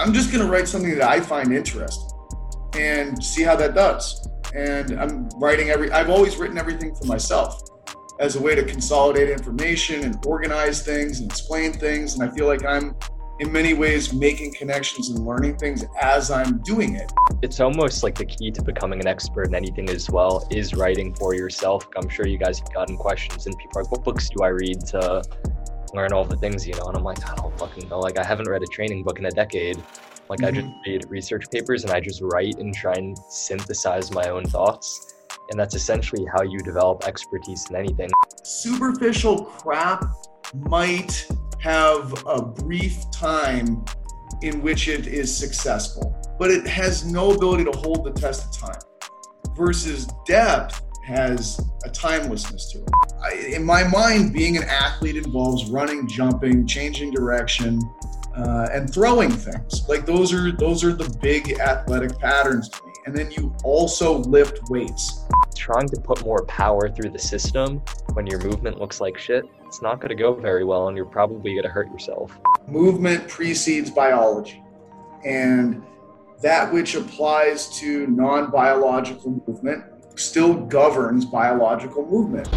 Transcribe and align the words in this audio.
I'm 0.00 0.14
just 0.14 0.32
going 0.32 0.42
to 0.42 0.50
write 0.50 0.66
something 0.66 0.96
that 0.96 1.06
I 1.06 1.20
find 1.20 1.52
interesting 1.52 2.10
and 2.74 3.22
see 3.22 3.42
how 3.42 3.54
that 3.56 3.74
does. 3.74 4.26
And 4.54 4.98
I'm 4.98 5.28
writing 5.36 5.68
every, 5.68 5.92
I've 5.92 6.08
always 6.08 6.38
written 6.38 6.56
everything 6.56 6.94
for 6.94 7.04
myself 7.04 7.60
as 8.18 8.36
a 8.36 8.40
way 8.40 8.54
to 8.54 8.64
consolidate 8.64 9.28
information 9.28 10.02
and 10.04 10.16
organize 10.24 10.82
things 10.82 11.20
and 11.20 11.30
explain 11.30 11.74
things. 11.74 12.14
And 12.14 12.22
I 12.22 12.34
feel 12.34 12.46
like 12.46 12.64
I'm 12.64 12.96
in 13.40 13.52
many 13.52 13.74
ways 13.74 14.14
making 14.14 14.54
connections 14.54 15.10
and 15.10 15.26
learning 15.26 15.58
things 15.58 15.84
as 16.00 16.30
I'm 16.30 16.62
doing 16.62 16.96
it. 16.96 17.12
It's 17.42 17.60
almost 17.60 18.02
like 18.02 18.14
the 18.14 18.24
key 18.24 18.50
to 18.52 18.62
becoming 18.62 19.00
an 19.00 19.06
expert 19.06 19.48
in 19.48 19.54
anything 19.54 19.90
as 19.90 20.08
well 20.08 20.48
is 20.50 20.72
writing 20.72 21.14
for 21.14 21.34
yourself. 21.34 21.86
I'm 21.94 22.08
sure 22.08 22.26
you 22.26 22.38
guys 22.38 22.58
have 22.60 22.72
gotten 22.72 22.96
questions 22.96 23.44
and 23.44 23.54
people 23.58 23.80
are 23.80 23.82
like, 23.82 23.92
what 23.92 24.04
books 24.04 24.30
do 24.30 24.44
I 24.44 24.48
read 24.48 24.80
to 24.86 25.22
learn 25.94 26.12
all 26.12 26.24
the 26.24 26.36
things, 26.36 26.66
you 26.66 26.74
know? 26.74 26.86
And 26.86 26.96
I'm 26.96 27.04
like, 27.04 27.28
I 27.28 27.34
don't 27.34 27.56
fucking 27.58 27.88
know. 27.88 27.98
Like, 27.98 28.18
I 28.18 28.24
haven't 28.24 28.48
read 28.48 28.62
a 28.62 28.66
training 28.66 29.02
book 29.02 29.18
in 29.18 29.26
a 29.26 29.30
decade. 29.30 29.76
Like, 30.28 30.40
mm-hmm. 30.40 30.46
I 30.46 30.50
just 30.50 30.66
mm-hmm. 30.66 30.90
read 30.90 31.10
research 31.10 31.44
papers 31.50 31.84
and 31.84 31.92
I 31.92 32.00
just 32.00 32.20
write 32.22 32.58
and 32.58 32.74
try 32.74 32.94
and 32.94 33.16
synthesize 33.28 34.12
my 34.12 34.24
own 34.28 34.44
thoughts. 34.44 35.14
And 35.50 35.58
that's 35.58 35.74
essentially 35.74 36.24
how 36.34 36.42
you 36.42 36.58
develop 36.58 37.06
expertise 37.06 37.68
in 37.70 37.76
anything. 37.76 38.08
Superficial 38.44 39.44
crap 39.44 40.04
might 40.54 41.26
have 41.58 42.24
a 42.26 42.42
brief 42.42 43.10
time 43.12 43.84
in 44.42 44.62
which 44.62 44.88
it 44.88 45.06
is 45.06 45.34
successful, 45.34 46.16
but 46.38 46.50
it 46.50 46.66
has 46.66 47.04
no 47.04 47.32
ability 47.32 47.64
to 47.64 47.72
hold 47.72 48.04
the 48.04 48.12
test 48.12 48.46
of 48.46 48.70
time. 48.70 48.80
Versus 49.56 50.08
depth 50.26 50.82
has 51.10 51.60
a 51.84 51.90
timelessness 51.90 52.70
to 52.72 52.78
it. 52.78 52.90
I, 53.22 53.54
in 53.54 53.64
my 53.64 53.84
mind, 53.84 54.32
being 54.32 54.56
an 54.56 54.64
athlete 54.64 55.16
involves 55.16 55.70
running, 55.70 56.08
jumping, 56.08 56.66
changing 56.66 57.10
direction, 57.10 57.80
uh, 58.36 58.68
and 58.72 58.92
throwing 58.92 59.30
things. 59.30 59.88
Like 59.88 60.06
those 60.06 60.32
are 60.32 60.52
those 60.52 60.84
are 60.84 60.92
the 60.92 61.10
big 61.20 61.58
athletic 61.60 62.18
patterns 62.18 62.68
to 62.70 62.86
me. 62.86 62.92
And 63.06 63.16
then 63.16 63.30
you 63.32 63.54
also 63.64 64.18
lift 64.18 64.60
weights. 64.70 65.26
Trying 65.56 65.88
to 65.88 66.00
put 66.00 66.24
more 66.24 66.44
power 66.46 66.88
through 66.88 67.10
the 67.10 67.18
system 67.18 67.82
when 68.14 68.26
your 68.26 68.40
movement 68.40 68.78
looks 68.78 69.00
like 69.00 69.18
shit 69.18 69.44
it's 69.70 69.80
not 69.80 70.00
going 70.00 70.08
to 70.08 70.16
go 70.16 70.34
very 70.34 70.64
well 70.64 70.88
and 70.88 70.96
you're 70.96 71.06
probably 71.06 71.52
going 71.52 71.62
to 71.62 71.68
hurt 71.68 71.88
yourself. 71.92 72.36
Movement 72.66 73.28
precedes 73.28 73.88
biology. 73.88 74.60
And 75.24 75.84
that 76.42 76.72
which 76.72 76.96
applies 76.96 77.68
to 77.78 78.08
non 78.08 78.50
biological 78.50 79.40
movement 79.46 79.84
still 80.20 80.54
governs 80.54 81.24
biological 81.24 82.06
movement. 82.06 82.48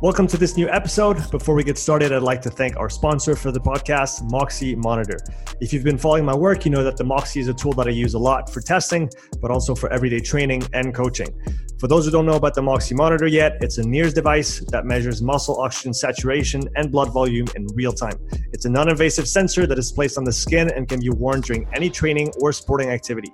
Welcome 0.00 0.26
to 0.28 0.38
this 0.38 0.56
new 0.56 0.68
episode. 0.70 1.30
Before 1.30 1.54
we 1.54 1.64
get 1.64 1.76
started, 1.76 2.12
I'd 2.12 2.22
like 2.22 2.40
to 2.42 2.50
thank 2.50 2.76
our 2.76 2.88
sponsor 2.88 3.34
for 3.34 3.50
the 3.50 3.60
podcast, 3.60 4.30
Moxy 4.30 4.74
Monitor. 4.76 5.18
If 5.60 5.72
you've 5.72 5.84
been 5.84 5.98
following 5.98 6.24
my 6.24 6.36
work, 6.36 6.64
you 6.64 6.70
know 6.70 6.84
that 6.84 6.96
the 6.96 7.04
Moxy 7.04 7.40
is 7.40 7.48
a 7.48 7.54
tool 7.54 7.72
that 7.72 7.88
I 7.88 7.90
use 7.90 8.14
a 8.14 8.18
lot 8.18 8.48
for 8.48 8.60
testing, 8.60 9.10
but 9.42 9.50
also 9.50 9.74
for 9.74 9.92
everyday 9.92 10.20
training 10.20 10.62
and 10.72 10.94
coaching. 10.94 11.28
For 11.78 11.86
those 11.86 12.04
who 12.04 12.10
don't 12.10 12.26
know 12.26 12.34
about 12.34 12.54
the 12.54 12.62
Moxy 12.62 12.96
Monitor 12.96 13.28
yet, 13.28 13.58
it's 13.60 13.78
a 13.78 13.84
NIRS 13.84 14.12
device 14.12 14.58
that 14.72 14.84
measures 14.84 15.22
muscle 15.22 15.60
oxygen 15.60 15.94
saturation 15.94 16.62
and 16.74 16.90
blood 16.90 17.12
volume 17.12 17.46
in 17.54 17.68
real 17.68 17.92
time. 17.92 18.18
It's 18.52 18.64
a 18.64 18.68
non 18.68 18.88
invasive 18.88 19.28
sensor 19.28 19.64
that 19.64 19.78
is 19.78 19.92
placed 19.92 20.18
on 20.18 20.24
the 20.24 20.32
skin 20.32 20.72
and 20.72 20.88
can 20.88 20.98
be 20.98 21.10
worn 21.10 21.40
during 21.40 21.68
any 21.72 21.88
training 21.88 22.32
or 22.40 22.52
sporting 22.52 22.90
activity. 22.90 23.32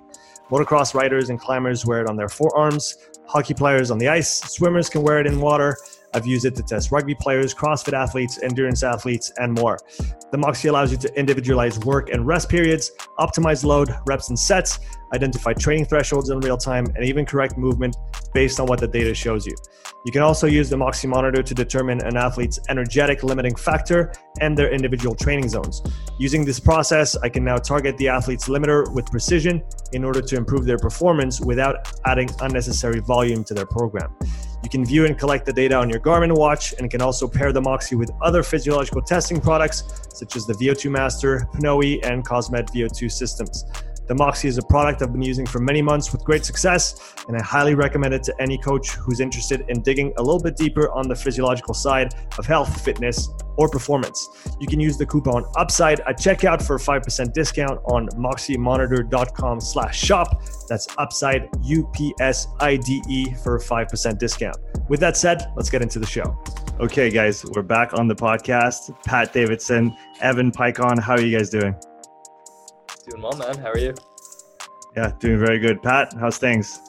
Motocross 0.51 0.93
riders 0.93 1.31
and 1.31 1.39
climbers 1.39 1.87
wear 1.87 2.01
it 2.01 2.07
on 2.07 2.15
their 2.15 2.29
forearms, 2.29 2.95
hockey 3.25 3.55
players 3.55 3.89
on 3.89 3.97
the 3.97 4.07
ice, 4.07 4.41
swimmers 4.41 4.91
can 4.91 5.01
wear 5.01 5.19
it 5.19 5.25
in 5.25 5.39
water 5.39 5.75
I've 6.15 6.25
used 6.25 6.45
it 6.45 6.55
to 6.55 6.63
test 6.63 6.93
rugby 6.93 7.13
players, 7.13 7.53
CrossFit 7.53 7.91
athletes, 7.91 8.39
endurance 8.41 8.83
athletes, 8.83 9.33
and 9.35 9.53
more. 9.53 9.77
The 10.31 10.37
Moxy 10.37 10.69
allows 10.69 10.89
you 10.89 10.97
to 10.99 11.19
individualize 11.19 11.77
work 11.79 12.09
and 12.09 12.25
rest 12.25 12.47
periods, 12.47 12.91
optimize 13.19 13.65
load, 13.65 13.93
reps, 14.07 14.29
and 14.29 14.39
sets, 14.39 14.79
identify 15.15 15.53
training 15.53 15.85
thresholds 15.85 16.29
in 16.29 16.39
real 16.39 16.57
time, 16.57 16.85
and 16.95 17.05
even 17.05 17.25
correct 17.25 17.57
movement 17.57 17.95
based 18.33 18.59
on 18.59 18.67
what 18.67 18.79
the 18.79 18.87
data 18.87 19.13
shows 19.13 19.47
you. 19.47 19.55
You 20.05 20.11
can 20.11 20.21
also 20.21 20.45
use 20.45 20.69
the 20.69 20.77
Moxy 20.77 21.07
monitor 21.07 21.41
to 21.41 21.53
determine 21.55 21.99
an 22.05 22.15
athlete's 22.15 22.59
energetic 22.69 23.23
limiting 23.23 23.55
factor 23.55 24.13
and 24.41 24.55
their 24.55 24.71
individual 24.71 25.15
training 25.15 25.49
zones. 25.49 25.81
Using 26.19 26.45
this 26.45 26.59
process, 26.59 27.15
I 27.17 27.29
can 27.29 27.43
now 27.43 27.57
target 27.57 27.97
the 27.97 28.09
athlete's 28.09 28.47
limiter 28.47 28.93
with 28.93 29.07
precision 29.07 29.63
in 29.93 30.03
order 30.03 30.21
to 30.21 30.35
improve 30.35 30.65
their 30.65 30.77
performance 30.77 31.41
without 31.41 31.91
adding 32.05 32.29
unnecessary 32.41 32.99
volume 32.99 33.43
to 33.45 33.53
their 33.55 33.65
program. 33.65 34.15
You 34.63 34.69
can 34.69 34.85
view 34.85 35.05
and 35.05 35.17
collect 35.17 35.45
the 35.45 35.53
data 35.53 35.75
on 35.75 35.89
your 35.89 35.99
Garmin 35.99 36.35
watch 36.35 36.73
and 36.79 36.89
can 36.89 37.01
also 37.01 37.27
pair 37.27 37.53
the 37.53 37.61
Moxy 37.61 37.95
with 37.95 38.11
other 38.21 38.43
physiological 38.43 39.01
testing 39.01 39.39
products 39.39 39.83
such 40.13 40.35
as 40.35 40.45
the 40.45 40.53
VO2 40.53 40.89
Master, 40.91 41.47
Pnoe, 41.55 41.99
and 42.03 42.25
Cosmed 42.25 42.67
VO2 42.69 43.11
systems. 43.11 43.65
The 44.07 44.13
Moxy 44.13 44.47
is 44.47 44.59
a 44.59 44.61
product 44.61 45.01
I've 45.01 45.11
been 45.11 45.23
using 45.23 45.47
for 45.47 45.59
many 45.59 45.81
months 45.81 46.11
with 46.11 46.23
great 46.23 46.45
success, 46.45 47.15
and 47.27 47.35
I 47.35 47.41
highly 47.41 47.73
recommend 47.73 48.13
it 48.13 48.21
to 48.23 48.35
any 48.39 48.55
coach 48.57 48.91
who's 48.91 49.19
interested 49.19 49.65
in 49.67 49.81
digging 49.81 50.13
a 50.17 50.21
little 50.21 50.39
bit 50.39 50.55
deeper 50.55 50.91
on 50.91 51.07
the 51.07 51.15
physiological 51.15 51.73
side 51.73 52.13
of 52.37 52.45
health, 52.45 52.81
fitness, 52.81 53.29
or 53.57 53.67
performance. 53.67 54.29
You 54.59 54.67
can 54.67 54.79
use 54.79 54.97
the 54.97 55.07
coupon 55.07 55.45
UPSIDE 55.55 56.01
at 56.07 56.19
checkout 56.19 56.61
for 56.61 56.75
a 56.75 56.79
5% 56.79 57.33
discount 57.33 57.81
on 57.85 58.07
moxymonitor.com 58.09 59.59
slash 59.59 59.99
shop. 59.99 60.43
That's 60.69 60.85
UPSIDE, 60.87 61.49
U-P-S-I-D-E 61.63 63.33
for 63.43 63.55
a 63.55 63.59
5% 63.59 64.17
discount. 64.19 64.57
With 64.87 64.99
that 64.99 65.17
said, 65.17 65.51
let's 65.55 65.71
get 65.71 65.81
into 65.81 65.97
the 65.97 66.05
show. 66.05 66.37
Okay, 66.79 67.09
guys, 67.09 67.43
we're 67.55 67.63
back 67.63 67.97
on 67.97 68.07
the 68.07 68.15
podcast. 68.15 68.95
Pat 69.03 69.33
Davidson, 69.33 69.95
Evan 70.21 70.51
Peikon, 70.51 70.99
how 70.99 71.13
are 71.13 71.21
you 71.21 71.35
guys 71.35 71.49
doing? 71.49 71.75
Doing 73.09 73.21
well, 73.21 73.37
man. 73.37 73.55
How 73.59 73.69
are 73.69 73.77
you? 73.77 73.93
Yeah, 74.97 75.11
doing 75.19 75.37
very 75.37 75.59
good. 75.59 75.83
Pat, 75.83 76.13
how's 76.19 76.39
things? 76.39 76.79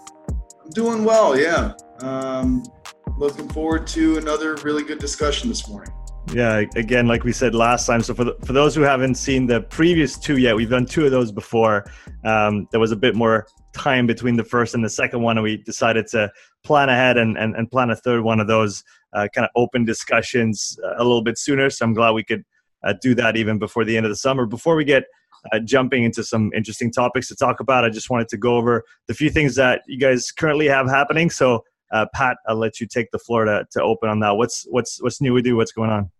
I'm 0.64 0.70
doing 0.70 1.04
well, 1.04 1.38
yeah. 1.38 1.74
Um, 2.00 2.64
looking 3.18 3.46
forward 3.50 3.86
to 3.88 4.16
another 4.16 4.54
really 4.62 4.82
good 4.82 4.98
discussion 4.98 5.50
this 5.50 5.68
morning. 5.68 5.92
Yeah, 6.32 6.62
again, 6.74 7.06
like 7.06 7.24
we 7.24 7.32
said 7.32 7.54
last 7.54 7.86
time. 7.86 8.00
So 8.00 8.14
for 8.14 8.24
the, 8.24 8.36
for 8.46 8.54
those 8.54 8.74
who 8.74 8.80
haven't 8.80 9.16
seen 9.16 9.46
the 9.46 9.60
previous 9.60 10.18
two 10.18 10.38
yet, 10.38 10.56
we've 10.56 10.70
done 10.70 10.86
two 10.86 11.04
of 11.04 11.10
those 11.10 11.32
before. 11.32 11.84
Um, 12.24 12.66
there 12.70 12.80
was 12.80 12.92
a 12.92 12.96
bit 12.96 13.14
more 13.14 13.46
time 13.74 14.06
between 14.06 14.36
the 14.36 14.44
first 14.44 14.74
and 14.74 14.82
the 14.82 14.88
second 14.88 15.20
one, 15.20 15.36
and 15.36 15.44
we 15.44 15.58
decided 15.58 16.06
to 16.08 16.32
plan 16.64 16.88
ahead 16.88 17.18
and, 17.18 17.36
and, 17.36 17.54
and 17.56 17.70
plan 17.70 17.90
a 17.90 17.96
third 17.96 18.22
one 18.22 18.40
of 18.40 18.46
those 18.46 18.82
uh, 19.12 19.28
kind 19.34 19.44
of 19.44 19.50
open 19.54 19.84
discussions 19.84 20.78
uh, 20.82 20.94
a 20.96 21.04
little 21.04 21.22
bit 21.22 21.36
sooner. 21.36 21.68
So 21.68 21.84
I'm 21.84 21.92
glad 21.92 22.12
we 22.12 22.24
could 22.24 22.42
uh, 22.82 22.94
do 23.02 23.14
that 23.16 23.36
even 23.36 23.58
before 23.58 23.84
the 23.84 23.98
end 23.98 24.06
of 24.06 24.10
the 24.10 24.16
summer. 24.16 24.46
Before 24.46 24.76
we 24.76 24.84
get 24.84 25.04
uh, 25.52 25.58
jumping 25.60 26.04
into 26.04 26.22
some 26.22 26.50
interesting 26.54 26.92
topics 26.92 27.28
to 27.28 27.36
talk 27.36 27.60
about. 27.60 27.84
I 27.84 27.90
just 27.90 28.10
wanted 28.10 28.28
to 28.28 28.36
go 28.36 28.56
over 28.56 28.84
the 29.08 29.14
few 29.14 29.30
things 29.30 29.54
that 29.56 29.82
you 29.86 29.98
guys 29.98 30.30
currently 30.30 30.66
have 30.66 30.88
happening. 30.88 31.30
So, 31.30 31.64
uh, 31.92 32.06
Pat, 32.14 32.36
I'll 32.48 32.56
let 32.56 32.80
you 32.80 32.86
take 32.86 33.10
the 33.10 33.18
floor 33.18 33.44
to, 33.44 33.66
to 33.72 33.82
open 33.82 34.08
on 34.08 34.20
that. 34.20 34.36
What's 34.36 34.66
what's 34.70 35.02
what's 35.02 35.20
new 35.20 35.32
with 35.32 35.46
you? 35.46 35.56
What's 35.56 35.72
going 35.72 35.90
on? 35.90 36.10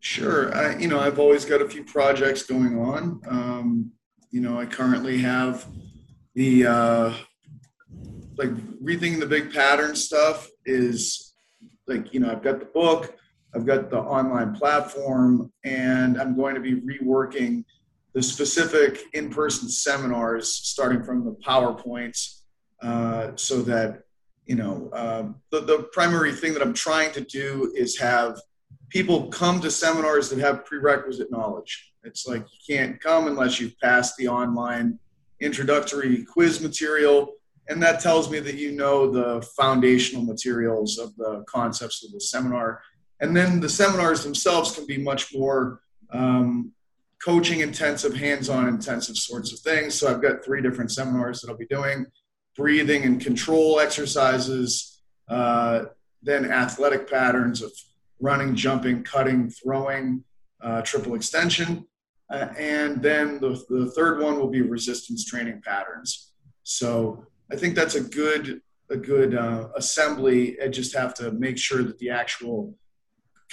Sure. 0.00 0.54
I, 0.56 0.76
you 0.78 0.88
know, 0.88 0.98
I've 0.98 1.20
always 1.20 1.44
got 1.44 1.62
a 1.62 1.68
few 1.68 1.84
projects 1.84 2.42
going 2.42 2.76
on. 2.76 3.20
Um, 3.28 3.92
you 4.32 4.40
know, 4.40 4.58
I 4.58 4.66
currently 4.66 5.18
have 5.18 5.66
the 6.34 6.66
uh, 6.66 7.14
like 8.36 8.50
rethinking 8.82 9.20
the 9.20 9.26
big 9.26 9.52
pattern 9.52 9.94
stuff 9.94 10.48
is 10.64 11.34
like 11.86 12.12
you 12.12 12.20
know 12.20 12.30
I've 12.30 12.42
got 12.42 12.58
the 12.58 12.66
book, 12.66 13.16
I've 13.54 13.66
got 13.66 13.90
the 13.90 13.98
online 13.98 14.54
platform, 14.54 15.52
and 15.64 16.20
I'm 16.20 16.36
going 16.36 16.54
to 16.54 16.60
be 16.60 16.74
reworking 16.74 17.64
the 18.14 18.22
specific 18.22 19.04
in-person 19.14 19.68
seminars, 19.68 20.52
starting 20.52 21.02
from 21.02 21.24
the 21.24 21.32
PowerPoints, 21.46 22.40
uh, 22.82 23.32
so 23.36 23.62
that 23.62 24.02
you 24.46 24.56
know 24.56 24.90
um, 24.92 25.36
the, 25.50 25.60
the 25.60 25.88
primary 25.92 26.32
thing 26.32 26.52
that 26.52 26.62
I'm 26.62 26.74
trying 26.74 27.12
to 27.12 27.20
do 27.20 27.72
is 27.76 27.98
have 27.98 28.38
people 28.90 29.28
come 29.28 29.60
to 29.60 29.70
seminars 29.70 30.28
that 30.28 30.38
have 30.38 30.64
prerequisite 30.66 31.30
knowledge. 31.30 31.92
It's 32.04 32.26
like 32.26 32.42
you 32.42 32.76
can't 32.76 33.00
come 33.00 33.28
unless 33.28 33.60
you've 33.60 33.78
passed 33.78 34.16
the 34.16 34.28
online 34.28 34.98
introductory 35.40 36.24
quiz 36.24 36.60
material, 36.60 37.32
and 37.68 37.82
that 37.82 38.00
tells 38.00 38.30
me 38.30 38.40
that 38.40 38.56
you 38.56 38.72
know 38.72 39.10
the 39.10 39.40
foundational 39.56 40.24
materials 40.24 40.98
of 40.98 41.16
the 41.16 41.44
concepts 41.48 42.04
of 42.04 42.12
the 42.12 42.20
seminar. 42.20 42.82
And 43.20 43.36
then 43.36 43.60
the 43.60 43.68
seminars 43.68 44.24
themselves 44.24 44.74
can 44.74 44.84
be 44.84 44.98
much 44.98 45.32
more 45.32 45.80
um, 46.12 46.72
coaching 47.24 47.60
intensive, 47.60 48.14
hands 48.14 48.48
on 48.48 48.68
intensive 48.68 49.16
sorts 49.16 49.52
of 49.52 49.58
things. 49.60 49.94
So 49.94 50.08
I've 50.08 50.22
got 50.22 50.44
three 50.44 50.60
different 50.60 50.90
seminars 50.90 51.40
that 51.40 51.50
I'll 51.50 51.56
be 51.56 51.66
doing 51.66 52.06
breathing 52.56 53.04
and 53.04 53.20
control 53.20 53.80
exercises, 53.80 55.00
uh, 55.28 55.84
then 56.22 56.50
athletic 56.50 57.08
patterns 57.08 57.62
of 57.62 57.72
running, 58.20 58.54
jumping, 58.54 59.02
cutting, 59.02 59.50
throwing, 59.50 60.22
uh, 60.60 60.82
triple 60.82 61.14
extension. 61.14 61.86
Uh, 62.30 62.48
and 62.58 63.02
then 63.02 63.40
the, 63.40 63.62
the 63.68 63.90
third 63.92 64.20
one 64.20 64.38
will 64.38 64.50
be 64.50 64.62
resistance 64.62 65.24
training 65.24 65.60
patterns. 65.64 66.32
So 66.62 67.26
I 67.50 67.56
think 67.56 67.74
that's 67.74 67.94
a 67.94 68.02
good 68.02 68.60
a 68.90 68.96
good 68.96 69.34
uh, 69.34 69.68
assembly. 69.74 70.60
I 70.60 70.68
just 70.68 70.94
have 70.94 71.14
to 71.14 71.32
make 71.32 71.56
sure 71.56 71.82
that 71.82 71.98
the 71.98 72.10
actual 72.10 72.74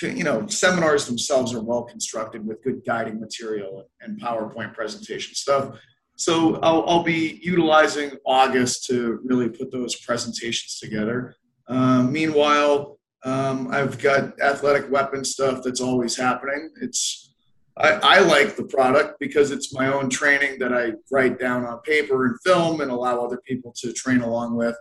you 0.01 0.23
know, 0.23 0.47
seminars 0.47 1.05
themselves 1.05 1.53
are 1.53 1.61
well 1.61 1.83
constructed 1.83 2.45
with 2.45 2.63
good 2.63 2.81
guiding 2.85 3.19
material 3.19 3.89
and 4.01 4.19
PowerPoint 4.21 4.73
presentation 4.73 5.35
stuff. 5.35 5.77
So 6.17 6.59
I'll, 6.61 6.83
I'll 6.87 7.03
be 7.03 7.39
utilizing 7.41 8.11
August 8.25 8.85
to 8.87 9.19
really 9.23 9.49
put 9.49 9.71
those 9.71 9.95
presentations 9.95 10.77
together. 10.79 11.35
Um, 11.67 12.11
meanwhile, 12.11 12.99
um, 13.23 13.69
I've 13.71 13.99
got 13.99 14.39
athletic 14.41 14.89
weapon 14.91 15.23
stuff 15.23 15.61
that's 15.63 15.81
always 15.81 16.17
happening. 16.17 16.71
It's 16.81 17.33
I, 17.77 17.91
I, 18.03 18.19
like 18.19 18.57
the 18.57 18.65
product 18.65 19.19
because 19.19 19.51
it's 19.51 19.73
my 19.73 19.87
own 19.87 20.09
training 20.09 20.59
that 20.59 20.73
I 20.73 20.93
write 21.11 21.39
down 21.39 21.65
on 21.65 21.79
paper 21.81 22.25
and 22.25 22.35
film 22.45 22.81
and 22.81 22.91
allow 22.91 23.23
other 23.23 23.39
people 23.47 23.73
to 23.77 23.93
train 23.93 24.19
along 24.19 24.55
with. 24.55 24.75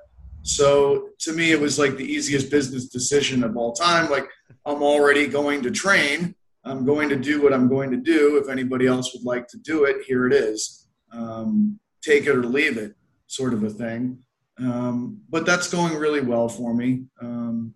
So 0.48 1.10
to 1.20 1.32
me, 1.32 1.52
it 1.52 1.60
was 1.60 1.78
like 1.78 1.96
the 1.96 2.10
easiest 2.10 2.50
business 2.50 2.86
decision 2.86 3.44
of 3.44 3.56
all 3.56 3.72
time. 3.72 4.10
Like 4.10 4.28
I'm 4.64 4.82
already 4.82 5.26
going 5.26 5.62
to 5.62 5.70
train. 5.70 6.34
I'm 6.64 6.84
going 6.84 7.08
to 7.10 7.16
do 7.16 7.42
what 7.42 7.52
I'm 7.52 7.68
going 7.68 7.90
to 7.90 7.96
do. 7.96 8.38
If 8.38 8.48
anybody 8.48 8.86
else 8.86 9.12
would 9.14 9.24
like 9.24 9.46
to 9.48 9.58
do 9.58 9.84
it, 9.84 10.04
here 10.06 10.26
it 10.26 10.32
is. 10.32 10.88
Um, 11.12 11.78
take 12.02 12.26
it 12.26 12.30
or 12.30 12.44
leave 12.44 12.78
it, 12.78 12.94
sort 13.26 13.52
of 13.52 13.62
a 13.62 13.70
thing. 13.70 14.18
Um, 14.58 15.20
but 15.28 15.46
that's 15.46 15.70
going 15.70 15.94
really 15.96 16.20
well 16.20 16.48
for 16.48 16.74
me. 16.74 17.04
Um, 17.20 17.74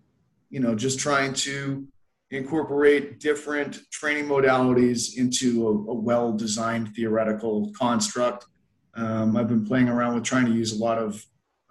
you 0.49 0.59
know, 0.59 0.75
just 0.75 0.99
trying 0.99 1.33
to 1.33 1.87
incorporate 2.31 3.19
different 3.19 3.79
training 3.91 4.25
modalities 4.25 5.17
into 5.17 5.67
a, 5.67 5.71
a 5.91 5.93
well-designed 5.93 6.95
theoretical 6.95 7.71
construct. 7.77 8.45
Um, 8.95 9.37
I've 9.37 9.47
been 9.47 9.65
playing 9.65 9.89
around 9.89 10.15
with 10.15 10.23
trying 10.23 10.45
to 10.45 10.51
use 10.51 10.73
a 10.73 10.83
lot 10.83 10.97
of 10.97 11.23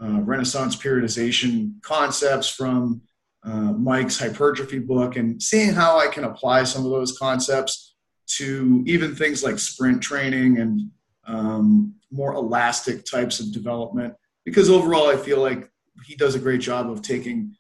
uh, 0.02 0.20
Renaissance 0.22 0.75
periodization 0.76 1.81
concepts 1.82 2.49
from 2.49 3.02
uh, 3.44 3.72
Mike's 3.72 4.19
hypertrophy 4.19 4.78
book 4.78 5.16
and 5.16 5.43
seeing 5.43 5.72
how 5.72 5.99
I 5.99 6.08
can 6.08 6.25
apply 6.25 6.64
some 6.64 6.84
of 6.84 6.90
those 6.90 7.16
concepts 7.19 7.94
to 8.26 8.82
even 8.87 9.14
things 9.14 9.43
like 9.43 9.58
sprint 9.58 10.02
training 10.02 10.58
and 10.58 10.90
um, 11.26 11.94
more 12.10 12.34
elastic 12.34 13.04
types 13.04 13.40
of 13.40 13.52
development. 13.52 14.14
Because 14.44 14.70
overall, 14.70 15.08
I 15.08 15.16
feel 15.16 15.40
like 15.40 15.70
he 16.04 16.16
does 16.16 16.34
a 16.34 16.40
great 16.40 16.60
job 16.60 16.90
of 16.90 17.02
taking 17.02 17.54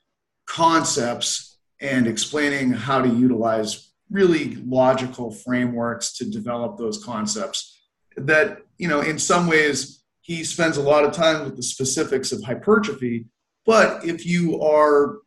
concepts 0.46 1.58
and 1.80 2.06
explaining 2.06 2.72
how 2.72 3.02
to 3.02 3.08
utilize 3.08 3.92
really 4.10 4.56
logical 4.66 5.30
frameworks 5.30 6.12
to 6.18 6.24
develop 6.24 6.76
those 6.76 7.02
concepts 7.02 7.80
that 8.16 8.58
you 8.76 8.86
know 8.86 9.00
in 9.00 9.18
some 9.18 9.46
ways 9.46 10.01
he 10.22 10.42
spends 10.42 10.76
a 10.76 10.82
lot 10.82 11.04
of 11.04 11.12
time 11.12 11.44
with 11.44 11.56
the 11.56 11.62
specifics 11.62 12.32
of 12.32 12.42
hypertrophy 12.42 13.26
but 13.64 14.04
if 14.04 14.26
you 14.26 14.60
are 14.60 15.18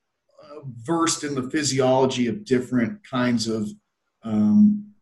versed 0.84 1.24
in 1.24 1.36
the 1.36 1.50
physiology 1.50 2.28
of 2.28 2.46
different 2.46 3.08
kinds 3.08 3.48
of 3.48 3.70
um, 4.24 4.94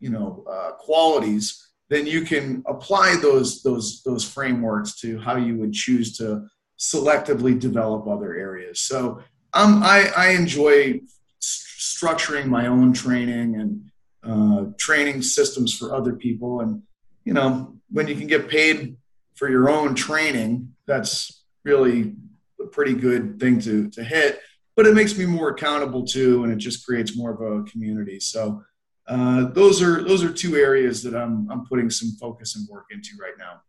you 0.00 0.10
know 0.10 0.44
uh, 0.50 0.72
qualities, 0.72 1.70
then 1.88 2.06
you 2.06 2.22
can 2.22 2.62
apply 2.66 3.16
those 3.22 3.62
those 3.62 4.02
those 4.02 4.24
frameworks 4.28 4.94
to 5.00 5.18
how 5.20 5.36
you 5.36 5.56
would 5.56 5.72
choose 5.72 6.16
to 6.18 6.46
selectively 6.78 7.58
develop 7.58 8.08
other 8.08 8.34
areas. 8.34 8.80
So 8.80 9.22
um, 9.54 9.82
I, 9.84 10.10
I 10.16 10.28
enjoy 10.30 11.00
st- 11.38 12.18
structuring 12.18 12.46
my 12.46 12.66
own 12.66 12.92
training 12.92 13.56
and 13.56 13.90
uh, 14.24 14.72
training 14.78 15.22
systems 15.22 15.76
for 15.76 15.94
other 15.94 16.14
people. 16.14 16.60
And 16.60 16.82
you 17.24 17.34
know, 17.34 17.76
when 17.90 18.08
you 18.08 18.16
can 18.16 18.26
get 18.26 18.48
paid 18.48 18.96
for 19.42 19.50
your 19.50 19.68
own 19.68 19.94
training, 19.94 20.72
that's 20.86 21.44
really 21.64 22.14
a 22.60 22.66
pretty 22.66 22.94
good 22.94 23.40
thing 23.40 23.58
to 23.60 23.90
to 23.90 24.04
hit 24.04 24.40
but 24.76 24.86
it 24.86 24.94
makes 24.94 25.16
me 25.16 25.26
more 25.26 25.50
accountable 25.50 26.04
too, 26.04 26.44
and 26.44 26.52
it 26.52 26.56
just 26.56 26.84
creates 26.84 27.16
more 27.16 27.32
of 27.32 27.40
a 27.40 27.64
community. 27.70 28.18
So 28.20 28.62
uh, 29.06 29.46
those 29.50 29.82
are 29.82 30.02
those 30.02 30.24
are 30.24 30.32
two 30.32 30.56
areas 30.56 31.02
that 31.02 31.14
I'm 31.14 31.50
I'm 31.50 31.66
putting 31.66 31.90
some 31.90 32.12
focus 32.20 32.56
and 32.56 32.68
work 32.68 32.86
into 32.90 33.10
right 33.20 33.34
now. 33.38 33.60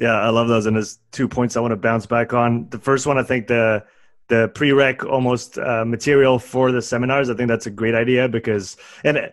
Yeah, 0.00 0.14
I 0.14 0.30
love 0.30 0.48
those, 0.48 0.66
and 0.66 0.76
there's 0.76 0.98
two 1.12 1.28
points 1.28 1.56
I 1.56 1.60
want 1.60 1.72
to 1.72 1.76
bounce 1.76 2.06
back 2.06 2.32
on. 2.32 2.68
The 2.70 2.78
first 2.78 3.06
one, 3.06 3.18
I 3.18 3.22
think 3.22 3.48
the 3.48 3.84
the 4.28 4.50
prereq 4.54 5.04
almost 5.04 5.58
uh, 5.58 5.84
material 5.84 6.38
for 6.38 6.72
the 6.72 6.80
seminars. 6.80 7.28
I 7.28 7.34
think 7.34 7.48
that's 7.48 7.66
a 7.66 7.70
great 7.70 7.94
idea 7.94 8.28
because, 8.28 8.76
and 9.04 9.32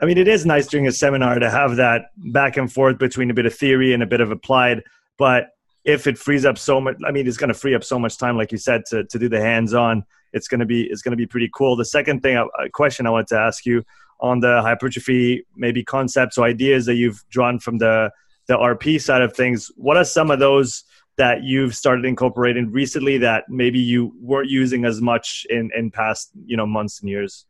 I 0.00 0.06
mean, 0.06 0.18
it 0.18 0.26
is 0.26 0.44
nice 0.44 0.66
during 0.66 0.88
a 0.88 0.92
seminar 0.92 1.38
to 1.38 1.50
have 1.50 1.76
that 1.76 2.06
back 2.16 2.56
and 2.56 2.72
forth 2.72 2.98
between 2.98 3.30
a 3.30 3.34
bit 3.34 3.46
of 3.46 3.54
theory 3.54 3.92
and 3.92 4.02
a 4.02 4.06
bit 4.06 4.20
of 4.20 4.30
applied. 4.30 4.82
But 5.18 5.48
if 5.84 6.06
it 6.06 6.18
frees 6.18 6.44
up 6.44 6.58
so 6.58 6.80
much, 6.80 6.96
I 7.06 7.10
mean, 7.10 7.26
it's 7.26 7.36
going 7.36 7.48
to 7.48 7.54
free 7.54 7.74
up 7.74 7.84
so 7.84 7.98
much 7.98 8.18
time, 8.18 8.36
like 8.36 8.52
you 8.52 8.58
said, 8.58 8.84
to 8.86 9.04
to 9.04 9.18
do 9.18 9.28
the 9.28 9.40
hands 9.40 9.74
on 9.74 10.04
it's 10.34 10.48
going 10.48 10.60
to 10.60 10.66
be 10.66 10.82
it's 10.84 11.00
going 11.00 11.12
to 11.12 11.16
be 11.16 11.26
pretty 11.26 11.48
cool. 11.54 11.76
The 11.76 11.84
second 11.84 12.20
thing, 12.20 12.36
a 12.36 12.68
question 12.68 13.06
I 13.06 13.10
wanted 13.10 13.28
to 13.28 13.38
ask 13.38 13.64
you 13.64 13.84
on 14.20 14.40
the 14.40 14.60
hypertrophy 14.60 15.46
maybe 15.56 15.82
concepts 15.82 16.36
or 16.36 16.44
ideas 16.44 16.86
that 16.86 16.96
you've 16.96 17.24
drawn 17.30 17.58
from 17.58 17.78
the 17.78 18.10
the 18.46 18.56
RP 18.56 19.00
side 19.00 19.22
of 19.22 19.34
things. 19.34 19.70
What 19.76 19.96
are 19.96 20.04
some 20.04 20.30
of 20.30 20.40
those 20.40 20.84
that 21.16 21.44
you've 21.44 21.74
started 21.74 22.04
incorporating 22.04 22.70
recently 22.70 23.16
that 23.18 23.44
maybe 23.48 23.78
you 23.78 24.12
weren't 24.20 24.50
using 24.50 24.84
as 24.84 25.00
much 25.00 25.46
in 25.48 25.70
in 25.74 25.90
past 25.90 26.30
you 26.44 26.56
know 26.56 26.66
months 26.66 27.00
and 27.00 27.08
years? 27.08 27.46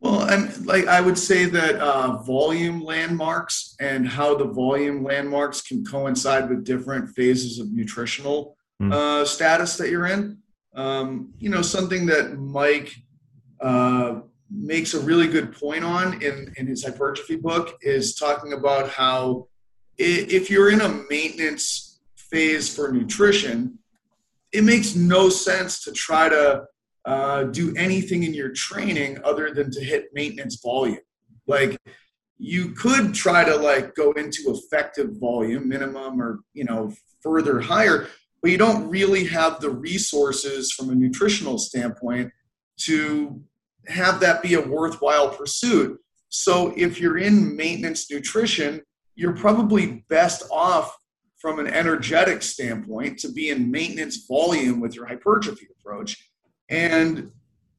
Well, 0.00 0.22
and 0.22 0.66
like 0.66 0.86
I 0.86 1.00
would 1.00 1.18
say 1.18 1.44
that 1.44 1.76
uh, 1.76 2.22
volume 2.22 2.82
landmarks 2.82 3.76
and 3.80 4.08
how 4.08 4.34
the 4.34 4.46
volume 4.46 5.04
landmarks 5.04 5.60
can 5.60 5.84
coincide 5.84 6.48
with 6.48 6.64
different 6.64 7.10
phases 7.10 7.58
of 7.58 7.70
nutritional 7.70 8.56
mm. 8.80 8.92
uh, 8.92 9.26
status 9.26 9.76
that 9.76 9.90
you're 9.90 10.06
in. 10.06 10.38
Um, 10.74 11.34
you 11.38 11.50
know, 11.50 11.60
something 11.60 12.06
that 12.06 12.38
Mike 12.38 12.94
uh, 13.60 14.20
makes 14.50 14.94
a 14.94 15.00
really 15.00 15.28
good 15.28 15.52
point 15.52 15.84
on 15.84 16.22
in, 16.22 16.52
in 16.56 16.66
his 16.66 16.84
hypertrophy 16.84 17.36
book 17.36 17.78
is 17.82 18.14
talking 18.14 18.54
about 18.54 18.88
how 18.88 19.48
if 19.98 20.48
you're 20.50 20.70
in 20.70 20.80
a 20.80 20.88
maintenance 21.10 22.00
phase 22.16 22.74
for 22.74 22.90
nutrition, 22.90 23.78
it 24.52 24.64
makes 24.64 24.94
no 24.96 25.28
sense 25.28 25.84
to 25.84 25.92
try 25.92 26.28
to 26.28 26.64
uh, 27.04 27.44
do 27.44 27.74
anything 27.76 28.24
in 28.24 28.34
your 28.34 28.50
training 28.50 29.18
other 29.24 29.52
than 29.52 29.70
to 29.70 29.80
hit 29.80 30.10
maintenance 30.12 30.60
volume. 30.62 30.98
Like 31.46 31.78
you 32.38 32.72
could 32.72 33.14
try 33.14 33.44
to 33.44 33.56
like 33.56 33.94
go 33.94 34.12
into 34.12 34.42
effective 34.48 35.18
volume 35.18 35.68
minimum 35.68 36.20
or 36.20 36.40
you 36.54 36.64
know 36.64 36.92
further 37.22 37.60
higher 37.60 38.08
but 38.42 38.50
you 38.50 38.58
don't 38.58 38.88
really 38.88 39.24
have 39.24 39.60
the 39.60 39.70
resources 39.70 40.72
from 40.72 40.90
a 40.90 40.94
nutritional 40.94 41.58
standpoint 41.58 42.32
to 42.78 43.42
have 43.88 44.20
that 44.20 44.42
be 44.42 44.54
a 44.54 44.60
worthwhile 44.60 45.28
pursuit. 45.30 45.98
So 46.28 46.72
if 46.76 47.00
you're 47.00 47.18
in 47.18 47.56
maintenance 47.56 48.10
nutrition, 48.10 48.82
you're 49.14 49.36
probably 49.36 50.04
best 50.08 50.44
off 50.50 50.96
from 51.38 51.58
an 51.58 51.66
energetic 51.66 52.42
standpoint 52.42 53.18
to 53.18 53.32
be 53.32 53.50
in 53.50 53.70
maintenance 53.70 54.26
volume 54.26 54.80
with 54.80 54.94
your 54.94 55.06
hypertrophy 55.06 55.66
approach. 55.78 56.29
And 56.70 57.30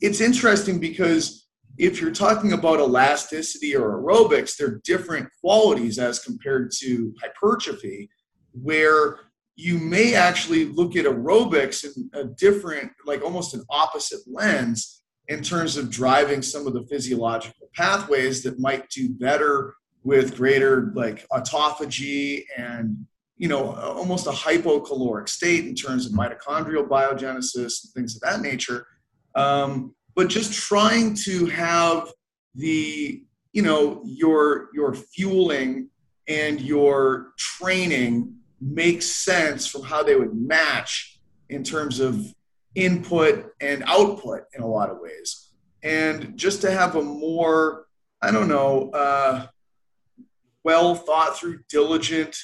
it's 0.01 0.21
interesting 0.21 0.79
because 0.79 1.47
if 1.77 2.01
you're 2.01 2.11
talking 2.11 2.53
about 2.53 2.79
elasticity 2.79 3.75
or 3.75 3.97
aerobics, 3.97 4.57
they're 4.57 4.81
different 4.83 5.29
qualities 5.39 5.97
as 5.97 6.19
compared 6.19 6.71
to 6.79 7.13
hypertrophy, 7.21 8.09
where 8.51 9.19
you 9.55 9.77
may 9.77 10.13
actually 10.13 10.65
look 10.65 10.95
at 10.95 11.05
aerobics 11.05 11.85
in 11.85 12.09
a 12.13 12.25
different, 12.25 12.91
like 13.05 13.23
almost 13.23 13.53
an 13.53 13.63
opposite 13.69 14.21
lens 14.27 15.01
in 15.27 15.41
terms 15.41 15.77
of 15.77 15.89
driving 15.89 16.41
some 16.41 16.67
of 16.67 16.73
the 16.73 16.85
physiological 16.87 17.69
pathways 17.75 18.43
that 18.43 18.59
might 18.59 18.89
do 18.89 19.09
better 19.09 19.75
with 20.03 20.35
greater 20.35 20.91
like 20.95 21.27
autophagy 21.29 22.43
and 22.57 23.05
you 23.41 23.47
know 23.47 23.63
almost 23.75 24.27
a 24.27 24.31
hypocaloric 24.31 25.27
state 25.27 25.65
in 25.65 25.75
terms 25.75 26.05
of 26.05 26.11
mitochondrial 26.13 26.87
biogenesis 26.87 27.83
and 27.83 27.93
things 27.95 28.15
of 28.15 28.21
that 28.21 28.41
nature 28.41 28.85
um, 29.35 29.95
but 30.15 30.27
just 30.27 30.53
trying 30.53 31.13
to 31.13 31.45
have 31.47 32.11
the 32.55 33.23
you 33.53 33.61
know 33.61 34.01
your 34.05 34.69
your 34.73 34.93
fueling 34.93 35.89
and 36.27 36.61
your 36.61 37.33
training 37.37 38.33
make 38.61 39.01
sense 39.01 39.65
from 39.65 39.81
how 39.81 40.03
they 40.03 40.15
would 40.15 40.35
match 40.35 41.19
in 41.49 41.63
terms 41.63 41.99
of 41.99 42.33
input 42.75 43.51
and 43.59 43.83
output 43.87 44.43
in 44.53 44.61
a 44.61 44.67
lot 44.67 44.89
of 44.89 44.99
ways. 44.99 45.49
And 45.83 46.37
just 46.37 46.61
to 46.61 46.71
have 46.71 46.95
a 46.95 47.01
more, 47.01 47.87
I 48.21 48.31
don't 48.31 48.47
know, 48.47 48.91
uh, 48.91 49.47
well 50.63 50.93
thought 50.95 51.37
through, 51.37 51.61
diligent 51.69 52.37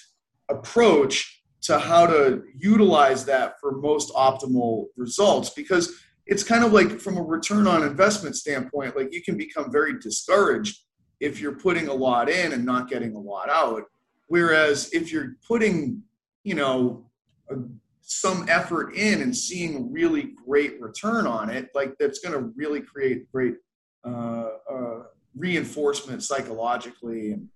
approach 0.50 1.44
to 1.62 1.80
how 1.80 2.06
to 2.06 2.44
utilize 2.56 3.26
that 3.26 3.60
for 3.60 3.74
most 3.74 4.14
optimal 4.14 4.86
results 4.96 5.50
because 5.50 5.94
it's 6.26 6.44
kind 6.44 6.64
of 6.64 6.72
like 6.72 7.00
from 7.00 7.18
a 7.18 7.22
return 7.22 7.68
on 7.68 7.84
investment 7.84 8.36
standpoint 8.36 8.96
like 8.96 9.14
you 9.14 9.22
can 9.22 9.38
become 9.38 9.72
very 9.72 10.00
discouraged 10.00 10.84
if 11.20 11.40
you're 11.42 11.56
putting 11.56 11.88
a 11.88 11.94
lot 11.94 12.30
in 12.30 12.54
and 12.54 12.64
not 12.66 12.90
getting 12.90 13.16
a 13.16 13.20
lot 13.20 13.50
out. 13.50 13.84
Whereas 14.28 14.94
if 14.94 15.12
you're 15.12 15.36
putting 15.48 16.04
you 16.48 16.56
know, 16.56 17.06
a, 17.50 17.56
some 18.02 18.46
effort 18.48 18.96
in 18.96 19.22
and 19.22 19.36
seeing 19.36 19.92
really 19.92 20.30
great 20.46 20.80
return 20.80 21.28
on 21.28 21.50
it, 21.50 21.68
like 21.76 21.94
that's 22.00 22.20
going 22.20 22.34
to 22.34 22.54
really 22.56 22.80
create 22.80 23.30
great 23.30 23.56
uh, 24.06 24.48
uh, 24.72 25.04
reinforcement 25.36 26.24
psychologically 26.24 27.32
and 27.32 27.50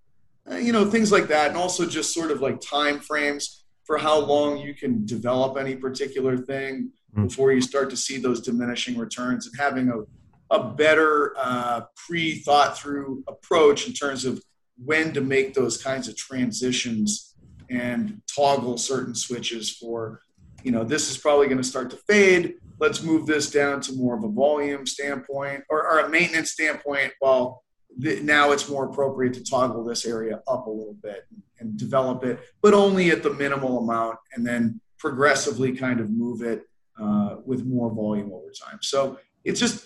you 0.49 0.71
know 0.71 0.89
things 0.89 1.11
like 1.11 1.27
that 1.27 1.49
and 1.49 1.57
also 1.57 1.85
just 1.85 2.13
sort 2.13 2.31
of 2.31 2.41
like 2.41 2.59
time 2.61 2.99
frames 2.99 3.63
for 3.83 3.97
how 3.97 4.19
long 4.19 4.57
you 4.57 4.73
can 4.73 5.05
develop 5.05 5.57
any 5.57 5.75
particular 5.75 6.37
thing 6.37 6.91
mm. 7.15 7.27
before 7.27 7.51
you 7.51 7.61
start 7.61 7.89
to 7.89 7.97
see 7.97 8.17
those 8.17 8.41
diminishing 8.41 8.97
returns 8.97 9.47
and 9.47 9.55
having 9.59 9.89
a, 9.89 10.55
a 10.55 10.63
better 10.63 11.33
uh, 11.37 11.81
pre-thought 11.95 12.77
through 12.77 13.23
approach 13.27 13.87
in 13.87 13.93
terms 13.93 14.25
of 14.25 14.41
when 14.83 15.13
to 15.13 15.21
make 15.21 15.53
those 15.53 15.81
kinds 15.81 16.07
of 16.07 16.15
transitions 16.15 17.35
and 17.69 18.21
toggle 18.33 18.77
certain 18.77 19.15
switches 19.15 19.69
for 19.69 20.21
you 20.63 20.71
know 20.71 20.83
this 20.83 21.09
is 21.09 21.17
probably 21.17 21.47
going 21.47 21.57
to 21.57 21.63
start 21.63 21.89
to 21.89 21.97
fade 22.07 22.55
let's 22.79 23.03
move 23.03 23.27
this 23.27 23.51
down 23.51 23.79
to 23.79 23.93
more 23.93 24.17
of 24.17 24.23
a 24.23 24.27
volume 24.27 24.85
standpoint 24.85 25.63
or, 25.69 25.87
or 25.87 25.99
a 25.99 26.09
maintenance 26.09 26.51
standpoint 26.51 27.13
while 27.19 27.63
now 27.97 28.51
it's 28.51 28.69
more 28.69 28.85
appropriate 28.85 29.33
to 29.33 29.43
toggle 29.43 29.83
this 29.83 30.05
area 30.05 30.41
up 30.47 30.67
a 30.67 30.69
little 30.69 30.97
bit 31.01 31.25
and 31.59 31.77
develop 31.77 32.23
it, 32.23 32.39
but 32.61 32.73
only 32.73 33.11
at 33.11 33.23
the 33.23 33.33
minimal 33.33 33.79
amount, 33.79 34.17
and 34.33 34.45
then 34.45 34.79
progressively 34.97 35.75
kind 35.75 35.99
of 35.99 36.09
move 36.09 36.41
it 36.41 36.63
uh, 37.01 37.37
with 37.45 37.65
more 37.65 37.93
volume 37.93 38.31
over 38.33 38.51
time. 38.51 38.79
So 38.81 39.19
it's 39.43 39.59
just 39.59 39.85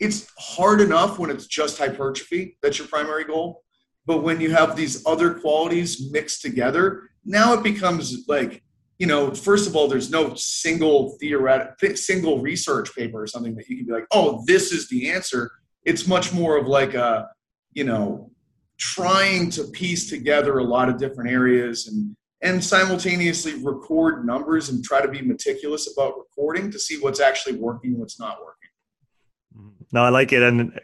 it's 0.00 0.28
hard 0.38 0.80
enough 0.80 1.18
when 1.18 1.30
it's 1.30 1.46
just 1.46 1.78
hypertrophy 1.78 2.58
that's 2.62 2.78
your 2.78 2.88
primary 2.88 3.24
goal, 3.24 3.62
but 4.06 4.22
when 4.22 4.40
you 4.40 4.50
have 4.50 4.76
these 4.76 5.04
other 5.06 5.34
qualities 5.34 6.10
mixed 6.10 6.42
together, 6.42 7.10
now 7.24 7.54
it 7.54 7.62
becomes 7.62 8.24
like 8.28 8.62
you 8.98 9.08
know, 9.08 9.34
first 9.34 9.68
of 9.68 9.74
all, 9.74 9.88
there's 9.88 10.10
no 10.10 10.34
single 10.36 11.16
theoretic, 11.18 11.96
single 11.96 12.40
research 12.40 12.94
paper 12.94 13.22
or 13.22 13.26
something 13.26 13.56
that 13.56 13.68
you 13.68 13.76
can 13.76 13.86
be 13.86 13.92
like, 13.92 14.06
oh, 14.12 14.44
this 14.46 14.70
is 14.70 14.88
the 14.88 15.10
answer 15.10 15.50
it's 15.84 16.06
much 16.06 16.32
more 16.32 16.56
of 16.56 16.66
like 16.66 16.94
a 16.94 17.28
you 17.72 17.84
know 17.84 18.30
trying 18.78 19.50
to 19.50 19.64
piece 19.64 20.08
together 20.08 20.58
a 20.58 20.64
lot 20.64 20.88
of 20.88 20.98
different 20.98 21.30
areas 21.30 21.86
and 21.88 22.16
and 22.42 22.62
simultaneously 22.62 23.54
record 23.62 24.26
numbers 24.26 24.68
and 24.68 24.84
try 24.84 25.00
to 25.00 25.08
be 25.08 25.22
meticulous 25.22 25.90
about 25.92 26.18
recording 26.18 26.70
to 26.70 26.78
see 26.78 26.98
what's 27.00 27.20
actually 27.20 27.56
working 27.56 27.98
what's 27.98 28.18
not 28.18 28.38
working. 28.40 29.80
No 29.92 30.02
i 30.02 30.08
like 30.08 30.32
it 30.32 30.42
and 30.42 30.78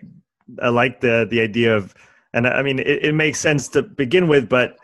i 0.63 0.69
like 0.69 1.01
the 1.01 1.27
the 1.31 1.41
idea 1.41 1.77
of 1.77 1.95
and 2.33 2.47
i 2.47 2.63
mean 2.63 2.79
it, 2.79 3.05
it 3.05 3.15
makes 3.15 3.39
sense 3.39 3.69
to 3.69 3.83
begin 3.83 4.29
with 4.29 4.49
but 4.49 4.77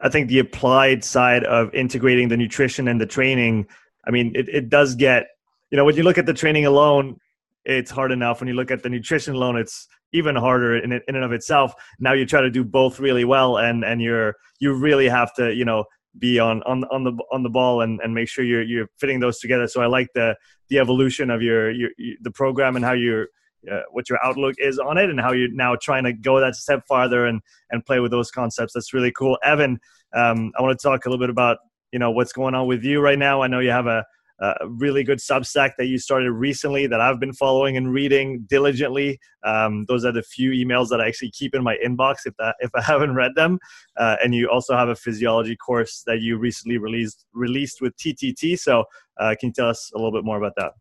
i 0.00 0.08
think 0.08 0.28
the 0.28 0.38
applied 0.38 1.04
side 1.04 1.44
of 1.44 1.72
integrating 1.74 2.28
the 2.28 2.36
nutrition 2.36 2.88
and 2.88 3.00
the 3.00 3.06
training 3.06 3.66
i 4.06 4.10
mean 4.10 4.32
it, 4.34 4.48
it 4.48 4.68
does 4.68 4.94
get 4.94 5.26
you 5.70 5.76
know 5.76 5.84
when 5.84 5.96
you 5.96 6.02
look 6.02 6.18
at 6.18 6.26
the 6.26 6.34
training 6.34 6.66
alone 6.66 7.16
it's 7.64 7.90
hard 7.90 8.12
enough. 8.12 8.40
When 8.40 8.48
you 8.48 8.54
look 8.54 8.70
at 8.70 8.82
the 8.82 8.88
nutrition 8.88 9.34
alone, 9.34 9.56
it's 9.56 9.88
even 10.12 10.36
harder 10.36 10.76
in, 10.76 10.92
in 10.92 11.02
and 11.08 11.24
of 11.24 11.32
itself. 11.32 11.74
Now 11.98 12.12
you 12.12 12.26
try 12.26 12.40
to 12.40 12.50
do 12.50 12.64
both 12.64 13.00
really 13.00 13.24
well, 13.24 13.58
and 13.58 13.84
and 13.84 14.00
you're 14.00 14.34
you 14.60 14.72
really 14.72 15.08
have 15.08 15.34
to 15.34 15.52
you 15.54 15.64
know 15.64 15.84
be 16.18 16.38
on 16.38 16.62
on 16.64 16.84
on 16.84 17.04
the 17.04 17.12
on 17.32 17.42
the 17.42 17.50
ball 17.50 17.80
and, 17.80 18.00
and 18.02 18.14
make 18.14 18.28
sure 18.28 18.44
you're 18.44 18.62
you're 18.62 18.88
fitting 18.98 19.20
those 19.20 19.38
together. 19.38 19.66
So 19.66 19.82
I 19.82 19.86
like 19.86 20.08
the 20.14 20.36
the 20.68 20.78
evolution 20.78 21.30
of 21.30 21.42
your 21.42 21.70
your, 21.70 21.90
your 21.98 22.16
the 22.22 22.30
program 22.30 22.76
and 22.76 22.84
how 22.84 22.92
you're 22.92 23.28
uh, 23.70 23.80
what 23.90 24.08
your 24.08 24.24
outlook 24.24 24.54
is 24.58 24.78
on 24.78 24.98
it 24.98 25.10
and 25.10 25.20
how 25.20 25.32
you're 25.32 25.50
now 25.50 25.74
trying 25.80 26.04
to 26.04 26.12
go 26.12 26.40
that 26.40 26.54
step 26.54 26.86
farther 26.86 27.26
and 27.26 27.40
and 27.70 27.84
play 27.84 28.00
with 28.00 28.10
those 28.10 28.30
concepts. 28.30 28.72
That's 28.74 28.92
really 28.92 29.12
cool, 29.12 29.38
Evan. 29.42 29.80
Um, 30.14 30.52
I 30.56 30.62
want 30.62 30.78
to 30.78 30.82
talk 30.82 31.06
a 31.06 31.08
little 31.08 31.22
bit 31.22 31.30
about 31.30 31.58
you 31.92 31.98
know 31.98 32.10
what's 32.10 32.32
going 32.32 32.54
on 32.54 32.66
with 32.66 32.84
you 32.84 33.00
right 33.00 33.18
now. 33.18 33.42
I 33.42 33.46
know 33.46 33.60
you 33.60 33.70
have 33.70 33.86
a 33.86 34.04
a 34.40 34.68
really 34.68 35.04
good 35.04 35.18
Substack 35.18 35.72
that 35.78 35.86
you 35.86 35.98
started 35.98 36.32
recently 36.32 36.86
that 36.86 37.00
I've 37.00 37.20
been 37.20 37.32
following 37.32 37.76
and 37.76 37.92
reading 37.92 38.46
diligently. 38.48 39.20
Um, 39.44 39.84
those 39.88 40.04
are 40.04 40.12
the 40.12 40.22
few 40.22 40.50
emails 40.50 40.88
that 40.88 41.00
I 41.00 41.06
actually 41.06 41.30
keep 41.30 41.54
in 41.54 41.62
my 41.62 41.76
inbox 41.84 42.18
if 42.24 42.34
that 42.38 42.56
if 42.60 42.70
I 42.74 42.80
haven't 42.92 43.14
read 43.14 43.32
them. 43.36 43.58
Uh, 43.96 44.16
and 44.22 44.34
you 44.34 44.48
also 44.48 44.76
have 44.76 44.88
a 44.88 44.96
physiology 44.96 45.56
course 45.56 46.02
that 46.06 46.20
you 46.20 46.36
recently 46.38 46.78
released 46.78 47.26
released 47.32 47.80
with 47.80 47.96
TTT. 47.96 48.58
So 48.58 48.84
uh, 49.18 49.34
can 49.38 49.48
you 49.48 49.52
tell 49.52 49.68
us 49.68 49.90
a 49.94 49.98
little 49.98 50.12
bit 50.12 50.24
more 50.24 50.38
about 50.38 50.54
that? 50.56 50.72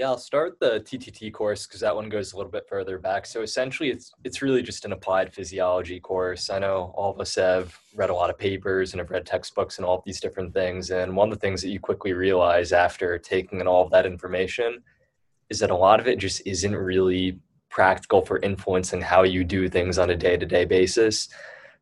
Yeah, 0.00 0.06
I'll 0.06 0.16
start 0.16 0.58
the 0.58 0.80
TTT 0.80 1.30
course 1.30 1.66
because 1.66 1.80
that 1.80 1.94
one 1.94 2.08
goes 2.08 2.32
a 2.32 2.36
little 2.38 2.50
bit 2.50 2.66
further 2.66 2.96
back. 2.96 3.26
So 3.26 3.42
essentially, 3.42 3.90
it's 3.90 4.10
it's 4.24 4.40
really 4.40 4.62
just 4.62 4.86
an 4.86 4.92
applied 4.92 5.30
physiology 5.30 6.00
course. 6.00 6.48
I 6.48 6.58
know 6.58 6.90
all 6.96 7.12
of 7.12 7.20
us 7.20 7.34
have 7.34 7.78
read 7.94 8.08
a 8.08 8.14
lot 8.14 8.30
of 8.30 8.38
papers 8.38 8.94
and 8.94 9.00
have 9.00 9.10
read 9.10 9.26
textbooks 9.26 9.76
and 9.76 9.84
all 9.84 9.98
of 9.98 10.04
these 10.06 10.18
different 10.18 10.54
things. 10.54 10.90
And 10.90 11.14
one 11.14 11.30
of 11.30 11.38
the 11.38 11.40
things 11.46 11.60
that 11.60 11.68
you 11.68 11.78
quickly 11.78 12.14
realize 12.14 12.72
after 12.72 13.18
taking 13.18 13.60
in 13.60 13.66
all 13.66 13.84
of 13.84 13.90
that 13.90 14.06
information 14.06 14.82
is 15.50 15.58
that 15.58 15.70
a 15.70 15.76
lot 15.76 16.00
of 16.00 16.08
it 16.08 16.18
just 16.18 16.40
isn't 16.46 16.74
really 16.74 17.38
practical 17.68 18.22
for 18.24 18.38
influencing 18.38 19.02
how 19.02 19.24
you 19.24 19.44
do 19.44 19.68
things 19.68 19.98
on 19.98 20.08
a 20.08 20.16
day-to-day 20.16 20.64
basis. 20.64 21.28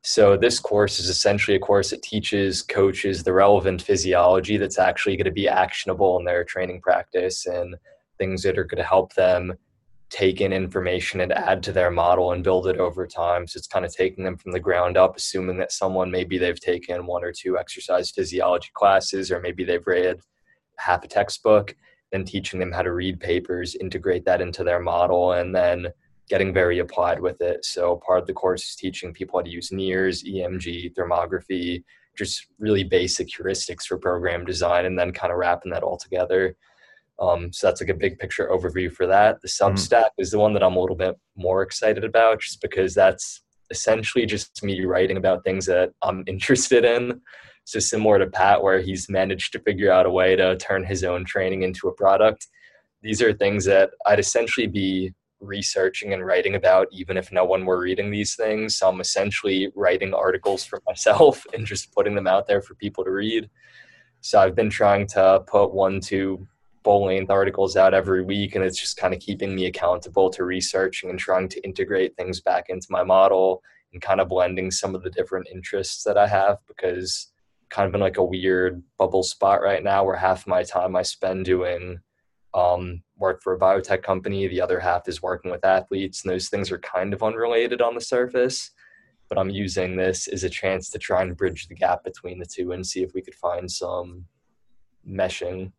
So 0.03 0.37
this 0.37 0.59
course 0.59 0.99
is 0.99 1.09
essentially 1.09 1.57
a 1.57 1.61
course 1.61 1.91
that 1.91 2.03
teaches 2.03 2.63
coaches 2.63 3.23
the 3.23 3.33
relevant 3.33 3.81
physiology 3.81 4.57
that's 4.57 4.81
actually 4.81 5.17
going 5.17 5.27
to 5.27 5.31
be 5.31 5.47
actionable 5.47 6.19
in 6.19 6.25
their 6.25 6.43
training 6.43 6.81
practice 6.81 7.47
and 7.47 7.77
things 8.19 8.43
that 8.43 8.59
are 8.59 8.65
going 8.65 8.83
to 8.83 8.89
help 8.89 9.15
them 9.15 9.55
take 10.11 10.41
in 10.41 10.53
information 10.53 11.21
and 11.21 11.33
add 11.33 11.63
to 11.63 11.73
their 11.73 11.91
model 11.91 12.33
and 12.33 12.43
build 12.45 12.67
it 12.67 12.79
over 12.79 13.07
time. 13.07 13.47
So 13.47 13.59
it's 13.59 13.67
kind 13.67 13.85
of 13.85 13.95
taking 13.95 14.25
them 14.25 14.37
from 14.37 14.53
the 14.53 14.61
ground 14.61 14.97
up, 14.97 15.17
assuming 15.17 15.59
that 15.59 15.73
someone 15.73 16.11
maybe 16.11 16.39
they've 16.39 16.59
taken 16.59 17.07
one 17.07 17.25
or 17.25 17.33
two 17.33 17.59
exercise 17.59 18.11
physiology 18.11 18.71
classes, 18.75 19.31
or 19.31 19.41
maybe 19.41 19.65
they've 19.65 19.87
read 19.87 20.21
half 20.79 21.05
a 21.05 21.09
textbook, 21.09 21.75
then 22.11 22.25
teaching 22.25 22.59
them 22.59 22.73
how 22.73 22.83
to 22.83 22.93
read 22.93 23.21
papers, 23.21 23.75
integrate 23.75 24.25
that 24.25 24.41
into 24.41 24.65
their 24.65 24.81
model, 24.81 25.33
and 25.33 25.55
then 25.55 25.89
getting 26.31 26.53
very 26.55 26.79
applied 26.79 27.21
with 27.21 27.41
it. 27.41 27.65
So 27.65 28.01
part 28.07 28.21
of 28.21 28.27
the 28.27 28.33
course 28.33 28.69
is 28.69 28.77
teaching 28.77 29.13
people 29.13 29.39
how 29.39 29.45
to 29.45 29.51
use 29.51 29.71
NIRS, 29.71 30.25
EMG, 30.25 30.95
thermography, 30.95 31.85
just 32.17 32.47
really 32.59 32.85
basic 32.85 33.29
heuristics 33.29 33.85
for 33.85 33.99
program 33.99 34.45
design, 34.45 34.87
and 34.87 34.99
then 34.99 35.13
kind 35.13 35.33
of 35.33 35.39
wrapping 35.39 35.73
that 35.73 35.83
all 35.83 35.97
together 35.99 36.57
um, 37.21 37.53
so 37.53 37.67
that's 37.67 37.81
like 37.81 37.91
a 37.91 37.95
big 37.95 38.19
picture 38.19 38.49
overview 38.49 38.93
for 38.93 39.07
that. 39.07 39.41
The. 39.41 39.49
Substack 39.49 39.91
mm-hmm. 39.91 40.23
is 40.23 40.31
the 40.31 40.39
one 40.39 40.53
that 40.55 40.63
I'm 40.63 40.77
a 40.77 40.81
little 40.81 40.97
bit 40.97 41.17
more 41.37 41.63
excited 41.63 42.05
about, 42.05 42.41
just 42.41 42.61
because 42.61 42.95
that's 42.95 43.43
essentially 43.71 44.25
just 44.25 44.63
me 44.63 44.85
writing 44.85 45.17
about 45.17 45.45
things 45.45 45.67
that 45.67 45.91
I'm 46.03 46.25
interested 46.27 46.85
in. 46.85 47.21
So 47.65 47.79
similar 47.81 48.19
to 48.19 48.27
Pat, 48.27 48.63
where 48.63 48.81
he's 48.81 49.11
managed 49.11 49.53
to 49.53 49.61
figure 49.61 49.93
out 49.93 50.07
a 50.07 50.11
way 50.11 50.37
to 50.37 50.57
turn 50.57 50.85
his 50.85 51.05
own 51.05 51.25
training 51.25 51.63
into 51.63 51.89
a 51.89 51.93
product. 51.93 52.47
These 53.03 53.21
are 53.21 53.33
things 53.33 53.65
that 53.67 53.91
I'd 54.07 54.19
essentially 54.19 54.67
be 54.67 55.13
researching 55.41 56.13
and 56.13 56.25
writing 56.25 56.55
about, 56.55 56.89
even 56.93 57.17
if 57.17 57.31
no 57.31 57.45
one 57.45 57.67
were 57.67 57.81
reading 57.81 58.11
these 58.11 58.37
things. 58.37 58.79
So 58.79 58.89
I'm 58.89 59.01
essentially 59.01 59.71
writing 59.75 60.15
articles 60.15 60.65
for 60.65 60.81
myself 60.87 61.45
and 61.53 61.67
just 61.67 61.93
putting 61.93 62.15
them 62.15 62.27
out 62.27 62.47
there 62.47 62.63
for 62.63 62.75
people 62.77 63.05
to 63.05 63.11
read. 63.11 63.51
So 64.21 64.41
I've 64.41 64.57
been 64.57 64.71
trying 64.71 65.07
to 65.09 65.45
put 65.47 65.73
one, 65.73 66.01
two 66.01 66.47
full 66.89 67.05
length 67.05 67.31
articles 67.31 67.77
out 67.77 67.93
every 67.93 68.25
week 68.25 68.55
and 68.55 68.65
it's 68.65 68.81
just 68.81 68.97
kind 68.97 69.13
of 69.13 69.21
keeping 69.21 69.55
me 69.55 69.67
accountable 69.67 70.31
to 70.31 70.43
researching 70.43 71.11
and 71.11 71.19
trying 71.19 71.47
to 71.47 71.63
integrate 71.63 72.17
things 72.17 72.41
back 72.41 72.71
into 72.71 72.87
my 72.89 73.05
model 73.05 73.63
and 73.93 74.01
kind 74.01 74.23
of 74.23 74.31
blending 74.31 74.71
some 74.71 74.95
of 74.95 75.03
the 75.03 75.11
different 75.11 75.47
interests 75.53 76.03
that 76.03 76.17
I 76.17 76.27
have 76.27 76.57
because 76.67 77.31
kind 77.69 77.87
of 77.87 77.95
in 77.95 78.01
like 78.01 78.17
a 78.17 78.25
weird 78.25 78.83
bubble 78.97 79.23
spot 79.23 79.61
right 79.61 79.85
now 79.85 80.03
where 80.03 80.17
half 80.17 80.47
my 80.47 80.63
time 80.63 80.97
I 80.97 81.03
spend 81.03 81.45
doing 81.45 81.99
um, 82.55 83.03
work 83.19 83.43
for 83.43 83.53
a 83.53 83.59
biotech 83.59 84.03
company, 84.03 84.49
the 84.49 84.63
other 84.63 84.81
half 84.81 85.09
is 85.09 85.21
working 85.21 85.51
with 85.51 85.67
athletes, 85.67 86.25
and 86.25 86.33
those 86.33 86.49
things 86.49 86.73
are 86.73 86.79
kind 86.79 87.13
of 87.13 87.23
unrelated 87.23 87.83
on 87.83 87.97
the 87.97 88.01
surface. 88.01 88.71
But 89.29 89.37
I'm 89.37 89.51
using 89.51 89.95
this 89.95 90.27
as 90.27 90.43
a 90.43 90.49
chance 90.49 90.89
to 90.89 90.99
try 90.99 91.21
and 91.21 91.37
bridge 91.37 91.69
the 91.69 91.75
gap 91.75 92.03
between 92.03 92.39
the 92.39 92.47
two 92.47 92.73
and 92.73 92.87
see 92.87 93.03
if 93.03 93.13
we 93.13 93.21
could 93.21 93.35
find 93.35 93.71
some 93.71 94.25
meshing 95.07 95.73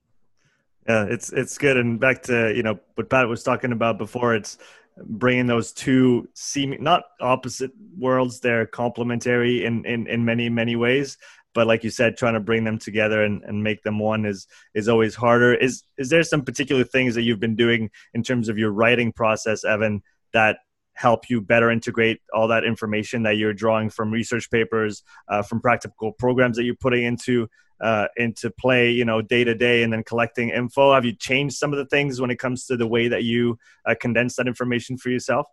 yeah, 0.89 1.05
it's 1.07 1.31
it's 1.31 1.57
good. 1.59 1.77
And 1.77 1.99
back 1.99 2.23
to 2.23 2.51
you 2.55 2.63
know 2.63 2.79
what 2.95 3.09
Pat 3.11 3.27
was 3.27 3.43
talking 3.43 3.71
about 3.71 3.99
before. 3.99 4.33
It's 4.33 4.57
bringing 5.05 5.45
those 5.45 5.71
two 5.71 6.27
seeming 6.33 6.83
not 6.83 7.03
opposite 7.21 7.71
worlds. 7.95 8.39
They're 8.39 8.65
complementary 8.65 9.65
in 9.65 9.85
in 9.85 10.07
in 10.07 10.25
many 10.25 10.49
many 10.49 10.75
ways. 10.75 11.17
But 11.53 11.67
like 11.67 11.83
you 11.83 11.91
said, 11.91 12.17
trying 12.17 12.35
to 12.35 12.39
bring 12.39 12.63
them 12.63 12.77
together 12.79 13.23
and, 13.23 13.43
and 13.43 13.63
make 13.63 13.83
them 13.83 13.99
one 13.99 14.25
is 14.25 14.47
is 14.73 14.89
always 14.89 15.13
harder. 15.13 15.53
Is 15.53 15.83
is 15.99 16.09
there 16.09 16.23
some 16.23 16.41
particular 16.43 16.83
things 16.83 17.13
that 17.13 17.21
you've 17.21 17.39
been 17.39 17.55
doing 17.55 17.91
in 18.15 18.23
terms 18.23 18.49
of 18.49 18.57
your 18.57 18.71
writing 18.71 19.11
process, 19.11 19.63
Evan, 19.63 20.01
that 20.33 20.57
help 20.93 21.29
you 21.29 21.39
better 21.39 21.69
integrate 21.69 22.19
all 22.33 22.47
that 22.47 22.63
information 22.63 23.23
that 23.23 23.37
you're 23.37 23.53
drawing 23.53 23.89
from 23.91 24.11
research 24.11 24.49
papers, 24.49 25.03
uh, 25.27 25.43
from 25.43 25.61
practical 25.61 26.11
programs 26.13 26.57
that 26.57 26.63
you're 26.63 26.75
putting 26.75 27.03
into 27.03 27.47
uh, 27.81 28.07
into 28.17 28.49
play, 28.51 28.91
you 28.91 29.05
know, 29.05 29.21
day 29.21 29.43
to 29.43 29.55
day, 29.55 29.83
and 29.83 29.91
then 29.91 30.03
collecting 30.03 30.49
info? 30.49 30.93
Have 30.93 31.05
you 31.05 31.13
changed 31.13 31.55
some 31.55 31.71
of 31.73 31.77
the 31.77 31.85
things 31.85 32.19
when 32.21 32.29
it 32.29 32.39
comes 32.39 32.65
to 32.67 32.77
the 32.77 32.87
way 32.87 33.07
that 33.07 33.23
you 33.23 33.57
uh, 33.85 33.95
condense 33.99 34.35
that 34.35 34.47
information 34.47 34.97
for 34.97 35.09
yourself? 35.09 35.47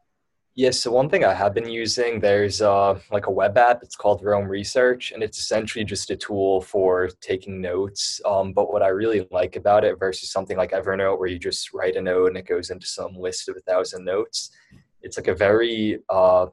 Yes, 0.58 0.80
so 0.80 0.90
one 0.90 1.10
thing 1.10 1.22
I 1.22 1.34
have 1.34 1.52
been 1.52 1.68
using, 1.68 2.18
there's 2.18 2.62
uh, 2.62 2.98
like 3.12 3.26
a 3.26 3.30
web 3.30 3.58
app. 3.58 3.82
It's 3.82 3.94
called 3.94 4.24
Roam 4.24 4.48
Research, 4.48 5.12
and 5.12 5.22
it's 5.22 5.36
essentially 5.36 5.84
just 5.84 6.10
a 6.10 6.16
tool 6.16 6.62
for 6.62 7.10
taking 7.20 7.60
notes. 7.60 8.22
Um, 8.24 8.54
but 8.54 8.72
what 8.72 8.82
I 8.82 8.88
really 8.88 9.28
like 9.30 9.56
about 9.56 9.84
it 9.84 9.98
versus 9.98 10.30
something 10.30 10.56
like 10.56 10.70
Evernote, 10.70 11.18
where 11.18 11.28
you 11.28 11.38
just 11.38 11.74
write 11.74 11.96
a 11.96 12.00
note 12.00 12.28
and 12.28 12.38
it 12.38 12.46
goes 12.46 12.70
into 12.70 12.86
some 12.86 13.14
list 13.14 13.50
of 13.50 13.56
a 13.58 13.60
thousand 13.70 14.06
notes, 14.06 14.50
it's 15.02 15.18
like 15.18 15.28
a 15.28 15.34
very 15.34 15.98
uh, 16.08 16.46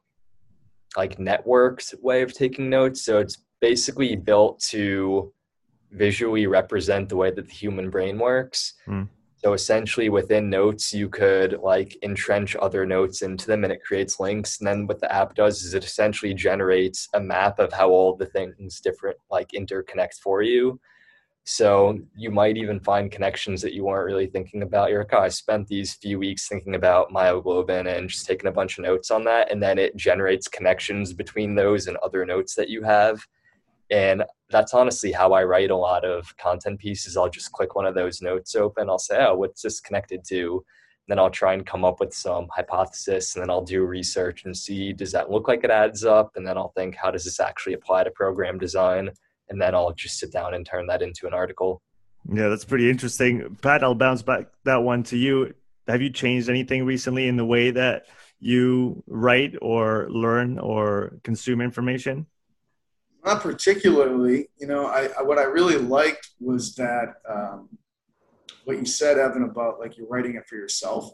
like 0.98 1.18
networked 1.18 1.96
way 2.02 2.24
of 2.24 2.34
taking 2.34 2.70
notes. 2.70 3.04
So 3.04 3.20
it's 3.20 3.38
basically 3.62 4.18
built 4.18 4.60
to 4.72 5.32
visually 5.94 6.48
represent 6.48 7.10
the 7.10 7.16
way 7.16 7.32
that 7.32 7.48
the 7.48 7.54
human 7.54 7.90
brain 7.90 8.18
works. 8.18 8.74
Mm. 8.88 9.08
So 9.44 9.52
essentially 9.54 10.08
within 10.08 10.50
notes, 10.50 10.94
you 10.94 11.10
could 11.10 11.60
like 11.62 11.98
entrench 12.02 12.56
other 12.56 12.86
notes 12.86 13.22
into 13.22 13.46
them 13.46 13.66
and 13.66 13.74
it 13.74 13.84
creates 13.84 14.20
links. 14.20 14.60
And 14.60 14.68
then 14.68 14.88
what 14.88 15.02
the 15.02 15.14
app 15.14 15.36
does 15.36 15.64
is 15.64 15.74
it 15.74 15.84
essentially 15.84 16.34
generates 16.34 17.10
a 17.14 17.20
map 17.20 17.60
of 17.60 17.74
how 17.74 17.90
all 17.90 18.16
the 18.16 18.26
things 18.26 18.80
different 18.80 19.18
like 19.30 19.50
interconnect 19.50 20.20
for 20.24 20.44
you. 20.44 20.80
So 21.46 22.00
you 22.16 22.32
might 22.32 22.56
even 22.56 22.80
find 22.80 23.12
connections 23.12 23.62
that 23.64 23.74
you 23.74 23.84
weren't 23.84 24.06
really 24.06 24.28
thinking 24.28 24.62
about. 24.62 24.90
You're 24.90 25.00
like, 25.00 25.14
oh, 25.14 25.20
I 25.20 25.28
spent 25.28 25.68
these 25.68 25.96
few 25.96 26.20
weeks 26.20 26.48
thinking 26.48 26.76
about 26.76 27.12
myoglobin 27.12 27.94
and 27.94 28.08
just 28.08 28.26
taking 28.26 28.48
a 28.48 28.54
bunch 28.54 28.78
of 28.78 28.86
notes 28.86 29.12
on 29.12 29.26
that. 29.26 29.52
And 29.52 29.62
then 29.62 29.78
it 29.78 29.98
generates 29.98 30.48
connections 30.48 31.12
between 31.12 31.54
those 31.54 31.88
and 31.88 31.98
other 31.98 32.26
notes 32.26 32.56
that 32.56 32.70
you 32.70 32.82
have. 32.84 33.28
And 33.94 34.24
that's 34.50 34.74
honestly 34.74 35.12
how 35.12 35.34
I 35.34 35.44
write 35.44 35.70
a 35.70 35.76
lot 35.76 36.04
of 36.04 36.36
content 36.38 36.80
pieces. 36.80 37.16
I'll 37.16 37.30
just 37.30 37.52
click 37.52 37.76
one 37.76 37.86
of 37.86 37.94
those 37.94 38.24
notes 38.24 38.56
open. 38.56 38.90
I'll 38.90 38.98
say, 38.98 39.24
oh, 39.24 39.36
what's 39.36 39.62
this 39.62 39.80
connected 39.80 40.24
to? 40.30 40.66
Then 41.08 41.20
I'll 41.20 41.30
try 41.30 41.54
and 41.54 41.64
come 41.64 41.86
up 41.86 42.00
with 42.00 42.12
some 42.12 42.48
hypothesis 42.50 43.36
and 43.36 43.44
then 43.44 43.52
I'll 43.52 43.64
do 43.64 43.84
research 43.84 44.46
and 44.46 44.58
see 44.58 44.94
does 44.94 45.12
that 45.12 45.30
look 45.30 45.48
like 45.48 45.64
it 45.64 45.70
adds 45.70 46.04
up? 46.04 46.32
And 46.36 46.48
then 46.48 46.58
I'll 46.58 46.72
think, 46.76 46.96
how 46.96 47.12
does 47.12 47.24
this 47.24 47.40
actually 47.40 47.74
apply 47.74 48.06
to 48.06 48.10
program 48.10 48.58
design? 48.58 49.12
And 49.50 49.62
then 49.62 49.76
I'll 49.76 49.94
just 49.94 50.18
sit 50.18 50.32
down 50.32 50.56
and 50.56 50.66
turn 50.66 50.88
that 50.88 51.04
into 51.04 51.28
an 51.28 51.36
article. 51.36 51.80
Yeah, 52.28 52.50
that's 52.50 52.66
pretty 52.66 52.90
interesting. 52.90 53.58
Pat, 53.62 53.84
I'll 53.84 53.94
bounce 53.94 54.24
back 54.24 54.48
that 54.64 54.82
one 54.82 55.04
to 55.04 55.18
you. 55.18 55.54
Have 55.88 56.02
you 56.02 56.10
changed 56.10 56.50
anything 56.50 56.84
recently 56.84 57.28
in 57.28 57.38
the 57.38 57.46
way 57.46 57.70
that 57.70 58.08
you 58.40 59.04
write 59.06 59.54
or 59.62 60.08
learn 60.10 60.58
or 60.58 61.20
consume 61.24 61.62
information? 61.62 62.26
Not 63.26 63.42
particularly. 63.42 64.50
You 64.60 64.68
know, 64.68 64.88
I, 64.88 65.10
I, 65.18 65.22
what 65.22 65.40
I 65.40 65.44
really 65.44 65.78
liked 65.78 66.32
was 66.40 66.76
that 66.76 67.16
um, 67.30 67.70
what 68.66 68.78
you 68.78 68.86
said, 68.86 69.18
Evan, 69.18 69.44
about 69.44 69.80
like 69.80 69.98
you're 69.98 70.08
writing 70.08 70.36
it 70.36 70.48
for 70.48 70.56
yourself, 70.56 71.12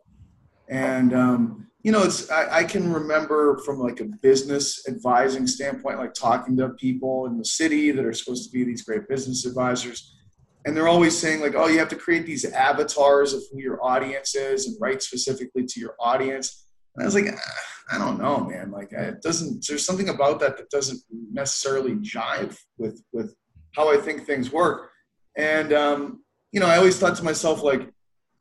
and 0.69 1.13
um, 1.13 1.67
you 1.83 1.91
know, 1.91 2.03
it's 2.03 2.29
I, 2.29 2.57
I, 2.57 2.63
can 2.65 2.91
remember 2.91 3.57
from 3.59 3.79
like 3.79 4.01
a 4.01 4.05
business 4.21 4.85
advising 4.87 5.47
standpoint, 5.47 5.97
like 5.97 6.13
talking 6.13 6.57
to 6.57 6.69
people 6.69 7.25
in 7.27 7.37
the 7.37 7.45
city 7.45 7.91
that 7.91 8.05
are 8.05 8.13
supposed 8.13 8.45
to 8.45 8.51
be 8.51 8.63
these 8.63 8.83
great 8.83 9.07
business 9.07 9.45
advisors. 9.45 10.15
And 10.65 10.75
they're 10.75 10.89
always 10.89 11.17
saying 11.17 11.39
like, 11.39 11.55
oh, 11.55 11.67
you 11.67 11.79
have 11.79 11.87
to 11.89 11.95
create 11.95 12.25
these 12.25 12.43
avatars 12.43 13.33
of 13.33 13.41
who 13.49 13.59
your 13.59 13.83
audience 13.83 14.35
is 14.35 14.67
and 14.67 14.75
write 14.79 15.01
specifically 15.01 15.65
to 15.65 15.79
your 15.79 15.95
audience. 16.01 16.67
And 16.96 17.03
I 17.03 17.05
was 17.05 17.15
like, 17.15 17.25
ah, 17.34 17.96
I 17.96 17.98
don't 17.98 18.19
know, 18.19 18.46
man. 18.46 18.72
Like, 18.72 18.91
it 18.91 19.22
doesn't. 19.22 19.65
There's 19.67 19.86
something 19.86 20.10
about 20.10 20.39
that 20.41 20.58
that 20.58 20.69
doesn't 20.69 21.01
necessarily 21.31 21.96
jive 21.96 22.58
with 22.77 23.01
with 23.12 23.36
how 23.75 23.91
I 23.91 23.98
think 23.98 24.25
things 24.25 24.51
work. 24.51 24.91
And 25.36 25.74
um, 25.74 26.24
you 26.51 26.60
know, 26.60 26.67
I 26.67 26.77
always 26.77 26.98
thought 26.98 27.15
to 27.17 27.24
myself, 27.24 27.63
like, 27.63 27.89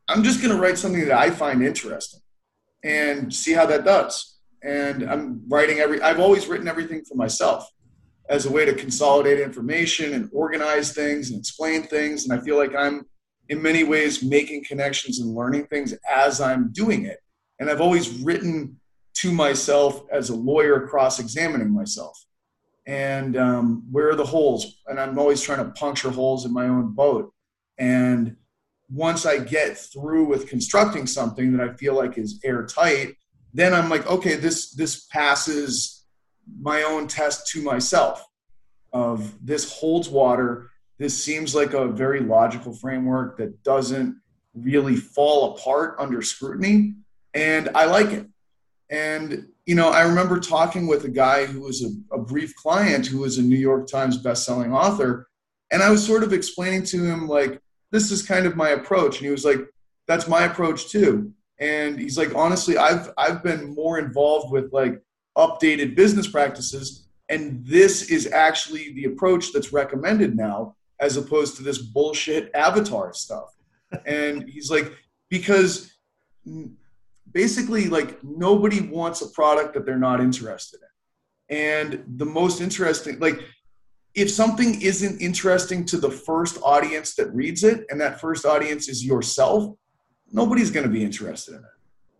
I'm 0.08 0.22
just 0.22 0.42
going 0.42 0.54
to 0.54 0.60
write 0.60 0.78
something 0.78 1.06
that 1.06 1.18
I 1.18 1.30
find 1.30 1.62
interesting 1.62 2.20
and 2.84 3.32
see 3.32 3.52
how 3.52 3.66
that 3.66 3.84
does. 3.84 4.38
And 4.62 5.02
I'm 5.02 5.42
writing 5.48 5.78
every. 5.78 6.02
I've 6.02 6.20
always 6.20 6.46
written 6.46 6.68
everything 6.68 7.04
for 7.04 7.14
myself 7.14 7.68
as 8.28 8.44
a 8.44 8.52
way 8.52 8.64
to 8.64 8.74
consolidate 8.74 9.40
information 9.40 10.12
and 10.12 10.28
organize 10.32 10.92
things 10.92 11.30
and 11.30 11.38
explain 11.38 11.84
things. 11.84 12.28
And 12.28 12.38
I 12.38 12.42
feel 12.42 12.56
like 12.56 12.74
I'm 12.74 13.06
in 13.48 13.62
many 13.62 13.84
ways 13.84 14.22
making 14.22 14.64
connections 14.64 15.20
and 15.20 15.34
learning 15.34 15.66
things 15.66 15.94
as 16.10 16.40
I'm 16.40 16.70
doing 16.72 17.06
it. 17.06 17.18
And 17.58 17.70
I've 17.70 17.80
always 17.80 18.20
written 18.20 18.78
to 19.14 19.32
myself 19.32 20.04
as 20.10 20.30
a 20.30 20.36
lawyer 20.36 20.86
cross 20.86 21.18
examining 21.18 21.70
myself. 21.70 22.24
And 22.86 23.36
um, 23.36 23.84
where 23.90 24.10
are 24.10 24.14
the 24.14 24.24
holes? 24.24 24.80
And 24.86 24.98
I'm 24.98 25.18
always 25.18 25.42
trying 25.42 25.64
to 25.64 25.72
puncture 25.72 26.10
holes 26.10 26.46
in 26.46 26.52
my 26.52 26.66
own 26.68 26.92
boat. 26.92 27.32
And 27.76 28.36
once 28.90 29.26
I 29.26 29.38
get 29.38 29.76
through 29.76 30.24
with 30.26 30.48
constructing 30.48 31.06
something 31.06 31.56
that 31.56 31.68
I 31.68 31.74
feel 31.74 31.94
like 31.94 32.16
is 32.16 32.40
airtight, 32.44 33.14
then 33.52 33.74
I'm 33.74 33.88
like, 33.88 34.06
okay, 34.06 34.36
this 34.36 34.74
this 34.74 35.06
passes 35.06 36.04
my 36.60 36.82
own 36.82 37.08
test 37.08 37.48
to 37.48 37.62
myself 37.62 38.24
of 38.92 39.34
this 39.44 39.78
holds 39.78 40.08
water. 40.08 40.70
This 40.98 41.22
seems 41.22 41.54
like 41.54 41.74
a 41.74 41.88
very 41.88 42.20
logical 42.20 42.72
framework 42.72 43.36
that 43.38 43.62
doesn't 43.62 44.16
really 44.54 44.96
fall 44.96 45.54
apart 45.54 45.96
under 45.98 46.22
scrutiny, 46.22 46.94
and 47.38 47.70
I 47.74 47.84
like 47.84 48.10
it. 48.10 48.26
And 48.90 49.48
you 49.64 49.74
know, 49.74 49.90
I 49.90 50.02
remember 50.02 50.40
talking 50.40 50.86
with 50.86 51.04
a 51.04 51.10
guy 51.10 51.44
who 51.44 51.60
was 51.60 51.84
a, 51.84 51.90
a, 52.14 52.18
brief 52.18 52.54
client 52.56 53.06
who 53.06 53.18
was 53.18 53.36
a 53.36 53.42
New 53.42 53.58
York 53.58 53.86
Times 53.86 54.16
best-selling 54.16 54.72
author, 54.72 55.28
and 55.70 55.82
I 55.82 55.90
was 55.90 56.04
sort 56.04 56.24
of 56.24 56.32
explaining 56.32 56.84
to 56.84 57.04
him 57.04 57.28
like, 57.28 57.60
this 57.92 58.10
is 58.10 58.22
kind 58.22 58.46
of 58.46 58.56
my 58.56 58.70
approach, 58.70 59.18
and 59.18 59.26
he 59.26 59.30
was 59.30 59.44
like, 59.44 59.60
that's 60.08 60.26
my 60.26 60.44
approach 60.44 60.88
too. 60.88 61.32
And 61.60 61.98
he's 61.98 62.16
like, 62.18 62.34
honestly, 62.34 62.76
I've 62.76 63.10
I've 63.16 63.42
been 63.42 63.74
more 63.74 63.98
involved 63.98 64.50
with 64.50 64.72
like 64.72 65.00
updated 65.36 65.94
business 65.94 66.26
practices, 66.26 67.08
and 67.28 67.64
this 67.64 68.10
is 68.10 68.26
actually 68.32 68.94
the 68.94 69.04
approach 69.04 69.52
that's 69.52 69.72
recommended 69.72 70.36
now, 70.36 70.74
as 70.98 71.16
opposed 71.16 71.56
to 71.56 71.62
this 71.62 71.78
bullshit 71.78 72.50
avatar 72.54 73.12
stuff. 73.12 73.54
and 74.06 74.48
he's 74.48 74.70
like, 74.70 74.92
because 75.28 75.92
basically 77.32 77.88
like 77.88 78.22
nobody 78.22 78.80
wants 78.80 79.22
a 79.22 79.28
product 79.30 79.74
that 79.74 79.84
they're 79.86 79.98
not 79.98 80.20
interested 80.20 80.80
in. 80.80 81.56
And 81.56 82.04
the 82.16 82.26
most 82.26 82.60
interesting, 82.60 83.18
like 83.20 83.40
if 84.14 84.30
something 84.30 84.80
isn't 84.80 85.20
interesting 85.20 85.84
to 85.86 85.96
the 85.96 86.10
first 86.10 86.58
audience 86.62 87.14
that 87.14 87.32
reads 87.34 87.64
it, 87.64 87.84
and 87.90 88.00
that 88.00 88.20
first 88.20 88.44
audience 88.44 88.88
is 88.88 89.04
yourself, 89.04 89.74
nobody's 90.32 90.70
going 90.70 90.86
to 90.86 90.92
be 90.92 91.04
interested 91.04 91.54
in 91.54 91.60
it. 91.60 91.70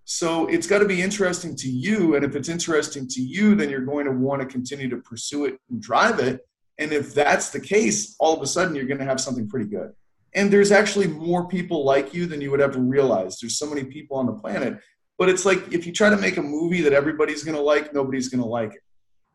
So 0.05 0.47
it's 0.47 0.67
got 0.67 0.79
to 0.79 0.87
be 0.87 1.03
interesting 1.03 1.55
to 1.57 1.69
you. 1.69 2.15
And 2.15 2.25
if 2.25 2.35
it's 2.35 2.49
interesting 2.49 3.07
to 3.09 3.21
you, 3.21 3.55
then 3.55 3.69
you're 3.69 3.81
going 3.81 4.07
to 4.07 4.13
want 4.13 4.41
to 4.41 4.47
continue 4.47 4.89
to 4.89 4.97
pursue 4.99 5.45
it 5.45 5.59
and 5.69 5.83
drive 5.83 6.19
it. 6.19 6.47
And 6.79 6.93
if 6.93 7.13
that's 7.13 7.51
the 7.51 7.61
case, 7.61 8.17
all 8.19 8.35
of 8.35 8.43
a 8.43 8.47
sudden 8.47 8.75
you're 8.75 8.87
going 8.87 9.01
to 9.01 9.05
have 9.05 9.21
something 9.21 9.49
pretty 9.49 9.69
good. 9.69 9.93
And 10.35 10.51
there's 10.51 10.73
actually 10.73 11.09
more 11.09 11.47
people 11.49 11.85
like 11.85 12.15
you 12.15 12.27
than 12.27 12.41
you 12.41 12.51
would 12.51 12.61
ever 12.61 12.79
realize. 12.79 13.39
There's 13.39 13.59
so 13.59 13.67
many 13.67 13.85
people 13.85 14.17
on 14.17 14.27
the 14.27 14.33
planet. 14.33 14.79
But 15.19 15.29
it's 15.29 15.45
like 15.45 15.73
if 15.73 15.87
you 15.87 15.93
try 15.93 16.11
to 16.11 16.17
make 16.17 16.37
a 16.37 16.43
movie 16.43 16.81
that 16.83 16.93
everybody's 16.93 17.43
going 17.43 17.57
to 17.57 17.63
like, 17.63 17.93
nobody's 17.93 18.29
going 18.29 18.43
to 18.43 18.49
like 18.49 18.75
it. 18.75 18.83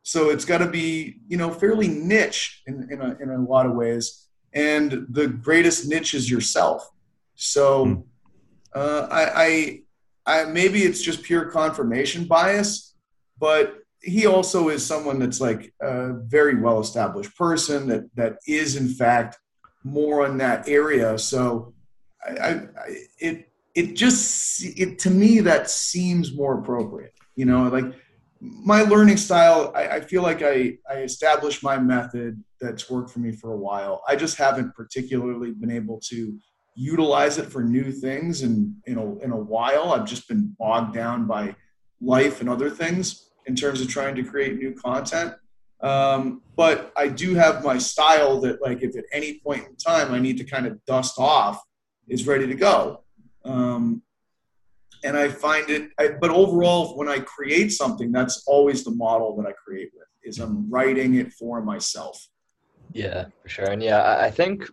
So 0.04 0.30
it's 0.30 0.46
got 0.46 0.60
to 0.60 0.68
be, 0.68 1.20
you 1.28 1.38
know, 1.38 1.52
fairly 1.52 1.88
niche 1.88 2.62
in, 2.68 2.88
in, 2.90 3.02
a, 3.02 3.18
in 3.22 3.30
a 3.30 3.38
lot 3.38 3.66
of 3.66 3.74
ways. 3.74 4.28
And 4.54 5.08
the 5.10 5.28
greatest 5.28 5.88
niche 5.88 6.14
is 6.14 6.30
yourself. 6.30 6.90
So 7.36 7.86
hmm. 7.86 8.02
uh, 8.74 9.08
I, 9.10 9.44
I, 9.46 10.42
I, 10.42 10.46
maybe 10.46 10.84
it's 10.84 11.02
just 11.02 11.24
pure 11.24 11.46
confirmation 11.46 12.26
bias, 12.26 12.96
but 13.38 13.80
he 14.02 14.26
also 14.26 14.70
is 14.70 14.86
someone 14.86 15.20
that's 15.20 15.42
like 15.42 15.74
a 15.82 16.14
very 16.14 16.56
well 16.56 16.80
established 16.80 17.36
person 17.38 17.88
that, 17.88 18.04
that 18.16 18.38
is 18.48 18.76
in 18.76 18.90
fact 18.90 19.38
more 19.84 20.26
in 20.26 20.38
that 20.38 20.68
area. 20.68 21.18
So 21.18 21.74
I, 22.26 22.32
I, 22.32 22.68
it, 23.20 23.50
it 23.76 23.96
just 23.96 24.64
it 24.78 25.00
to 25.00 25.10
me 25.10 25.40
that 25.40 25.70
seems 25.70 26.36
more 26.36 26.60
appropriate 26.60 27.14
you 27.36 27.46
know 27.46 27.68
like 27.70 27.86
my 28.44 28.82
learning 28.82 29.18
style 29.18 29.72
I, 29.74 29.88
I, 29.88 30.00
feel 30.02 30.22
like 30.22 30.42
I, 30.42 30.78
I 30.90 30.96
established 30.98 31.64
my 31.64 31.78
method 31.78 32.44
that's 32.60 32.90
worked 32.90 33.10
for 33.10 33.20
me 33.20 33.32
for 33.32 33.54
a 33.54 33.58
while. 33.58 34.04
I 34.06 34.18
just 34.18 34.38
haven't 34.38 34.76
particularly 34.76 35.52
been 35.52 35.72
able 35.72 36.02
to 36.10 36.38
utilize 36.76 37.38
it 37.38 37.50
for 37.50 37.64
new 37.64 37.90
things 37.90 38.42
and 38.42 38.76
in 38.86 38.98
a, 38.98 39.20
in 39.20 39.32
a 39.32 39.38
while. 39.38 39.94
I've 39.94 40.06
just 40.06 40.28
been 40.28 40.54
bogged 40.60 40.94
down 40.94 41.26
by 41.26 41.56
life 42.02 42.42
and 42.42 42.50
other 42.50 42.70
things 42.70 43.30
in 43.46 43.56
terms 43.56 43.80
of 43.80 43.88
trying 43.88 44.16
to 44.16 44.24
create 44.24 44.58
new 44.58 44.74
content. 44.74 45.36
Um, 45.80 46.42
but 46.56 46.94
i 46.96 47.08
do 47.10 47.34
have 47.36 47.64
my 47.64 47.78
style 47.78 48.40
that 48.42 48.62
like 48.62 48.84
if 48.84 48.96
at 48.96 49.04
any 49.12 49.40
point 49.40 49.68
in 49.68 49.76
time 49.76 50.14
i 50.14 50.20
need 50.20 50.38
to 50.38 50.46
kind 50.46 50.66
of 50.66 50.84
dust 50.86 51.16
off 51.18 51.62
is 52.08 52.26
ready 52.26 52.48
to 52.48 52.56
go 52.56 53.03
um, 53.46 54.02
and 55.04 55.18
I 55.18 55.28
find 55.28 55.70
it, 55.70 55.90
I, 56.00 56.10
but 56.20 56.30
overall, 56.30 56.98
when 56.98 57.10
I 57.10 57.20
create 57.20 57.72
something, 57.72 58.12
that's 58.12 58.44
always 58.48 58.84
the 58.84 58.92
model 58.92 59.36
that 59.38 59.48
I 59.48 59.52
create 59.52 59.92
with 59.94 60.08
is 60.24 60.40
I'm 60.40 60.70
writing 60.70 61.16
it 61.16 61.34
for 61.34 61.62
myself. 61.62 62.26
Yeah, 62.94 63.26
for 63.42 63.50
sure. 63.50 63.66
And 63.66 63.84
yeah, 63.84 64.18
I 64.20 64.32
think 64.32 64.70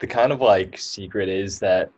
the 0.00 0.06
kind 0.06 0.32
of 0.32 0.40
like 0.40 0.76
secret 0.78 1.28
is 1.28 1.58
that 1.60 1.90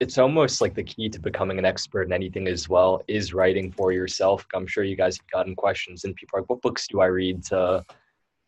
it's 0.00 0.18
almost 0.18 0.60
like 0.60 0.74
the 0.74 0.82
key 0.82 1.08
to 1.08 1.20
becoming 1.20 1.58
an 1.58 1.64
expert 1.64 2.02
in 2.02 2.12
anything 2.12 2.48
as 2.48 2.68
well 2.68 3.00
is 3.06 3.32
writing 3.32 3.70
for 3.70 3.92
yourself. 3.92 4.44
I'm 4.52 4.66
sure 4.66 4.82
you 4.82 4.96
guys 4.96 5.16
have 5.18 5.30
gotten 5.30 5.54
questions 5.54 6.04
and 6.04 6.16
people 6.16 6.38
are 6.38 6.42
like, 6.42 6.50
what 6.50 6.62
books 6.62 6.88
do 6.88 7.00
I 7.00 7.06
read 7.06 7.44
to 7.46 7.84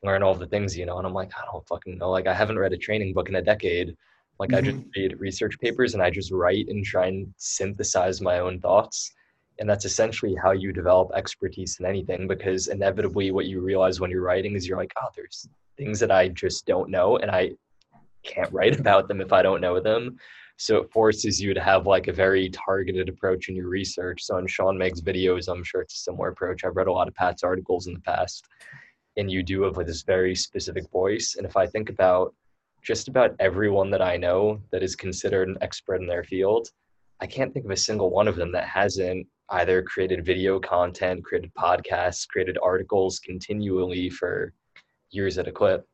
learn 0.03 0.23
all 0.23 0.35
the 0.35 0.47
things, 0.47 0.77
you 0.77 0.87
know? 0.87 0.99
And 0.99 1.07
I'm 1.07 1.15
like, 1.15 1.33
I 1.37 1.45
don't 1.51 1.67
fucking 1.69 1.99
know. 1.99 2.11
Like 2.11 2.27
I 2.27 2.35
haven't 2.35 2.59
read 2.59 2.73
a 2.73 2.77
training 2.77 3.15
book 3.15 3.29
in 3.29 3.37
a 3.37 3.43
decade. 3.43 3.97
Like 4.39 4.51
mm-hmm. 4.51 4.57
I 4.57 4.61
just 4.61 4.77
mm-hmm. 4.77 5.01
read 5.01 5.21
research 5.21 5.59
papers 5.59 5.95
and 5.95 6.03
I 6.03 6.11
just 6.11 6.33
write 6.33 6.69
and 6.69 6.85
try 6.85 7.07
and 7.07 7.33
synthesize 7.37 8.21
my 8.21 8.39
own 8.41 8.61
thoughts. 8.61 9.13
And 9.59 9.69
that's 9.69 9.85
essentially 9.87 10.35
how 10.35 10.53
you 10.53 10.73
develop 10.73 11.11
expertise 11.15 11.79
in 11.81 11.87
anything 11.87 12.29
because 12.29 12.69
inevitably 12.69 13.31
what 13.31 13.47
you 13.47 13.61
realize 13.61 14.01
when 14.01 14.11
you're 14.11 14.23
writing 14.23 14.55
is 14.55 14.69
you're 14.69 14.77
like, 14.77 14.93
oh, 15.03 15.09
there's 15.17 15.49
things 15.79 15.99
that 16.01 16.11
I 16.11 16.29
just 16.29 16.67
don't 16.67 16.91
know 16.91 17.17
and 17.17 17.31
I 17.31 17.53
can't 18.23 18.53
write 18.53 18.79
about 18.81 19.09
them 19.09 19.21
if 19.21 19.33
I 19.33 19.43
don't 19.43 19.61
know 19.61 19.81
them. 19.81 20.19
So 20.59 20.79
it 20.79 20.91
forces 20.91 21.41
you 21.41 21.53
to 21.53 21.61
have 21.61 21.87
like 21.87 22.09
a 22.09 22.13
very 22.13 22.49
targeted 22.49 23.09
approach 23.09 23.49
in 23.49 23.57
your 23.57 23.69
research. 23.69 24.23
So 24.23 24.37
when 24.37 24.47
Sean 24.47 24.79
makes 24.79 25.01
videos, 25.01 25.49
I'm 25.49 25.63
sure 25.63 25.83
it's 25.83 25.95
a 25.95 25.99
similar 25.99 26.29
approach. 26.29 26.65
I've 26.65 26.77
read 26.77 26.87
a 26.87 26.93
lot 26.93 27.09
of 27.09 27.15
Pat's 27.15 27.43
articles 27.43 27.87
in 27.87 27.95
the 27.95 28.01
past, 28.01 28.47
and 29.19 29.31
you 29.31 29.43
do 29.43 29.63
have 29.63 29.77
like 29.77 29.87
this 29.87 30.03
very 30.03 30.35
specific 30.35 30.91
voice. 30.91 31.35
And 31.37 31.47
if 31.47 31.59
I 31.59 31.67
think 31.67 31.91
about 31.91 32.35
just 32.87 33.09
about 33.09 33.35
everyone 33.41 33.91
that 33.91 34.01
I 34.01 34.17
know 34.17 34.61
that 34.71 34.83
is 34.83 34.95
considered 34.95 35.49
an 35.49 35.59
expert 35.61 35.97
in 35.97 36.07
their 36.07 36.23
field, 36.23 36.69
I 37.21 37.27
can't 37.27 37.53
think 37.53 37.65
of 37.65 37.73
a 37.73 37.77
single 37.77 38.11
one 38.11 38.29
of 38.29 38.37
them 38.37 38.53
that 38.53 38.69
hasn't 38.69 39.27
either 39.51 39.83
created 39.83 40.25
video 40.25 40.61
content, 40.61 41.25
created 41.25 41.53
podcasts, 41.55 42.29
created 42.29 42.59
articles 42.63 43.19
continually 43.19 44.09
for 44.09 44.53
years 45.11 45.37
at 45.39 45.49
a 45.49 45.53
clip. 45.53 45.85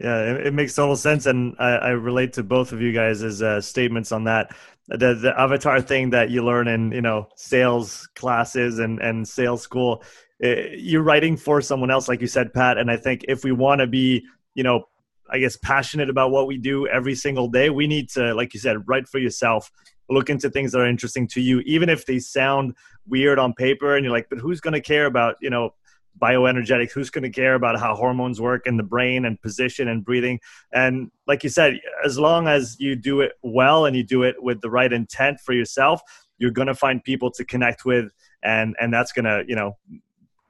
Yeah, 0.00 0.32
it, 0.32 0.48
it 0.48 0.54
makes 0.54 0.74
total 0.74 0.96
sense, 0.96 1.26
and 1.26 1.54
I, 1.58 1.70
I, 1.70 1.88
relate 1.90 2.34
to 2.34 2.42
both 2.42 2.72
of 2.72 2.82
you 2.82 2.92
guys' 2.92 3.40
uh, 3.40 3.62
statements 3.62 4.12
on 4.12 4.24
that. 4.24 4.54
The 4.88 5.14
the 5.14 5.40
avatar 5.40 5.80
thing 5.80 6.10
that 6.10 6.28
you 6.28 6.44
learn 6.44 6.68
in 6.68 6.92
you 6.92 7.00
know 7.00 7.28
sales 7.36 8.06
classes 8.14 8.78
and 8.78 9.00
and 9.00 9.26
sales 9.26 9.62
school, 9.62 10.02
it, 10.38 10.58
eh, 10.58 10.76
you're 10.76 11.02
writing 11.02 11.34
for 11.34 11.62
someone 11.62 11.90
else, 11.90 12.08
like 12.08 12.20
you 12.20 12.26
said, 12.26 12.52
Pat. 12.52 12.76
And 12.76 12.90
I 12.90 12.98
think 12.98 13.24
if 13.26 13.42
we 13.42 13.52
want 13.52 13.80
to 13.80 13.86
be 13.86 14.22
you 14.54 14.62
know 14.62 14.84
I 15.30 15.38
guess 15.38 15.56
passionate 15.56 16.10
about 16.10 16.30
what 16.30 16.46
we 16.46 16.58
do 16.58 16.86
every 16.86 17.14
single 17.14 17.48
day, 17.48 17.70
we 17.70 17.86
need 17.86 18.08
to, 18.10 18.34
like 18.34 18.54
you 18.54 18.60
said, 18.60 18.86
write 18.86 19.08
for 19.08 19.18
yourself. 19.18 19.70
Look 20.08 20.30
into 20.30 20.50
things 20.50 20.72
that 20.72 20.80
are 20.80 20.86
interesting 20.86 21.26
to 21.28 21.40
you, 21.40 21.60
even 21.60 21.88
if 21.88 22.06
they 22.06 22.20
sound 22.20 22.74
weird 23.06 23.38
on 23.38 23.54
paper, 23.54 23.96
and 23.96 24.04
you're 24.04 24.12
like, 24.12 24.28
but 24.30 24.38
who's 24.38 24.60
going 24.60 24.74
to 24.74 24.80
care 24.80 25.06
about 25.06 25.36
you 25.40 25.50
know 25.50 25.74
bioenergetics 26.20 26.92
who's 26.92 27.10
going 27.10 27.24
to 27.24 27.30
care 27.30 27.54
about 27.54 27.78
how 27.78 27.94
hormones 27.94 28.40
work 28.40 28.66
in 28.66 28.76
the 28.76 28.82
brain 28.82 29.24
and 29.24 29.40
position 29.42 29.88
and 29.88 30.04
breathing 30.04 30.40
and 30.72 31.10
like 31.26 31.44
you 31.44 31.50
said 31.50 31.78
as 32.04 32.18
long 32.18 32.48
as 32.48 32.76
you 32.78 32.96
do 32.96 33.20
it 33.20 33.32
well 33.42 33.84
and 33.84 33.96
you 33.96 34.02
do 34.02 34.22
it 34.22 34.42
with 34.42 34.60
the 34.62 34.70
right 34.70 34.92
intent 34.92 35.38
for 35.40 35.52
yourself 35.52 36.00
you're 36.38 36.50
going 36.50 36.68
to 36.68 36.74
find 36.74 37.04
people 37.04 37.30
to 37.30 37.44
connect 37.44 37.84
with 37.84 38.10
and 38.42 38.74
and 38.80 38.92
that's 38.92 39.12
going 39.12 39.24
to 39.24 39.44
you 39.46 39.54
know 39.54 39.76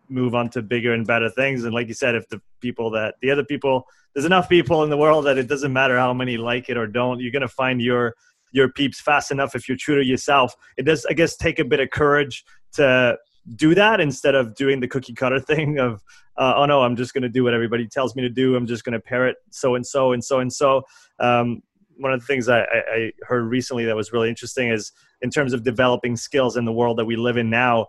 move 0.09 0.35
on 0.35 0.49
to 0.51 0.63
bigger 0.63 0.93
and 0.93 1.07
better 1.07 1.29
things. 1.29 1.65
And 1.65 1.75
like 1.75 1.89
you 1.89 1.95
said 1.95 2.15
if 2.15 2.29
the 2.29 2.41
people 2.61 2.91
that 2.91 3.17
the 3.21 3.31
other 3.31 3.45
people 3.45 3.87
there's 4.15 4.25
enough 4.25 4.49
people 4.49 4.83
in 4.83 4.91
the 4.91 4.97
world 4.97 5.27
that 5.27 5.39
it 5.39 5.47
doesn't 5.47 5.73
matter 5.73 5.99
how 5.99 6.15
many 6.15 6.37
like 6.37 6.69
it 6.69 6.77
or 6.77 6.87
don't 6.87 7.21
you're 7.21 7.33
going 7.33 7.43
to 7.43 7.49
find 7.49 7.81
your 7.81 8.15
your 8.53 8.71
peeps 8.71 9.01
fast 9.01 9.31
enough 9.31 9.55
if 9.55 9.69
you're 9.69 9.77
true 9.77 9.97
to 9.97 10.05
yourself. 10.05 10.55
It 10.77 10.85
does 10.85 11.07
i 11.07 11.13
guess 11.13 11.37
take 11.37 11.59
a 11.59 11.65
bit 11.65 11.81
of 11.81 11.91
courage 11.91 12.45
to 12.75 13.19
do 13.55 13.75
that 13.75 14.01
instead 14.01 14.35
of 14.35 14.55
doing 14.55 14.81
the 14.81 14.89
cookie 14.89 15.15
cutter 15.15 15.41
thing 15.53 15.79
of 15.79 16.03
uh, 16.37 16.55
oh 16.57 16.67
no 16.67 16.83
i'm 16.83 16.97
just 16.97 17.15
going 17.15 17.23
to 17.23 17.29
do 17.29 17.45
what 17.45 17.55
everybody 17.55 17.87
tells 17.87 18.15
me 18.17 18.23
to 18.23 18.31
do. 18.31 18.57
I'm 18.57 18.67
just 18.67 18.85
going 18.85 18.95
to 18.95 19.01
parrot 19.01 19.37
so 19.51 19.75
and 19.75 19.87
so 19.87 20.13
and 20.13 20.25
so 20.25 20.41
and 20.41 20.53
so. 20.53 20.83
Um, 21.19 21.63
one 21.99 22.13
of 22.13 22.21
the 22.21 22.27
things 22.27 22.49
I, 22.49 22.61
I, 22.61 23.13
heard 23.23 23.45
recently 23.45 23.87
that 23.87 23.97
was 23.97 24.13
really 24.13 24.29
interesting 24.29 24.69
is 24.69 24.93
in 25.23 25.31
terms 25.31 25.53
of 25.53 25.63
developing 25.63 26.17
skills 26.17 26.57
in 26.57 26.65
the 26.65 26.73
world 26.73 26.99
that 26.99 27.05
we 27.05 27.17
live 27.17 27.37
in 27.37 27.49
now 27.49 27.87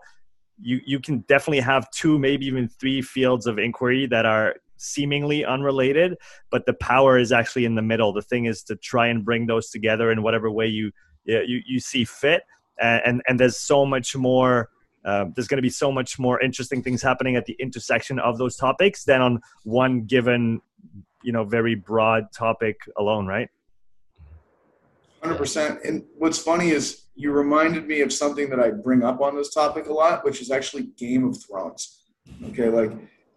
you 0.60 0.80
you 0.84 1.00
can 1.00 1.20
definitely 1.20 1.60
have 1.60 1.90
two 1.90 2.18
maybe 2.18 2.46
even 2.46 2.68
three 2.68 3.00
fields 3.02 3.46
of 3.46 3.58
inquiry 3.58 4.06
that 4.06 4.26
are 4.26 4.56
seemingly 4.76 5.44
unrelated 5.44 6.16
but 6.50 6.66
the 6.66 6.72
power 6.74 7.18
is 7.18 7.32
actually 7.32 7.64
in 7.64 7.74
the 7.74 7.82
middle. 7.82 8.12
The 8.12 8.22
thing 8.22 8.46
is 8.46 8.62
to 8.64 8.76
try 8.76 9.08
and 9.08 9.24
bring 9.24 9.46
those 9.46 9.70
together 9.70 10.10
in 10.10 10.22
whatever 10.22 10.50
way 10.50 10.66
you 10.66 10.92
you, 11.24 11.60
you 11.66 11.80
see 11.80 12.04
fit. 12.04 12.42
And, 12.80 13.22
and 13.26 13.40
there's 13.40 13.58
so 13.58 13.84
much 13.84 14.16
more 14.16 14.70
um, 15.04 15.32
there's 15.34 15.48
going 15.48 15.58
to 15.58 15.62
be 15.62 15.70
so 15.70 15.90
much 15.90 16.18
more 16.18 16.40
interesting 16.40 16.82
things 16.82 17.02
happening 17.02 17.36
at 17.36 17.46
the 17.46 17.56
intersection 17.58 18.18
of 18.18 18.36
those 18.36 18.56
topics 18.56 19.04
than 19.04 19.20
on 19.20 19.40
one 19.64 20.04
given 20.04 20.60
you 21.22 21.32
know 21.32 21.44
very 21.44 21.74
broad 21.74 22.32
topic 22.32 22.80
alone 22.96 23.26
right? 23.26 23.48
100% 25.22 25.84
and 25.84 26.04
what's 26.16 26.38
funny 26.38 26.70
is 26.70 27.04
you 27.18 27.32
reminded 27.32 27.86
me 27.86 28.00
of 28.00 28.12
something 28.12 28.48
that 28.48 28.60
i 28.60 28.70
bring 28.70 29.02
up 29.02 29.20
on 29.20 29.36
this 29.36 29.52
topic 29.52 29.86
a 29.88 29.92
lot 29.92 30.24
which 30.24 30.40
is 30.40 30.50
actually 30.50 30.84
game 30.96 31.26
of 31.28 31.36
thrones 31.42 32.04
okay 32.46 32.68
like 32.68 32.92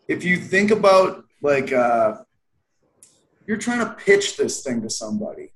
if 0.07 0.23
you 0.23 0.37
think 0.37 0.71
about 0.71 1.23
like 1.41 1.71
uh 1.73 2.15
you're 3.47 3.57
trying 3.57 3.79
to 3.79 3.93
pitch 3.93 4.37
this 4.37 4.61
thing 4.61 4.81
to 4.81 4.89
somebody 4.89 5.51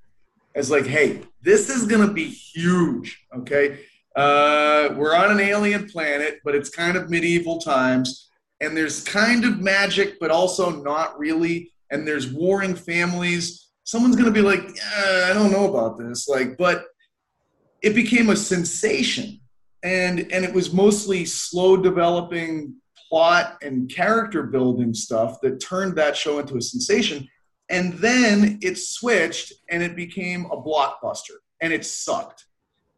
as 0.55 0.71
like 0.71 0.85
hey 0.85 1.21
this 1.41 1.69
is 1.69 1.85
to 1.87 2.13
be 2.13 2.25
huge 2.25 3.25
okay 3.35 3.79
uh, 4.15 4.93
we're 4.95 5.13
on 5.13 5.29
an 5.29 5.41
alien 5.41 5.89
planet, 5.89 6.39
but 6.45 6.55
it's 6.55 6.69
kind 6.69 6.95
of 6.95 7.09
medieval 7.09 7.59
times, 7.59 8.29
and 8.61 8.75
there's 8.75 9.03
kind 9.03 9.43
of 9.43 9.59
magic, 9.59 10.19
but 10.19 10.31
also 10.31 10.69
not 10.69 11.17
really. 11.19 11.71
And 11.91 12.07
there's 12.07 12.31
warring 12.31 12.75
families. 12.75 13.69
Someone's 13.83 14.15
gonna 14.15 14.31
be 14.31 14.41
like, 14.41 14.61
yeah, 14.75 15.27
I 15.29 15.33
don't 15.33 15.51
know 15.51 15.69
about 15.69 15.97
this, 15.97 16.27
like, 16.27 16.57
but 16.57 16.85
it 17.81 17.95
became 17.95 18.29
a 18.29 18.35
sensation, 18.35 19.39
and 19.83 20.19
and 20.31 20.45
it 20.45 20.53
was 20.53 20.73
mostly 20.73 21.25
slow 21.25 21.77
developing 21.77 22.75
plot 23.09 23.57
and 23.61 23.89
character 23.93 24.43
building 24.43 24.93
stuff 24.93 25.39
that 25.41 25.59
turned 25.59 25.95
that 25.95 26.17
show 26.17 26.39
into 26.39 26.57
a 26.57 26.61
sensation. 26.61 27.27
And 27.69 27.93
then 27.93 28.59
it 28.61 28.77
switched 28.77 29.53
and 29.69 29.81
it 29.81 29.95
became 29.95 30.45
a 30.45 30.57
blockbuster, 30.61 31.37
and 31.61 31.73
it 31.73 31.85
sucked 31.85 32.45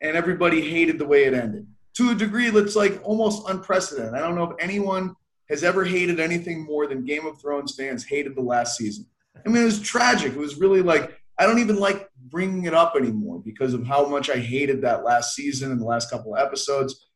and 0.02 0.16
everybody 0.16 0.62
hated 0.62 1.00
the 1.00 1.06
way 1.06 1.26
it 1.26 1.34
ended. 1.34 1.68
To 1.96 2.12
a 2.12 2.16
degree 2.16 2.50
that's 2.50 2.76
like 2.76 3.02
almost 3.04 3.50
unprecedented. 3.50 4.14
I 4.14 4.20
don't 4.20 4.36
know 4.36 4.44
if 4.44 4.56
anyone 4.60 5.16
has 5.50 5.64
ever 5.64 5.84
hated 5.84 6.20
anything 6.20 6.64
more 6.64 6.88
than 6.88 7.06
Game 7.06 7.26
of 7.26 7.42
Thrones 7.42 7.76
fans 7.76 8.06
hated 8.06 8.36
the 8.36 8.42
last 8.42 8.78
season. 8.78 9.06
I 9.46 9.50
mean, 9.50 9.64
it 9.64 9.66
was 9.66 9.80
tragic. 9.80 10.34
It 10.34 10.40
was 10.40 10.60
really 10.60 10.82
like, 10.82 11.18
I 11.40 11.46
don't 11.46 11.60
even 11.60 11.78
like 11.78 12.07
bringing 12.30 12.66
it 12.66 12.74
up 12.74 12.96
anymore 12.96 13.42
because 13.44 13.74
of 13.74 13.86
how 13.86 14.08
much 14.08 14.30
I 14.30 14.38
hated 14.38 14.82
that 14.82 15.04
last 15.04 15.36
season 15.36 15.72
and 15.72 15.82
the 15.82 15.86
last 15.86 16.10
couple 16.10 16.36
of 16.36 16.42
episodes. 16.42 17.08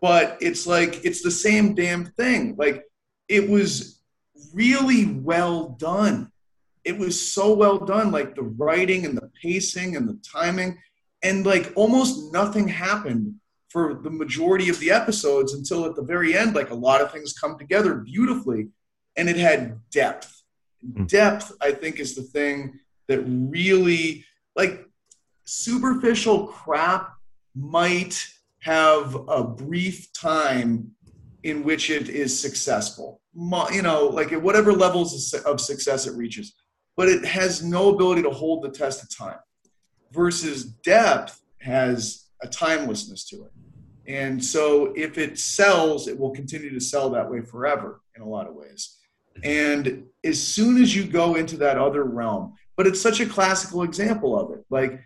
But 0.00 0.38
it's 0.40 0.66
like, 0.66 1.04
it's 1.04 1.22
the 1.22 1.30
same 1.30 1.74
damn 1.74 2.06
thing. 2.06 2.56
Like, 2.56 2.84
it 3.28 3.48
was 3.48 4.00
really 4.54 5.06
well 5.06 5.70
done. 5.70 6.32
It 6.84 6.96
was 6.96 7.32
so 7.32 7.54
well 7.54 7.78
done. 7.78 8.10
Like, 8.10 8.34
the 8.34 8.42
writing 8.42 9.04
and 9.04 9.16
the 9.16 9.30
pacing 9.42 9.96
and 9.96 10.08
the 10.08 10.18
timing 10.22 10.78
and 11.22 11.44
like 11.44 11.72
almost 11.74 12.32
nothing 12.32 12.68
happened 12.68 13.34
for 13.68 13.94
the 14.02 14.10
majority 14.10 14.68
of 14.68 14.78
the 14.80 14.90
episodes 14.90 15.54
until 15.54 15.84
at 15.84 15.94
the 15.94 16.02
very 16.02 16.36
end 16.36 16.54
like 16.54 16.70
a 16.70 16.74
lot 16.74 17.00
of 17.00 17.12
things 17.12 17.32
come 17.32 17.58
together 17.58 17.94
beautifully 17.94 18.68
and 19.16 19.28
it 19.28 19.36
had 19.36 19.78
depth 19.90 20.42
mm. 20.86 21.06
depth 21.08 21.52
i 21.60 21.70
think 21.70 21.98
is 21.98 22.14
the 22.14 22.22
thing 22.22 22.78
that 23.08 23.20
really 23.22 24.24
like 24.60 24.86
superficial 25.44 26.46
crap 26.46 27.12
might 27.54 28.26
have 28.60 29.14
a 29.28 29.42
brief 29.42 30.12
time 30.12 30.90
in 31.42 31.64
which 31.64 31.90
it 31.90 32.08
is 32.08 32.38
successful 32.38 33.20
you 33.72 33.82
know 33.82 34.06
like 34.06 34.32
at 34.32 34.42
whatever 34.42 34.72
levels 34.72 35.34
of 35.46 35.60
success 35.60 36.06
it 36.06 36.16
reaches 36.16 36.54
but 36.96 37.08
it 37.08 37.24
has 37.24 37.62
no 37.62 37.94
ability 37.94 38.22
to 38.22 38.30
hold 38.30 38.62
the 38.62 38.70
test 38.70 39.02
of 39.02 39.16
time 39.16 39.38
versus 40.12 40.64
depth 40.64 41.40
has 41.60 42.26
a 42.42 42.48
timelessness 42.48 43.24
to 43.28 43.44
it. 43.44 43.52
And 44.06 44.44
so 44.44 44.92
if 44.96 45.18
it 45.18 45.38
sells, 45.38 46.08
it 46.08 46.18
will 46.18 46.30
continue 46.30 46.70
to 46.70 46.80
sell 46.80 47.10
that 47.10 47.30
way 47.30 47.42
forever 47.42 48.00
in 48.16 48.22
a 48.22 48.28
lot 48.28 48.48
of 48.48 48.54
ways. 48.54 48.96
And 49.44 50.04
as 50.24 50.42
soon 50.42 50.82
as 50.82 50.94
you 50.94 51.04
go 51.04 51.36
into 51.36 51.56
that 51.58 51.78
other 51.78 52.04
realm, 52.04 52.54
but 52.80 52.86
it's 52.86 53.02
such 53.02 53.20
a 53.20 53.26
classical 53.26 53.82
example 53.82 54.40
of 54.40 54.52
it. 54.52 54.64
Like 54.70 55.02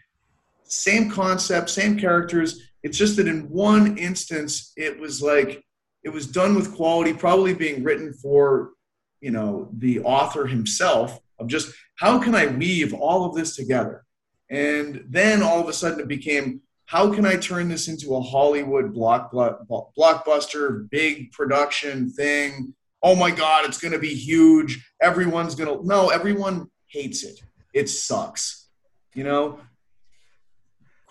same 0.62 1.10
concept, 1.10 1.68
same 1.68 1.98
characters. 1.98 2.70
It's 2.84 2.96
just 2.96 3.16
that 3.16 3.26
in 3.26 3.50
one 3.50 3.98
instance, 3.98 4.72
it 4.76 5.00
was 5.00 5.20
like 5.20 5.64
it 6.04 6.10
was 6.10 6.28
done 6.28 6.54
with 6.54 6.76
quality, 6.76 7.12
probably 7.12 7.52
being 7.52 7.82
written 7.82 8.12
for, 8.12 8.74
you 9.20 9.32
know, 9.32 9.70
the 9.72 9.98
author 10.02 10.46
himself 10.46 11.18
of 11.40 11.48
just 11.48 11.74
how 11.96 12.22
can 12.22 12.36
I 12.36 12.46
weave 12.46 12.94
all 12.94 13.24
of 13.24 13.34
this 13.34 13.56
together? 13.56 14.04
And 14.50 15.04
then 15.08 15.42
all 15.42 15.58
of 15.58 15.68
a 15.68 15.72
sudden 15.72 15.98
it 15.98 16.06
became, 16.06 16.60
how 16.86 17.12
can 17.12 17.26
I 17.26 17.34
turn 17.34 17.66
this 17.66 17.88
into 17.88 18.14
a 18.14 18.22
Hollywood 18.22 18.94
block, 18.94 19.32
blockbuster, 19.32 20.88
big 20.90 21.32
production 21.32 22.08
thing? 22.08 22.72
Oh 23.02 23.16
my 23.16 23.32
God, 23.32 23.64
it's 23.64 23.78
going 23.78 23.94
to 23.94 23.98
be 23.98 24.14
huge. 24.14 24.88
Everyone's 25.02 25.56
going 25.56 25.76
to, 25.76 25.84
no, 25.84 26.10
everyone 26.10 26.70
hates 26.86 27.24
it. 27.24 27.40
It 27.74 27.88
sucks. 27.88 28.68
You 29.14 29.24
know, 29.24 29.60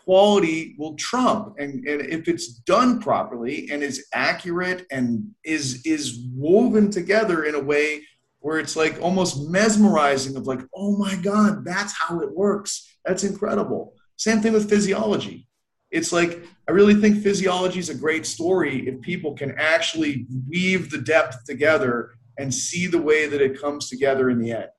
quality 0.04 0.76
will 0.78 0.96
trump. 0.96 1.56
And, 1.60 1.86
and 1.88 2.02
if 2.02 2.28
it's 2.28 2.48
done 2.48 3.00
properly 3.00 3.70
and 3.72 3.84
is 3.84 4.08
accurate 4.14 4.86
and 4.92 5.32
is 5.44 5.86
is 5.86 6.26
woven 6.34 6.90
together 6.90 7.44
in 7.44 7.56
a 7.56 7.60
way 7.60 8.04
where 8.40 8.60
it's 8.60 8.76
like 8.76 9.02
almost 9.02 9.50
mesmerizing 9.50 10.36
of 10.36 10.48
like 10.48 10.60
oh 10.76 10.98
my 10.98 11.16
god 11.16 11.64
that's 11.64 11.94
how 11.94 12.20
it 12.22 12.34
works. 12.34 12.90
That's 13.06 13.24
incredible. 13.24 13.94
Same 14.18 14.42
thing 14.42 14.54
with 14.54 14.70
physiology. 14.70 15.48
It's 15.92 16.12
like 16.12 16.44
i 16.68 16.72
really 16.72 16.96
think 16.96 17.22
physiology 17.22 17.80
is 17.80 17.90
a 17.90 17.96
great 17.96 18.26
story 18.26 18.88
if 18.88 19.00
people 19.02 19.34
can 19.36 19.54
actually 19.58 20.26
weave 20.50 20.90
the 20.90 20.98
depth 20.98 21.46
together 21.46 22.12
and 22.40 22.52
see 22.54 22.88
the 22.88 23.02
way 23.02 23.28
that 23.28 23.42
it 23.42 23.62
comes 23.62 23.90
together 23.90 24.30
in 24.30 24.40
the 24.40 24.52
end 24.52 24.70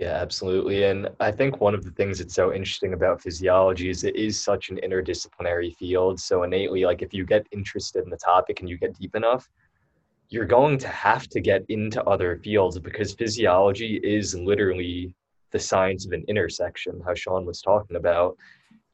yeah, 0.00 0.14
absolutely. 0.14 0.84
And 0.84 1.10
I 1.20 1.30
think 1.30 1.60
one 1.60 1.74
of 1.74 1.84
the 1.84 1.90
things 1.90 2.18
that's 2.18 2.34
so 2.34 2.54
interesting 2.54 2.94
about 2.94 3.20
physiology 3.20 3.90
is 3.90 4.02
it 4.02 4.16
is 4.16 4.42
such 4.42 4.70
an 4.70 4.80
interdisciplinary 4.82 5.76
field. 5.76 6.18
So 6.18 6.42
innately, 6.44 6.86
like 6.86 7.02
if 7.02 7.12
you 7.12 7.26
get 7.26 7.46
interested 7.52 8.02
in 8.02 8.08
the 8.08 8.16
topic 8.16 8.60
and 8.60 8.68
you 8.68 8.78
get 8.78 8.98
deep 8.98 9.14
enough, 9.14 9.46
you're 10.30 10.46
going 10.46 10.78
to 10.78 10.88
have 10.88 11.28
to 11.28 11.40
get 11.40 11.66
into 11.68 12.02
other 12.04 12.38
fields 12.38 12.78
because 12.78 13.12
physiology 13.12 14.00
is 14.02 14.34
literally 14.34 15.14
the 15.50 15.58
science 15.58 16.06
of 16.06 16.12
an 16.12 16.24
intersection, 16.28 17.02
how 17.04 17.12
Sean 17.12 17.44
was 17.44 17.60
talking 17.60 17.96
about. 17.96 18.38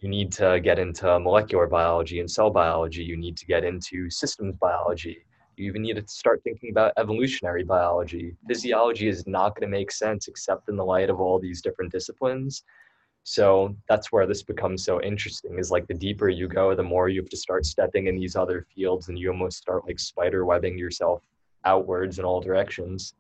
You 0.01 0.09
need 0.09 0.33
to 0.33 0.59
get 0.59 0.81
into 0.81 1.21
molecular 1.21 1.69
biology 1.69 2.19
and 2.19 2.29
cell 2.29 2.51
biology. 2.51 3.05
You 3.05 3.17
need 3.17 3.37
to 3.37 3.47
get 3.47 3.63
into 3.63 4.11
systems 4.11 4.57
biology 4.57 5.25
you 5.57 5.67
even 5.69 5.83
need 5.83 5.97
to 5.97 6.07
start 6.07 6.43
thinking 6.45 6.71
about 6.71 6.93
evolutionary 6.97 7.65
biology. 7.65 8.37
Physiology 8.47 9.09
is 9.09 9.27
not 9.27 9.55
going 9.55 9.71
to 9.71 9.77
make 9.77 9.91
sense 9.91 10.29
except 10.29 10.69
in 10.69 10.77
the 10.77 10.85
light 10.85 11.11
of 11.11 11.21
all 11.21 11.39
these 11.39 11.63
different 11.63 11.93
disciplines. 11.93 12.63
So 13.25 13.75
that's 13.89 14.13
where 14.13 14.27
this 14.27 14.43
becomes 14.43 14.85
so 14.85 15.03
interesting 15.03 15.59
is 15.59 15.71
like 15.71 15.89
the 15.89 15.95
deeper 15.95 16.29
you 16.29 16.47
go, 16.47 16.75
the 16.77 16.83
more 16.83 17.09
you 17.09 17.21
have 17.21 17.31
to 17.31 17.37
start 17.37 17.67
stepping 17.67 18.07
in 18.07 18.15
these 18.17 18.37
other 18.37 18.67
fields 18.73 19.09
and 19.09 19.19
you 19.19 19.31
almost 19.31 19.59
start 19.59 19.85
like 19.85 19.99
spider 19.99 20.45
webbing 20.45 20.79
yourself 20.79 21.23
outwards 21.65 22.21
in 22.21 22.25
all 22.25 22.41
directions. 22.41 23.15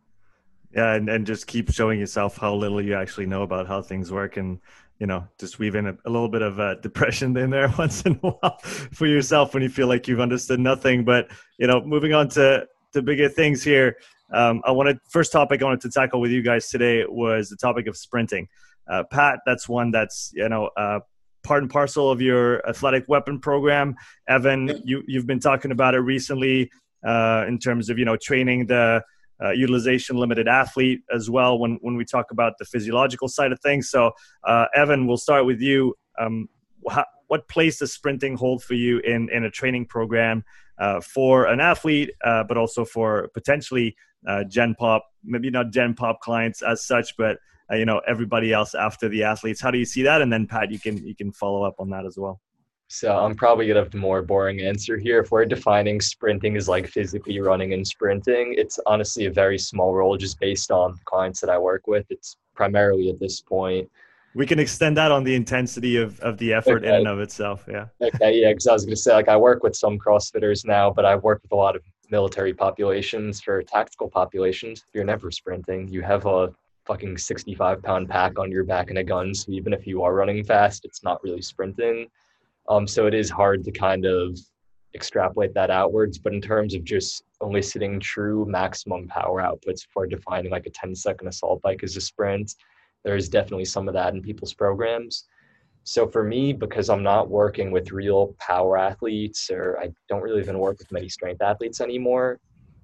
Yeah, 0.72 0.94
and, 0.94 1.08
and 1.08 1.26
just 1.26 1.46
keep 1.46 1.72
showing 1.72 1.98
yourself 1.98 2.36
how 2.36 2.54
little 2.54 2.80
you 2.80 2.94
actually 2.94 3.26
know 3.26 3.42
about 3.42 3.66
how 3.66 3.82
things 3.82 4.12
work 4.12 4.36
and 4.36 4.60
you 4.98 5.06
know, 5.06 5.26
just 5.38 5.58
weave 5.58 5.74
in 5.74 5.86
a, 5.86 5.96
a 6.04 6.10
little 6.10 6.28
bit 6.28 6.42
of 6.42 6.58
uh, 6.58 6.74
depression 6.76 7.36
in 7.36 7.50
there 7.50 7.72
once 7.78 8.02
in 8.02 8.12
a 8.22 8.30
while 8.30 8.58
for 8.62 9.06
yourself 9.06 9.54
when 9.54 9.62
you 9.62 9.68
feel 9.68 9.86
like 9.86 10.08
you've 10.08 10.20
understood 10.20 10.60
nothing. 10.60 11.04
But 11.04 11.28
you 11.58 11.66
know, 11.66 11.80
moving 11.82 12.12
on 12.14 12.28
to 12.30 12.66
to 12.92 13.02
bigger 13.02 13.28
things 13.28 13.62
here. 13.62 13.96
Um, 14.32 14.62
I 14.64 14.72
wanted 14.72 14.98
first 15.08 15.32
topic 15.32 15.62
I 15.62 15.66
wanted 15.66 15.82
to 15.82 15.90
tackle 15.90 16.20
with 16.20 16.30
you 16.30 16.42
guys 16.42 16.68
today 16.68 17.04
was 17.06 17.48
the 17.48 17.56
topic 17.56 17.86
of 17.86 17.96
sprinting. 17.96 18.48
Uh, 18.90 19.04
Pat, 19.10 19.40
that's 19.46 19.68
one 19.68 19.90
that's 19.90 20.30
you 20.34 20.48
know 20.48 20.70
uh, 20.76 21.00
part 21.44 21.62
and 21.62 21.70
parcel 21.70 22.10
of 22.10 22.20
your 22.20 22.66
athletic 22.68 23.04
weapon 23.08 23.38
program. 23.38 23.94
Evan, 24.28 24.80
you 24.84 25.02
you've 25.06 25.26
been 25.26 25.40
talking 25.40 25.70
about 25.70 25.94
it 25.94 26.00
recently 26.00 26.70
uh, 27.06 27.44
in 27.46 27.58
terms 27.58 27.90
of 27.90 27.98
you 27.98 28.04
know 28.04 28.16
training 28.16 28.66
the 28.66 29.02
uh, 29.42 29.50
utilization 29.50 30.16
limited 30.16 30.48
athlete 30.48 31.00
as 31.14 31.28
well 31.28 31.58
when, 31.58 31.78
when 31.82 31.96
we 31.96 32.04
talk 32.04 32.30
about 32.30 32.54
the 32.58 32.64
physiological 32.64 33.28
side 33.28 33.52
of 33.52 33.60
things. 33.60 33.90
So, 33.90 34.12
uh, 34.44 34.66
Evan, 34.74 35.06
we'll 35.06 35.16
start 35.16 35.46
with 35.46 35.60
you. 35.60 35.94
Um, 36.18 36.48
how, 36.88 37.04
what 37.28 37.48
place 37.48 37.78
does 37.78 37.92
sprinting 37.92 38.36
hold 38.36 38.62
for 38.62 38.74
you 38.74 38.98
in, 39.00 39.28
in 39.30 39.44
a 39.44 39.50
training 39.50 39.86
program 39.86 40.44
uh, 40.78 41.00
for 41.00 41.46
an 41.46 41.60
athlete, 41.60 42.10
uh, 42.24 42.44
but 42.44 42.56
also 42.56 42.84
for 42.84 43.28
potentially 43.34 43.96
uh, 44.26 44.44
Gen 44.44 44.74
Pop, 44.74 45.04
maybe 45.24 45.50
not 45.50 45.70
Gen 45.70 45.94
Pop 45.94 46.20
clients 46.20 46.62
as 46.62 46.86
such, 46.86 47.16
but 47.16 47.38
uh, 47.70 47.74
you 47.74 47.84
know 47.84 48.00
everybody 48.06 48.52
else 48.52 48.74
after 48.74 49.08
the 49.08 49.24
athletes. 49.24 49.60
How 49.60 49.70
do 49.70 49.78
you 49.78 49.84
see 49.84 50.02
that? 50.02 50.22
And 50.22 50.32
then 50.32 50.46
Pat, 50.46 50.70
you 50.70 50.78
can 50.78 50.98
you 51.04 51.14
can 51.14 51.32
follow 51.32 51.62
up 51.64 51.74
on 51.78 51.90
that 51.90 52.06
as 52.06 52.16
well. 52.16 52.40
So 52.88 53.16
I'm 53.16 53.34
probably 53.34 53.66
gonna 53.66 53.80
have 53.80 53.94
a 53.94 53.96
more 53.96 54.22
boring 54.22 54.60
answer 54.60 54.96
here. 54.96 55.20
If 55.20 55.32
we're 55.32 55.44
defining 55.44 56.00
sprinting 56.00 56.56
as 56.56 56.68
like 56.68 56.86
physically 56.86 57.40
running 57.40 57.72
and 57.72 57.86
sprinting, 57.86 58.54
it's 58.56 58.78
honestly 58.86 59.26
a 59.26 59.30
very 59.30 59.58
small 59.58 59.92
role 59.92 60.16
just 60.16 60.38
based 60.38 60.70
on 60.70 60.96
clients 61.04 61.40
that 61.40 61.50
I 61.50 61.58
work 61.58 61.86
with. 61.88 62.06
It's 62.10 62.36
primarily 62.54 63.10
at 63.10 63.18
this 63.18 63.40
point. 63.40 63.90
We 64.34 64.46
can 64.46 64.58
extend 64.58 64.96
that 64.98 65.10
on 65.10 65.24
the 65.24 65.34
intensity 65.34 65.96
of, 65.96 66.20
of 66.20 66.38
the 66.38 66.52
effort 66.52 66.84
okay. 66.84 66.88
in 66.88 66.94
and 66.94 67.08
of 67.08 67.18
itself. 67.18 67.64
Yeah. 67.68 67.86
Okay. 68.00 68.40
Yeah. 68.40 68.50
Because 68.50 68.68
I 68.68 68.72
was 68.72 68.84
gonna 68.84 68.94
say 68.96 69.14
like 69.14 69.28
I 69.28 69.36
work 69.36 69.64
with 69.64 69.74
some 69.74 69.98
CrossFitters 69.98 70.64
now, 70.64 70.90
but 70.90 71.04
I 71.04 71.16
work 71.16 71.42
with 71.42 71.52
a 71.52 71.56
lot 71.56 71.74
of 71.74 71.82
military 72.08 72.54
populations 72.54 73.40
for 73.40 73.64
tactical 73.64 74.08
populations. 74.08 74.84
You're 74.94 75.04
never 75.04 75.32
sprinting. 75.32 75.88
You 75.88 76.02
have 76.02 76.24
a 76.26 76.54
fucking 76.84 77.18
65 77.18 77.82
pound 77.82 78.08
pack 78.08 78.38
on 78.38 78.52
your 78.52 78.62
back 78.62 78.90
and 78.90 78.98
a 78.98 79.04
gun. 79.04 79.34
So 79.34 79.50
even 79.50 79.72
if 79.72 79.88
you 79.88 80.04
are 80.04 80.14
running 80.14 80.44
fast, 80.44 80.84
it's 80.84 81.02
not 81.02 81.20
really 81.24 81.42
sprinting 81.42 82.06
um, 82.68 82.86
so 82.86 83.06
it 83.06 83.14
is 83.14 83.30
hard 83.30 83.64
to 83.64 83.70
kind 83.70 84.04
of 84.04 84.38
extrapolate 84.94 85.54
that 85.54 85.70
outwards. 85.70 86.18
But 86.18 86.32
in 86.32 86.40
terms 86.40 86.74
of 86.74 86.84
just 86.84 87.22
eliciting 87.40 88.00
true 88.00 88.46
maximum 88.46 89.06
power 89.08 89.42
outputs 89.42 89.86
for 89.92 90.06
defining 90.06 90.50
like 90.50 90.66
a 90.66 90.70
10 90.70 90.94
second 90.94 91.28
assault 91.28 91.62
bike 91.62 91.82
as 91.82 91.96
a 91.96 92.00
sprint, 92.00 92.54
there's 93.04 93.28
definitely 93.28 93.66
some 93.66 93.88
of 93.88 93.94
that 93.94 94.14
in 94.14 94.22
people's 94.22 94.54
programs. 94.54 95.24
So 95.84 96.08
for 96.08 96.24
me, 96.24 96.52
because 96.52 96.90
I'm 96.90 97.04
not 97.04 97.30
working 97.30 97.70
with 97.70 97.92
real 97.92 98.34
power 98.40 98.76
athletes 98.76 99.48
or 99.50 99.78
I 99.78 99.90
don't 100.08 100.22
really 100.22 100.40
even 100.40 100.58
work 100.58 100.78
with 100.78 100.90
many 100.90 101.08
strength 101.08 101.40
athletes 101.40 101.80
anymore, 101.80 102.40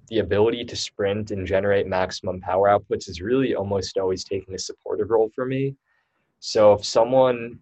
the 0.07 0.19
ability 0.19 0.63
to 0.65 0.75
sprint 0.75 1.31
and 1.31 1.45
generate 1.45 1.87
maximum 1.87 2.39
power 2.39 2.69
outputs 2.69 3.09
is 3.09 3.21
really 3.21 3.55
almost 3.55 3.97
always 3.97 4.23
taking 4.23 4.53
a 4.53 4.59
supportive 4.59 5.09
role 5.09 5.29
for 5.35 5.45
me. 5.45 5.75
So 6.39 6.73
if 6.73 6.85
someone 6.85 7.59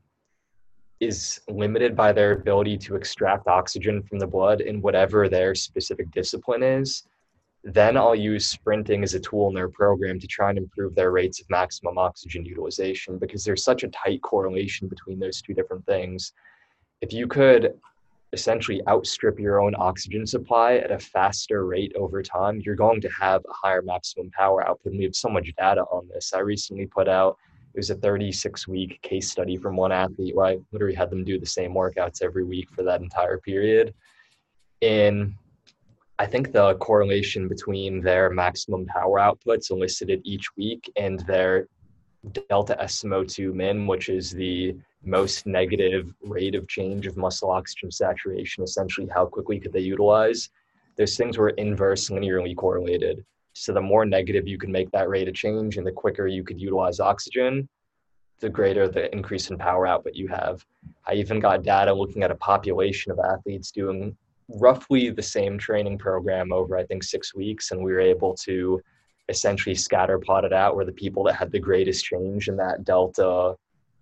is 1.01 1.41
limited 1.49 1.95
by 1.95 2.13
their 2.13 2.33
ability 2.33 2.77
to 2.77 2.95
extract 2.95 3.47
oxygen 3.47 4.03
from 4.03 4.19
the 4.19 4.27
blood 4.27 4.61
in 4.61 4.81
whatever 4.81 5.27
their 5.27 5.55
specific 5.55 6.09
discipline 6.11 6.61
is, 6.61 7.07
then 7.63 7.97
I'll 7.97 8.15
use 8.15 8.45
sprinting 8.45 9.03
as 9.03 9.15
a 9.15 9.19
tool 9.19 9.49
in 9.49 9.55
their 9.55 9.69
program 9.69 10.19
to 10.19 10.27
try 10.27 10.49
and 10.49 10.59
improve 10.59 10.93
their 10.93 11.11
rates 11.11 11.41
of 11.41 11.49
maximum 11.49 11.97
oxygen 11.97 12.45
utilization 12.45 13.17
because 13.17 13.43
there's 13.43 13.63
such 13.63 13.83
a 13.83 13.89
tight 13.89 14.21
correlation 14.21 14.87
between 14.87 15.19
those 15.19 15.41
two 15.41 15.55
different 15.55 15.85
things. 15.87 16.33
If 17.01 17.11
you 17.11 17.27
could 17.27 17.73
essentially 18.33 18.81
outstrip 18.87 19.39
your 19.39 19.59
own 19.59 19.73
oxygen 19.77 20.25
supply 20.25 20.75
at 20.75 20.91
a 20.91 20.99
faster 20.99 21.65
rate 21.65 21.93
over 21.95 22.21
time, 22.21 22.61
you're 22.61 22.75
going 22.75 23.01
to 23.01 23.09
have 23.09 23.41
a 23.49 23.53
higher 23.53 23.81
maximum 23.81 24.29
power 24.31 24.67
output. 24.67 24.91
And 24.91 24.99
we 24.99 25.05
have 25.05 25.15
so 25.15 25.29
much 25.29 25.51
data 25.57 25.81
on 25.91 26.07
this. 26.07 26.31
I 26.33 26.39
recently 26.39 26.85
put 26.85 27.07
out 27.07 27.37
it 27.73 27.77
was 27.77 27.89
a 27.89 27.95
36 27.95 28.67
week 28.67 29.01
case 29.01 29.31
study 29.31 29.55
from 29.55 29.75
one 29.77 29.91
athlete 29.91 30.35
where 30.35 30.47
I 30.47 30.59
literally 30.71 30.95
had 30.95 31.09
them 31.09 31.23
do 31.23 31.39
the 31.39 31.45
same 31.45 31.73
workouts 31.73 32.21
every 32.21 32.43
week 32.43 32.69
for 32.69 32.83
that 32.83 33.01
entire 33.01 33.37
period. 33.37 33.93
And 34.81 35.33
I 36.19 36.25
think 36.25 36.51
the 36.51 36.75
correlation 36.75 37.47
between 37.47 38.01
their 38.01 38.29
maximum 38.29 38.85
power 38.85 39.19
outputs 39.19 39.71
elicited 39.71 40.21
each 40.23 40.55
week 40.57 40.91
and 40.95 41.19
their 41.21 41.67
delta 42.49 42.77
SMO2 42.81 43.53
min, 43.53 43.87
which 43.87 44.09
is 44.09 44.31
the 44.31 44.75
most 45.03 45.47
negative 45.47 46.13
rate 46.21 46.55
of 46.55 46.67
change 46.67 47.07
of 47.07 47.17
muscle 47.17 47.49
oxygen 47.49 47.89
saturation, 47.89 48.63
essentially 48.63 49.07
how 49.07 49.25
quickly 49.25 49.59
could 49.59 49.73
they 49.73 49.79
utilize. 49.79 50.49
Those 50.97 51.17
things 51.17 51.37
were 51.37 51.49
inverse 51.51 52.09
linearly 52.09 52.55
correlated. 52.55 53.25
So 53.53 53.73
the 53.73 53.81
more 53.81 54.05
negative 54.05 54.47
you 54.47 54.57
can 54.57 54.71
make 54.71 54.91
that 54.91 55.09
rate 55.09 55.27
of 55.27 55.33
change 55.33 55.77
and 55.77 55.85
the 55.85 55.91
quicker 55.91 56.27
you 56.27 56.43
could 56.43 56.59
utilize 56.59 56.99
oxygen, 56.99 57.67
the 58.39 58.49
greater 58.49 58.87
the 58.87 59.13
increase 59.13 59.49
in 59.49 59.57
power 59.57 59.85
output 59.85 60.15
you 60.15 60.27
have. 60.27 60.65
I 61.05 61.13
even 61.13 61.39
got 61.39 61.63
data 61.63 61.93
looking 61.93 62.23
at 62.23 62.31
a 62.31 62.35
population 62.35 63.11
of 63.11 63.19
athletes 63.19 63.71
doing 63.71 64.15
roughly 64.47 65.09
the 65.09 65.21
same 65.21 65.57
training 65.57 65.97
program 65.97 66.51
over, 66.51 66.77
I 66.77 66.85
think, 66.85 67.03
six 67.03 67.35
weeks. 67.35 67.71
And 67.71 67.83
we 67.83 67.91
were 67.91 67.99
able 67.99 68.35
to 68.45 68.81
essentially 69.29 69.75
scatter 69.75 70.19
plot 70.19 70.45
it 70.45 70.53
out 70.53 70.75
where 70.75 70.85
the 70.85 70.91
people 70.91 71.23
that 71.23 71.35
had 71.35 71.51
the 71.51 71.59
greatest 71.59 72.03
change 72.05 72.47
in 72.47 72.57
that 72.57 72.83
delta 72.83 73.55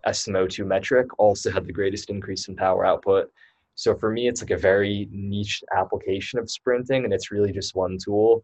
SMO2 0.07 0.65
metric 0.65 1.07
also 1.19 1.51
had 1.51 1.65
the 1.65 1.73
greatest 1.73 2.09
increase 2.09 2.47
in 2.47 2.55
power 2.55 2.85
output. 2.85 3.29
So 3.75 3.95
for 3.95 4.11
me, 4.11 4.27
it's 4.27 4.41
like 4.41 4.51
a 4.51 4.57
very 4.57 5.07
niche 5.11 5.63
application 5.75 6.39
of 6.39 6.49
sprinting, 6.49 7.03
and 7.03 7.13
it's 7.13 7.31
really 7.31 7.51
just 7.51 7.75
one 7.75 7.97
tool 8.03 8.43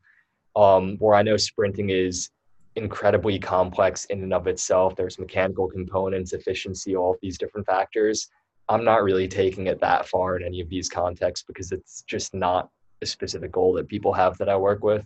um, 0.56 0.98
where 1.00 1.16
I 1.16 1.22
know 1.22 1.38
sprinting 1.38 1.90
is 1.90 2.30
incredibly 2.76 3.40
complex 3.40 4.06
in 4.06 4.24
and 4.24 4.34
of 4.34 4.48
itself. 4.48 4.96
There's 4.96 5.18
mechanical 5.20 5.68
components, 5.68 6.34
efficiency, 6.34 6.96
all 6.96 7.14
of 7.14 7.20
these 7.22 7.38
different 7.38 7.66
factors. 7.66 8.28
I'm 8.68 8.84
not 8.84 9.04
really 9.04 9.28
taking 9.28 9.68
it 9.68 9.80
that 9.82 10.08
far 10.08 10.38
in 10.38 10.44
any 10.44 10.60
of 10.60 10.70
these 10.70 10.90
contexts 10.90 11.46
because 11.48 11.72
it's 11.72 12.04
just 12.08 12.34
not 12.34 12.70
a 13.02 13.06
specific 13.06 13.52
goal 13.52 13.74
that 13.74 13.88
people 13.88 14.12
have 14.14 14.38
that 14.40 14.50
I 14.50 14.56
work 14.56 14.84
with. 14.84 15.06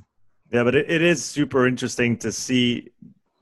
Yeah, 0.51 0.63
but 0.63 0.75
it, 0.75 0.89
it 0.89 1.01
is 1.01 1.23
super 1.23 1.67
interesting 1.67 2.17
to 2.19 2.31
see 2.31 2.89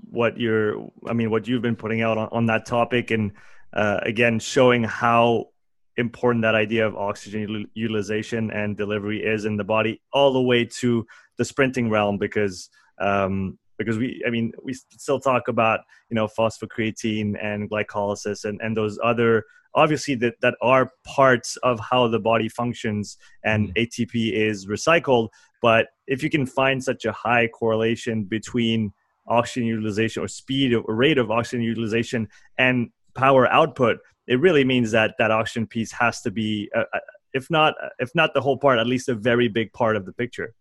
what 0.09 0.37
you're, 0.37 0.89
I 1.07 1.13
mean, 1.13 1.29
what 1.29 1.47
you've 1.47 1.61
been 1.61 1.75
putting 1.75 2.01
out 2.01 2.17
on, 2.17 2.29
on 2.31 2.45
that 2.47 2.65
topic. 2.65 3.11
And 3.11 3.31
uh, 3.73 3.99
again, 4.01 4.39
showing 4.39 4.83
how 4.83 5.49
important 5.97 6.43
that 6.43 6.55
idea 6.55 6.85
of 6.85 6.95
oxygen 6.95 7.65
utilization 7.73 8.51
and 8.51 8.77
delivery 8.77 9.23
is 9.23 9.45
in 9.45 9.57
the 9.57 9.63
body, 9.63 10.01
all 10.13 10.31
the 10.31 10.41
way 10.41 10.65
to 10.79 11.05
the 11.37 11.45
sprinting 11.45 11.89
realm 11.89 12.17
because 12.17 12.69
um, 12.99 13.57
because 13.77 13.97
we 13.97 14.23
I 14.25 14.29
mean 14.29 14.53
we 14.63 14.73
still 14.73 15.19
talk 15.19 15.47
about 15.47 15.81
you 16.09 16.15
know 16.15 16.27
phosphocreatine 16.27 17.35
and 17.41 17.69
glycolysis 17.69 18.45
and 18.45 18.59
and 18.61 18.75
those 18.75 18.99
other 19.03 19.45
obviously 19.75 20.15
that 20.15 20.35
that 20.41 20.55
are 20.61 20.91
parts 21.05 21.57
of 21.57 21.79
how 21.79 22.07
the 22.07 22.19
body 22.19 22.49
functions 22.49 23.17
and 23.43 23.73
mm. 23.73 23.85
ATP 23.85 24.33
is 24.33 24.65
recycled. 24.65 25.29
But 25.61 25.87
if 26.07 26.23
you 26.23 26.29
can 26.29 26.45
find 26.45 26.83
such 26.83 27.05
a 27.05 27.11
high 27.11 27.47
correlation 27.47 28.23
between 28.23 28.93
oxygen 29.27 29.67
utilization 29.67 30.23
or 30.23 30.27
speed 30.27 30.73
or 30.73 30.83
rate 30.87 31.17
of 31.17 31.31
oxygen 31.31 31.61
utilization 31.61 32.27
and 32.57 32.89
power 33.13 33.47
output, 33.47 33.97
it 34.27 34.39
really 34.39 34.63
means 34.63 34.91
that 34.91 35.15
that 35.19 35.31
auction 35.31 35.65
piece 35.65 35.91
has 35.91 36.21
to 36.21 36.31
be, 36.31 36.69
uh, 36.75 36.83
uh 36.93 36.99
if 37.33 37.49
not 37.49 37.75
if 37.99 38.13
not 38.15 38.33
the 38.33 38.41
whole 38.41 38.57
part, 38.57 38.79
at 38.79 38.87
least 38.87 39.09
a 39.09 39.15
very 39.15 39.47
big 39.47 39.71
part 39.73 39.95
of 39.95 40.05
the 40.05 40.13
picture. 40.13 40.53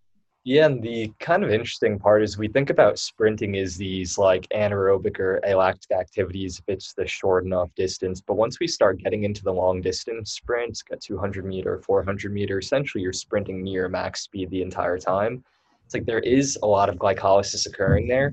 Yeah, 0.49 0.67
and 0.67 0.81
the 0.81 1.13
kind 1.19 1.43
of 1.43 1.51
interesting 1.51 1.99
part 1.99 2.23
is 2.23 2.39
we 2.39 2.47
think 2.47 2.71
about 2.71 3.01
sprinting 3.01 3.57
as 3.57 3.77
these 3.77 4.17
like 4.17 4.47
anaerobic 4.55 5.19
or 5.19 5.41
alactic 5.45 5.91
activities 5.91 6.61
if 6.61 6.65
it's 6.69 6.95
the 6.95 7.05
short 7.05 7.45
enough 7.45 7.69
distance. 7.75 8.21
But 8.21 8.37
once 8.37 8.61
we 8.61 8.69
start 8.69 9.03
getting 9.03 9.25
into 9.25 9.43
the 9.43 9.53
long 9.53 9.81
distance 9.81 10.35
sprints, 10.35 10.85
a 10.93 10.97
200 10.97 11.45
meter, 11.45 11.83
400 11.85 12.33
meter, 12.33 12.61
essentially 12.61 13.03
you're 13.03 13.13
sprinting 13.13 13.65
near 13.65 13.89
max 13.89 14.21
speed 14.21 14.51
the 14.51 14.63
entire 14.63 14.99
time. 14.99 15.43
It's 15.85 15.95
like 15.95 16.07
there 16.07 16.21
is 16.21 16.57
a 16.63 16.67
lot 16.67 16.89
of 16.89 16.95
glycolysis 16.95 17.67
occurring 17.67 18.07
there, 18.07 18.33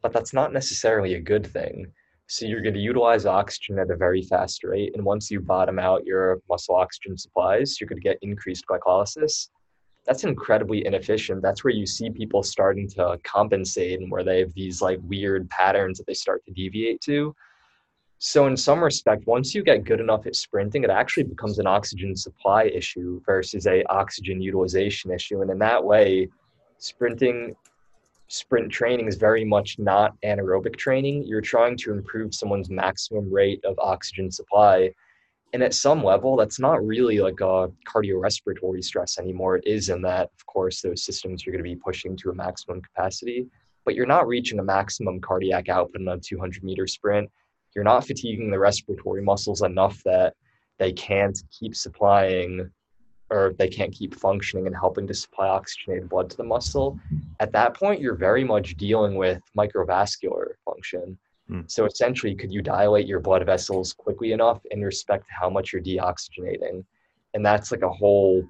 but 0.00 0.14
that's 0.14 0.32
not 0.32 0.50
necessarily 0.50 1.16
a 1.16 1.20
good 1.20 1.46
thing. 1.46 1.92
So 2.26 2.46
you're 2.46 2.62
going 2.62 2.74
to 2.74 2.80
utilize 2.80 3.26
oxygen 3.26 3.78
at 3.78 3.90
a 3.90 3.96
very 3.96 4.22
fast 4.22 4.64
rate. 4.64 4.92
And 4.94 5.04
once 5.04 5.30
you 5.30 5.40
bottom 5.40 5.78
out 5.78 6.06
your 6.06 6.40
muscle 6.48 6.74
oxygen 6.74 7.18
supplies, 7.18 7.80
you're 7.80 7.88
going 7.88 8.00
to 8.00 8.08
get 8.08 8.18
increased 8.22 8.64
glycolysis 8.66 9.48
that's 10.04 10.24
incredibly 10.24 10.84
inefficient. 10.86 11.42
That's 11.42 11.64
where 11.64 11.72
you 11.72 11.86
see 11.86 12.10
people 12.10 12.42
starting 12.42 12.88
to 12.90 13.18
compensate 13.24 14.00
and 14.00 14.10
where 14.10 14.22
they 14.22 14.40
have 14.40 14.52
these 14.54 14.82
like 14.82 15.00
weird 15.02 15.48
patterns 15.48 15.98
that 15.98 16.06
they 16.06 16.14
start 16.14 16.44
to 16.44 16.52
deviate 16.52 17.00
to. 17.02 17.34
So 18.18 18.46
in 18.46 18.56
some 18.56 18.82
respect, 18.82 19.26
once 19.26 19.54
you 19.54 19.62
get 19.62 19.84
good 19.84 20.00
enough 20.00 20.26
at 20.26 20.36
sprinting, 20.36 20.84
it 20.84 20.90
actually 20.90 21.24
becomes 21.24 21.58
an 21.58 21.66
oxygen 21.66 22.16
supply 22.16 22.64
issue 22.64 23.20
versus 23.24 23.66
a 23.66 23.82
oxygen 23.84 24.40
utilization 24.40 25.10
issue. 25.10 25.42
And 25.42 25.50
in 25.50 25.58
that 25.58 25.82
way, 25.82 26.28
sprinting 26.78 27.54
sprint 28.34 28.70
training 28.70 29.06
is 29.06 29.16
very 29.16 29.44
much 29.44 29.78
not 29.78 30.14
anaerobic 30.22 30.76
training. 30.76 31.24
You're 31.24 31.40
trying 31.40 31.76
to 31.78 31.92
improve 31.92 32.34
someone's 32.34 32.70
maximum 32.70 33.32
rate 33.32 33.64
of 33.64 33.78
oxygen 33.78 34.30
supply. 34.30 34.90
And 35.52 35.62
at 35.62 35.72
some 35.72 36.02
level 36.02 36.36
that's 36.36 36.58
not 36.58 36.84
really 36.84 37.20
like 37.20 37.40
a 37.40 37.70
cardiorespiratory 37.88 38.82
stress 38.82 39.18
anymore. 39.18 39.56
It 39.56 39.66
is 39.66 39.88
in 39.88 40.02
that 40.02 40.30
of 40.38 40.46
course 40.46 40.80
those 40.80 41.04
systems 41.04 41.46
are 41.46 41.52
going 41.52 41.62
to 41.62 41.70
be 41.70 41.76
pushing 41.76 42.16
to 42.18 42.30
a 42.30 42.34
maximum 42.34 42.82
capacity 42.82 43.46
but 43.84 43.94
you're 43.94 44.06
not 44.06 44.26
reaching 44.26 44.58
a 44.58 44.64
maximum 44.64 45.20
cardiac 45.20 45.68
output 45.68 46.00
in 46.00 46.08
a 46.08 46.18
200 46.18 46.64
meter 46.64 46.86
sprint. 46.86 47.30
You're 47.74 47.84
not 47.84 48.06
fatiguing 48.06 48.50
the 48.50 48.58
respiratory 48.58 49.22
muscles 49.22 49.62
enough 49.62 50.02
that 50.04 50.34
they 50.78 50.92
can't 50.92 51.38
keep 51.50 51.76
supplying 51.76 52.70
or 53.30 53.54
they 53.58 53.68
can't 53.68 53.92
keep 53.92 54.14
functioning 54.14 54.66
and 54.66 54.76
helping 54.76 55.06
to 55.06 55.14
supply 55.14 55.48
oxygenated 55.48 56.08
blood 56.08 56.28
to 56.30 56.36
the 56.36 56.44
muscle 56.44 56.98
at 57.40 57.52
that 57.52 57.74
point 57.74 58.00
you're 58.00 58.14
very 58.14 58.44
much 58.44 58.76
dealing 58.76 59.14
with 59.14 59.40
microvascular 59.56 60.52
function 60.64 61.18
Mm. 61.50 61.70
So 61.70 61.84
essentially, 61.84 62.34
could 62.34 62.52
you 62.52 62.62
dilate 62.62 63.06
your 63.06 63.20
blood 63.20 63.44
vessels 63.44 63.92
quickly 63.92 64.32
enough 64.32 64.60
in 64.70 64.82
respect 64.82 65.26
to 65.26 65.34
how 65.34 65.50
much 65.50 65.72
you're 65.72 65.82
deoxygenating? 65.82 66.84
And 67.34 67.44
that's 67.44 67.70
like 67.70 67.82
a 67.82 67.88
whole 67.88 68.48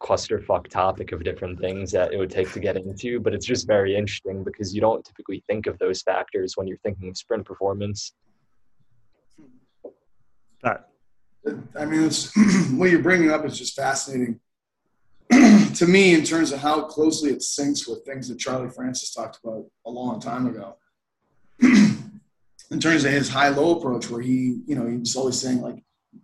clusterfuck 0.00 0.68
topic 0.68 1.12
of 1.12 1.24
different 1.24 1.58
things 1.58 1.90
that 1.90 2.12
it 2.12 2.18
would 2.18 2.30
take 2.30 2.52
to 2.52 2.60
get 2.60 2.76
into. 2.76 3.18
But 3.18 3.34
it's 3.34 3.46
just 3.46 3.66
very 3.66 3.96
interesting 3.96 4.44
because 4.44 4.74
you 4.74 4.80
don't 4.80 5.04
typically 5.04 5.42
think 5.48 5.66
of 5.66 5.78
those 5.78 6.02
factors 6.02 6.56
when 6.56 6.68
you're 6.68 6.78
thinking 6.78 7.08
of 7.08 7.16
sprint 7.16 7.44
performance. 7.44 8.12
That. 10.62 10.88
I 11.78 11.84
mean, 11.84 12.10
what 12.78 12.90
you're 12.90 13.02
bringing 13.02 13.30
up 13.30 13.44
is 13.44 13.58
just 13.58 13.76
fascinating 13.76 14.40
to 15.74 15.86
me 15.86 16.14
in 16.14 16.24
terms 16.24 16.52
of 16.52 16.60
how 16.60 16.82
closely 16.82 17.30
it 17.30 17.38
syncs 17.38 17.88
with 17.88 18.04
things 18.04 18.28
that 18.28 18.38
Charlie 18.38 18.70
Francis 18.70 19.12
talked 19.12 19.38
about 19.42 19.66
a 19.84 19.90
long 19.90 20.20
time 20.20 20.46
ago. 20.46 20.76
in 22.70 22.80
terms 22.80 23.04
of 23.04 23.12
his 23.12 23.28
high-low 23.28 23.78
approach, 23.78 24.10
where 24.10 24.20
he, 24.20 24.60
you 24.66 24.74
know, 24.74 24.86
he's 24.86 25.16
always 25.16 25.40
saying 25.40 25.60
like, 25.60 25.82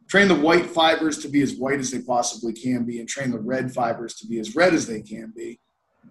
train 0.09 0.29
the 0.29 0.35
white 0.35 0.67
fibers 0.67 1.19
to 1.19 1.29
be 1.29 1.43
as 1.43 1.55
white 1.55 1.79
as 1.79 1.91
they 1.91 2.01
possibly 2.01 2.53
can 2.53 2.85
be, 2.85 2.99
and 2.99 3.09
train 3.09 3.31
the 3.31 3.39
red 3.39 3.73
fibers 3.73 4.15
to 4.15 4.27
be 4.27 4.39
as 4.41 4.57
red 4.57 4.75
as 4.75 4.87
they 4.87 5.01
can 5.01 5.33
be. 5.35 5.61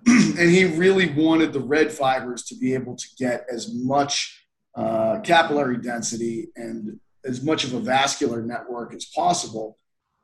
and 0.08 0.50
he 0.50 0.66
really 0.66 1.10
wanted 1.14 1.54
the 1.54 1.60
red 1.60 1.92
fibers 1.92 2.44
to 2.44 2.56
be 2.56 2.74
able 2.74 2.96
to 2.96 3.06
get 3.18 3.46
as 3.52 3.74
much 3.74 4.46
uh, 4.76 5.20
capillary 5.20 5.78
density 5.78 6.48
and 6.56 7.00
as 7.26 7.44
much 7.44 7.64
of 7.64 7.74
a 7.74 7.80
vascular 7.80 8.42
network 8.42 8.94
as 8.94 9.06
possible. 9.06 9.78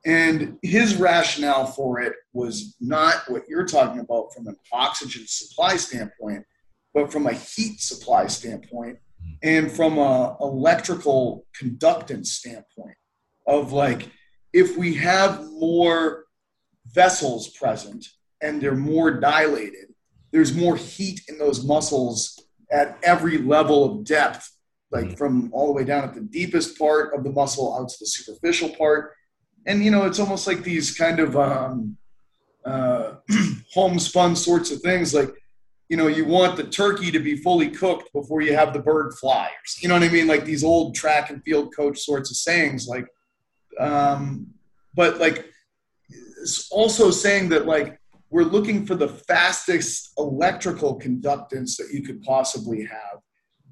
And 0.06 0.58
his 0.62 0.96
rationale 0.96 1.66
for 1.66 2.00
it 2.00 2.14
was 2.34 2.76
not 2.80 3.30
what 3.30 3.44
you're 3.48 3.66
talking 3.66 4.00
about 4.00 4.34
from 4.34 4.48
an 4.48 4.56
oxygen 4.72 5.26
supply 5.28 5.76
standpoint, 5.76 6.46
but 6.94 7.12
from 7.12 7.28
a 7.28 7.34
heat 7.34 7.82
supply 7.82 8.28
standpoint 8.28 9.00
and 9.44 9.72
from 9.72 9.98
a 9.98 10.38
electrical 10.42 11.46
conductance 11.60 12.28
standpoint 12.28 12.96
of 13.46 13.72
like 13.72 14.10
if 14.54 14.78
we 14.78 14.96
have 14.96 15.46
more 15.52 16.26
vessels 16.88 17.50
present 17.50 18.08
and 18.42 18.62
they're 18.62 18.76
more 18.76 19.12
dilated 19.12 19.94
there's 20.32 20.56
more 20.56 20.76
heat 20.76 21.22
in 21.28 21.38
those 21.38 21.64
muscles 21.64 22.40
at 22.72 22.98
every 23.04 23.38
level 23.38 23.86
of 23.86 24.06
depth 24.06 24.57
like 24.92 25.06
mm-hmm. 25.06 25.16
from 25.16 25.50
all 25.54 25.68
the 25.68 25.74
way 25.74 25.84
down 25.84 26.04
at 26.04 26.14
the 26.14 26.22
deepest 26.22 26.78
part 26.78 27.14
of 27.14 27.24
the 27.24 27.32
muscle 27.32 27.78
out 27.78 27.90
to 27.90 27.96
the 28.00 28.06
superficial 28.06 28.70
part 28.70 29.14
and 29.66 29.84
you 29.84 29.92
know 29.92 30.06
it's 30.06 30.20
almost 30.20 30.48
like 30.48 30.64
these 30.64 30.96
kind 30.98 31.20
of 31.20 31.36
um, 31.36 31.98
uh, 32.66 33.16
homespun 33.74 34.36
sorts 34.36 34.72
of 34.72 34.82
things 34.82 35.14
like 35.14 35.34
you 35.90 35.96
know, 35.96 36.08
you 36.08 36.26
want 36.26 36.58
the 36.58 36.64
turkey 36.64 37.12
to 37.12 37.20
be 37.20 37.38
fully 37.38 37.70
cooked 37.70 38.12
before 38.12 38.42
you 38.42 38.54
have 38.54 38.74
the 38.74 38.80
bird 38.80 39.14
fly. 39.14 39.50
You 39.80 39.88
know 39.88 39.96
what 39.96 40.04
I 40.04 40.10
mean? 40.10 40.28
Like 40.28 40.44
these 40.44 40.64
old 40.64 40.96
track 40.96 41.30
and 41.30 41.42
field 41.44 41.74
coach 41.76 42.00
sorts 42.00 42.30
of 42.30 42.38
sayings. 42.38 42.88
Like, 42.88 43.08
um, 43.80 44.48
but 44.94 45.20
like, 45.20 45.46
it's 46.42 46.70
also 46.72 47.10
saying 47.10 47.50
that 47.50 47.66
like 47.66 48.00
we're 48.30 48.44
looking 48.44 48.86
for 48.86 48.96
the 48.96 49.08
fastest 49.08 50.12
electrical 50.18 51.00
conductance 51.00 51.78
that 51.78 51.90
you 51.94 52.04
could 52.04 52.22
possibly 52.22 52.84
have. 52.84 53.20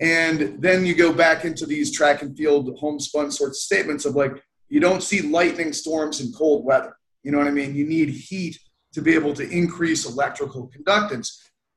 And 0.01 0.61
then 0.61 0.85
you 0.85 0.93
go 0.93 1.13
back 1.13 1.45
into 1.45 1.65
these 1.65 1.91
track 1.91 2.21
and 2.21 2.35
field 2.35 2.77
homespun 2.79 3.31
sorts 3.31 3.59
of 3.59 3.63
statements 3.63 4.05
of 4.05 4.15
like, 4.15 4.43
you 4.67 4.79
don't 4.79 5.03
see 5.03 5.21
lightning 5.21 5.71
storms 5.71 6.19
in 6.21 6.33
cold 6.33 6.65
weather. 6.65 6.97
You 7.23 7.31
know 7.31 7.37
what 7.37 7.47
I 7.47 7.51
mean? 7.51 7.75
You 7.75 7.85
need 7.85 8.09
heat 8.09 8.59
to 8.93 9.01
be 9.01 9.13
able 9.13 9.33
to 9.33 9.47
increase 9.49 10.05
electrical 10.05 10.71
conductance 10.75 11.29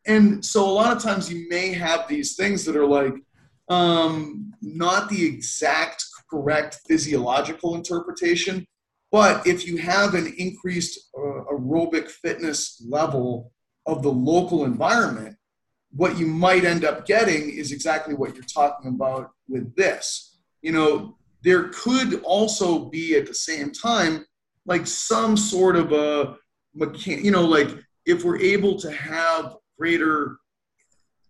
and 0.09 0.45
so 0.45 0.65
a 0.65 0.73
lot 0.73 0.97
of 0.97 1.03
times 1.03 1.31
you 1.31 1.47
may 1.49 1.73
have 1.73 2.09
these 2.09 2.35
things 2.35 2.65
that 2.65 2.75
are 2.75 2.87
like 2.87 3.15
um, 3.69 4.53
not 4.63 5.09
the 5.11 5.25
exact 5.25 6.05
correct 6.31 6.81
physiological 6.87 7.75
interpretation 7.75 8.67
but 9.11 9.47
if 9.47 9.67
you 9.67 9.77
have 9.79 10.15
an 10.15 10.33
increased 10.39 11.11
uh, 11.17 11.45
aerobic 11.53 12.09
fitness 12.09 12.83
level 12.89 13.53
of 13.87 14.03
the 14.03 14.13
local 14.13 14.65
environment 14.65 15.37
what 15.93 16.19
you 16.19 16.27
might 16.27 16.65
end 16.65 16.85
up 16.85 17.07
getting 17.07 17.51
is 17.51 17.73
exactly 17.73 18.15
what 18.15 18.35
you're 18.35 18.45
talking 18.45 18.91
about 18.91 19.31
with 19.49 19.75
this. 19.77 20.39
You 20.63 20.73
know 20.73 21.19
there 21.43 21.69
could 21.69 22.23
also 22.23 22.87
be 22.87 23.17
at 23.17 23.27
the 23.27 23.35
same 23.35 23.71
time 23.71 24.25
like 24.67 24.87
some 24.87 25.37
sort 25.37 25.77
of 25.77 25.93
a 25.93 26.37
mechan- 26.77 27.23
you 27.23 27.31
know 27.31 27.45
like 27.45 27.69
if 28.07 28.25
we're 28.25 28.39
able 28.39 28.79
to 28.79 28.91
have 28.91 29.57
greater 29.79 30.39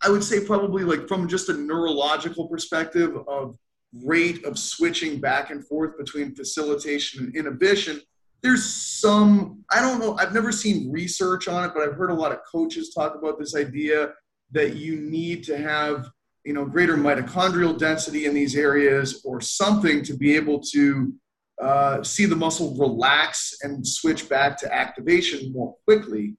i 0.02 0.08
would 0.08 0.24
say 0.24 0.44
probably 0.44 0.84
like 0.84 1.06
from 1.08 1.28
just 1.28 1.48
a 1.48 1.52
neurological 1.52 2.48
perspective 2.48 3.16
of 3.28 3.56
rate 4.04 4.44
of 4.44 4.58
switching 4.58 5.18
back 5.20 5.50
and 5.50 5.66
forth 5.66 5.96
between 5.96 6.34
facilitation 6.34 7.24
and 7.24 7.36
inhibition 7.36 8.00
there's 8.42 8.64
some 8.64 9.62
i 9.72 9.80
don't 9.80 9.98
know 9.98 10.16
i've 10.18 10.34
never 10.34 10.52
seen 10.52 10.90
research 10.90 11.48
on 11.48 11.64
it 11.64 11.72
but 11.74 11.82
i've 11.82 11.94
heard 11.94 12.10
a 12.10 12.14
lot 12.14 12.32
of 12.32 12.38
coaches 12.50 12.92
talk 12.94 13.14
about 13.14 13.38
this 13.38 13.54
idea 13.54 14.12
that 14.52 14.76
you 14.76 14.96
need 14.96 15.44
to 15.44 15.58
have 15.58 16.10
you 16.44 16.52
know 16.52 16.64
greater 16.64 16.96
mitochondrial 16.96 17.78
density 17.78 18.26
in 18.26 18.34
these 18.34 18.56
areas 18.56 19.22
or 19.24 19.40
something 19.40 20.02
to 20.02 20.16
be 20.16 20.34
able 20.34 20.60
to 20.60 21.12
uh, 21.60 22.02
see 22.02 22.24
the 22.24 22.36
muscle 22.36 22.74
relax 22.76 23.58
and 23.62 23.86
switch 23.86 24.28
back 24.28 24.56
to 24.56 24.72
activation 24.72 25.52
more 25.52 25.74
quickly. 25.84 26.36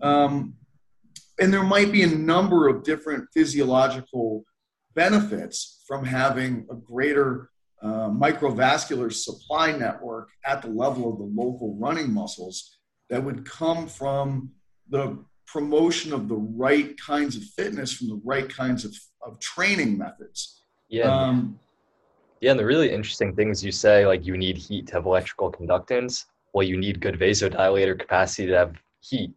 Um, 0.00 0.54
and 1.38 1.52
there 1.52 1.62
might 1.62 1.92
be 1.92 2.02
a 2.02 2.06
number 2.06 2.68
of 2.68 2.82
different 2.82 3.28
physiological 3.34 4.44
benefits 4.94 5.82
from 5.86 6.04
having 6.04 6.66
a 6.70 6.74
greater 6.74 7.50
uh, 7.82 8.08
microvascular 8.08 9.12
supply 9.12 9.72
network 9.72 10.30
at 10.46 10.62
the 10.62 10.68
level 10.68 11.12
of 11.12 11.18
the 11.18 11.24
local 11.24 11.76
running 11.78 12.12
muscles 12.12 12.78
that 13.10 13.22
would 13.22 13.44
come 13.44 13.86
from 13.86 14.50
the 14.88 15.22
promotion 15.46 16.12
of 16.12 16.28
the 16.28 16.36
right 16.36 16.98
kinds 17.00 17.36
of 17.36 17.42
fitness 17.42 17.92
from 17.92 18.08
the 18.08 18.20
right 18.24 18.48
kinds 18.48 18.84
of, 18.84 18.94
of 19.26 19.38
training 19.40 19.98
methods. 19.98 20.62
Yeah. 20.88 21.04
Um, 21.04 21.58
Yeah, 22.40 22.50
and 22.50 22.60
the 22.60 22.66
really 22.66 22.90
interesting 22.92 23.34
things 23.34 23.64
you 23.64 23.72
say, 23.72 24.06
like 24.06 24.26
you 24.26 24.36
need 24.36 24.56
heat 24.56 24.88
to 24.88 24.94
have 24.94 25.06
electrical 25.06 25.52
conductance. 25.52 26.24
Well, 26.52 26.66
you 26.66 26.76
need 26.76 27.00
good 27.00 27.18
vasodilator 27.18 27.98
capacity 27.98 28.48
to 28.48 28.56
have 28.56 28.74
heat. 29.00 29.32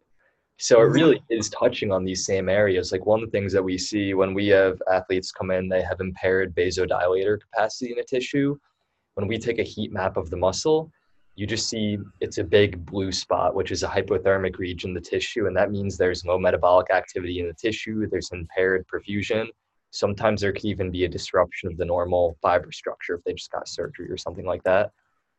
So 0.58 0.80
it 0.80 0.84
really 0.84 1.22
is 1.28 1.50
touching 1.50 1.92
on 1.92 2.04
these 2.04 2.24
same 2.24 2.48
areas. 2.48 2.90
Like 2.90 3.04
one 3.04 3.22
of 3.22 3.26
the 3.26 3.30
things 3.30 3.52
that 3.52 3.62
we 3.62 3.76
see 3.76 4.14
when 4.14 4.32
we 4.32 4.48
have 4.48 4.80
athletes 4.90 5.30
come 5.30 5.50
in, 5.50 5.68
they 5.68 5.82
have 5.82 6.00
impaired 6.00 6.54
vasodilator 6.54 7.38
capacity 7.40 7.92
in 7.92 7.98
a 7.98 8.04
tissue. 8.04 8.56
When 9.14 9.28
we 9.28 9.38
take 9.38 9.58
a 9.58 9.62
heat 9.62 9.92
map 9.92 10.16
of 10.16 10.30
the 10.30 10.36
muscle, 10.36 10.90
you 11.36 11.46
just 11.46 11.68
see 11.68 11.98
it's 12.20 12.38
a 12.38 12.44
big 12.44 12.84
blue 12.84 13.12
spot, 13.12 13.54
which 13.54 13.70
is 13.70 13.82
a 13.82 13.88
hypothermic 13.88 14.58
region 14.58 14.94
the 14.94 15.00
tissue. 15.00 15.46
And 15.46 15.56
that 15.56 15.70
means 15.70 15.96
there's 15.96 16.24
low 16.24 16.38
metabolic 16.38 16.90
activity 16.90 17.40
in 17.40 17.46
the 17.46 17.54
tissue, 17.54 18.08
there's 18.08 18.30
impaired 18.32 18.86
perfusion, 18.88 19.48
Sometimes 19.96 20.40
there 20.42 20.52
could 20.52 20.64
even 20.64 20.90
be 20.90 21.04
a 21.04 21.08
disruption 21.08 21.70
of 21.70 21.78
the 21.78 21.84
normal 21.84 22.36
fiber 22.42 22.70
structure 22.70 23.14
if 23.14 23.24
they 23.24 23.32
just 23.32 23.50
got 23.50 23.66
surgery 23.68 24.10
or 24.10 24.18
something 24.18 24.44
like 24.44 24.62
that. 24.64 24.90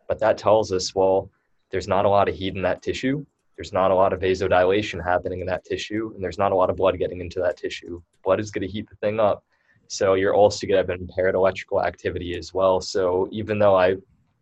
But 0.08 0.20
that 0.20 0.38
tells 0.38 0.72
us, 0.72 0.96
well, 0.96 1.30
there's 1.70 1.88
not 1.88 2.06
a 2.06 2.10
lot 2.10 2.28
of 2.28 2.36
heat 2.36 2.56
in 2.56 2.62
that 2.64 2.82
tissue. 2.82 3.26
There's 3.56 3.74
not 3.74 3.92
a 3.92 3.96
lot 3.96 4.14
of 4.14 4.20
vasodilation 4.20 5.04
happening 5.04 5.42
in 5.42 5.48
that 5.48 5.66
tissue, 5.66 6.12
and 6.14 6.24
there's 6.24 6.38
not 6.38 6.52
a 6.52 6.56
lot 6.56 6.70
of 6.70 6.76
blood 6.76 6.98
getting 6.98 7.22
into 7.22 7.40
that 7.40 7.58
tissue. 7.58 8.02
Blood 8.24 8.40
is 8.40 8.52
going 8.52 8.62
to 8.62 8.72
heat 8.72 8.90
the 8.90 8.96
thing 8.96 9.20
up. 9.20 9.44
So 9.88 10.16
you're 10.16 10.36
also 10.36 10.66
going 10.66 10.84
to 10.84 10.92
have 10.92 11.02
impaired 11.02 11.36
electrical 11.36 11.84
activity 11.84 12.36
as 12.36 12.54
well. 12.54 12.82
So 12.82 13.28
even 13.32 13.60
though 13.60 13.76
I 13.76 13.96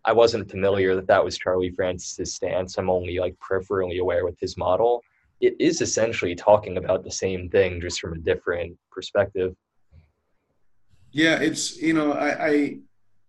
I 0.05 0.13
wasn't 0.13 0.49
familiar 0.49 0.95
that 0.95 1.07
that 1.07 1.23
was 1.23 1.37
Charlie 1.37 1.71
Francis's 1.71 2.35
stance. 2.35 2.77
I'm 2.77 2.89
only 2.89 3.17
like 3.19 3.35
peripherally 3.39 3.99
aware 3.99 4.23
with 4.23 4.39
his 4.39 4.55
model. 4.55 5.03
It 5.41 5.55
is 5.59 5.81
essentially 5.81 6.35
talking 6.35 6.77
about 6.77 7.03
the 7.03 7.11
same 7.11 7.49
thing, 7.49 7.81
just 7.81 7.99
from 7.99 8.13
a 8.13 8.17
different 8.17 8.77
perspective. 8.91 9.55
Yeah, 11.11 11.39
it's 11.39 11.81
you 11.81 11.93
know 11.93 12.13
I, 12.13 12.47
I 12.47 12.77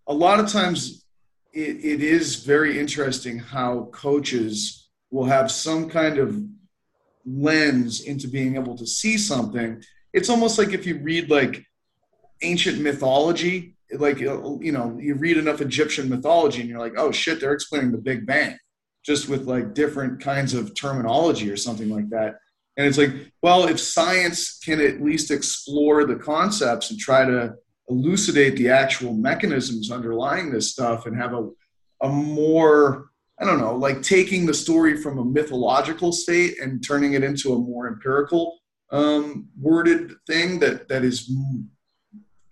a 0.06 0.14
lot 0.14 0.38
of 0.38 0.48
times 0.48 1.04
it, 1.52 1.84
it 1.84 2.02
is 2.02 2.44
very 2.44 2.78
interesting 2.78 3.38
how 3.38 3.88
coaches 3.92 4.88
will 5.10 5.24
have 5.24 5.50
some 5.50 5.88
kind 5.88 6.18
of 6.18 6.42
lens 7.24 8.02
into 8.02 8.28
being 8.28 8.56
able 8.56 8.76
to 8.76 8.86
see 8.86 9.16
something. 9.16 9.82
It's 10.12 10.28
almost 10.28 10.58
like 10.58 10.72
if 10.72 10.86
you 10.86 10.98
read 10.98 11.30
like 11.30 11.64
ancient 12.42 12.80
mythology, 12.80 13.75
like 13.92 14.18
you 14.18 14.72
know 14.72 14.98
you 15.00 15.14
read 15.14 15.36
enough 15.36 15.60
Egyptian 15.60 16.08
mythology 16.08 16.60
and 16.60 16.68
you're 16.68 16.80
like, 16.80 16.94
oh 16.96 17.12
shit, 17.12 17.40
they're 17.40 17.52
explaining 17.52 17.92
the 17.92 17.98
Big 17.98 18.26
Bang 18.26 18.58
just 19.04 19.28
with 19.28 19.46
like 19.46 19.74
different 19.74 20.20
kinds 20.20 20.52
of 20.52 20.74
terminology 20.74 21.50
or 21.50 21.56
something 21.56 21.88
like 21.88 22.08
that. 22.10 22.36
And 22.76 22.86
it's 22.86 22.98
like, 22.98 23.12
well, 23.40 23.68
if 23.68 23.78
science 23.80 24.58
can 24.58 24.80
at 24.80 25.00
least 25.00 25.30
explore 25.30 26.04
the 26.04 26.16
concepts 26.16 26.90
and 26.90 26.98
try 26.98 27.24
to 27.24 27.54
elucidate 27.88 28.56
the 28.56 28.68
actual 28.68 29.14
mechanisms 29.14 29.90
underlying 29.90 30.50
this 30.50 30.72
stuff 30.72 31.06
and 31.06 31.16
have 31.16 31.32
a, 31.32 31.48
a 32.02 32.08
more 32.08 33.10
i 33.38 33.44
don't 33.44 33.60
know 33.60 33.76
like 33.76 34.02
taking 34.02 34.46
the 34.46 34.54
story 34.54 34.96
from 34.96 35.18
a 35.18 35.24
mythological 35.24 36.12
state 36.12 36.60
and 36.60 36.84
turning 36.84 37.12
it 37.12 37.22
into 37.22 37.54
a 37.54 37.58
more 37.58 37.86
empirical 37.86 38.58
um, 38.92 39.48
worded 39.60 40.12
thing 40.26 40.60
that 40.60 40.88
that 40.88 41.04
is 41.04 41.30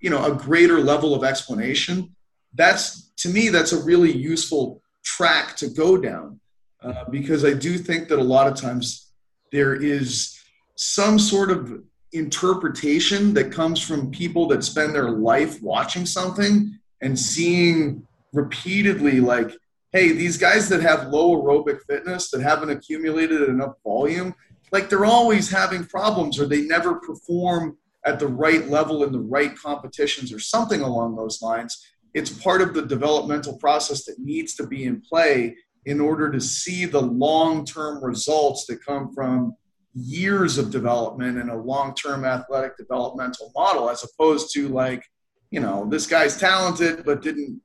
you 0.05 0.11
know 0.11 0.23
a 0.23 0.35
greater 0.35 0.81
level 0.81 1.15
of 1.15 1.25
explanation 1.25 2.15
that's 2.53 3.11
to 3.17 3.31
me 3.31 3.49
that's 3.49 3.73
a 3.73 3.83
really 3.85 4.13
useful 4.13 4.83
track 5.03 5.57
to 5.57 5.67
go 5.69 5.97
down 5.97 6.39
uh, 6.83 7.05
because 7.11 7.43
i 7.43 7.55
do 7.55 7.79
think 7.79 8.09
that 8.09 8.19
a 8.19 8.31
lot 8.37 8.47
of 8.47 8.55
times 8.55 9.13
there 9.51 9.75
is 9.75 10.39
some 10.77 11.19
sort 11.19 11.51
of 11.51 11.83
interpretation 12.13 13.33
that 13.33 13.51
comes 13.51 13.81
from 13.81 14.11
people 14.11 14.47
that 14.47 14.63
spend 14.63 14.95
their 14.95 15.11
life 15.11 15.63
watching 15.63 16.05
something 16.05 16.79
and 17.01 17.19
seeing 17.19 18.07
repeatedly 18.35 19.21
like 19.21 19.53
hey 19.93 20.13
these 20.13 20.37
guys 20.37 20.69
that 20.69 20.83
have 20.83 21.09
low 21.09 21.41
aerobic 21.41 21.81
fitness 21.89 22.31
that 22.31 22.43
haven't 22.43 22.69
accumulated 22.69 23.49
enough 23.49 23.75
volume 23.83 24.35
like 24.71 24.91
they're 24.91 25.07
always 25.07 25.51
having 25.51 25.83
problems 25.87 26.39
or 26.39 26.45
they 26.45 26.63
never 26.63 26.97
perform 26.97 27.79
at 28.07 28.19
the 28.19 28.27
right 28.27 28.69
level 28.69 29.05
in 29.05 29.13
the 29.13 29.21
right 29.21 29.57
competitions 29.57 30.33
or 30.33 30.39
something 30.39 30.81
along 30.81 31.17
those 31.17 31.41
lines 31.43 31.87
it's 32.15 32.31
part 32.31 32.63
of 32.63 32.75
the 32.75 32.83
developmental 32.83 33.57
process 33.59 34.05
that 34.05 34.19
needs 34.19 34.55
to 34.55 34.67
be 34.67 34.85
in 34.85 35.01
play 35.01 35.57
in 35.87 36.01
order 36.01 36.31
to 36.31 36.41
see 36.41 36.85
the 36.85 37.01
long-term 37.01 38.03
results 38.03 38.67
that 38.67 38.85
come 38.85 39.13
from 39.13 39.55
years 39.95 40.59
of 40.59 40.71
development 40.71 41.39
and 41.39 41.51
a 41.51 41.57
long-term 41.57 42.25
athletic 42.25 42.77
developmental 42.77 43.53
model 43.55 43.91
as 43.91 44.05
opposed 44.05 44.53
to 44.53 44.69
like 44.69 45.05
you 45.51 45.61
know 45.61 45.87
this 45.89 46.07
guy's 46.07 46.37
talented 46.37 47.05
but 47.05 47.23
didn't 47.23 47.61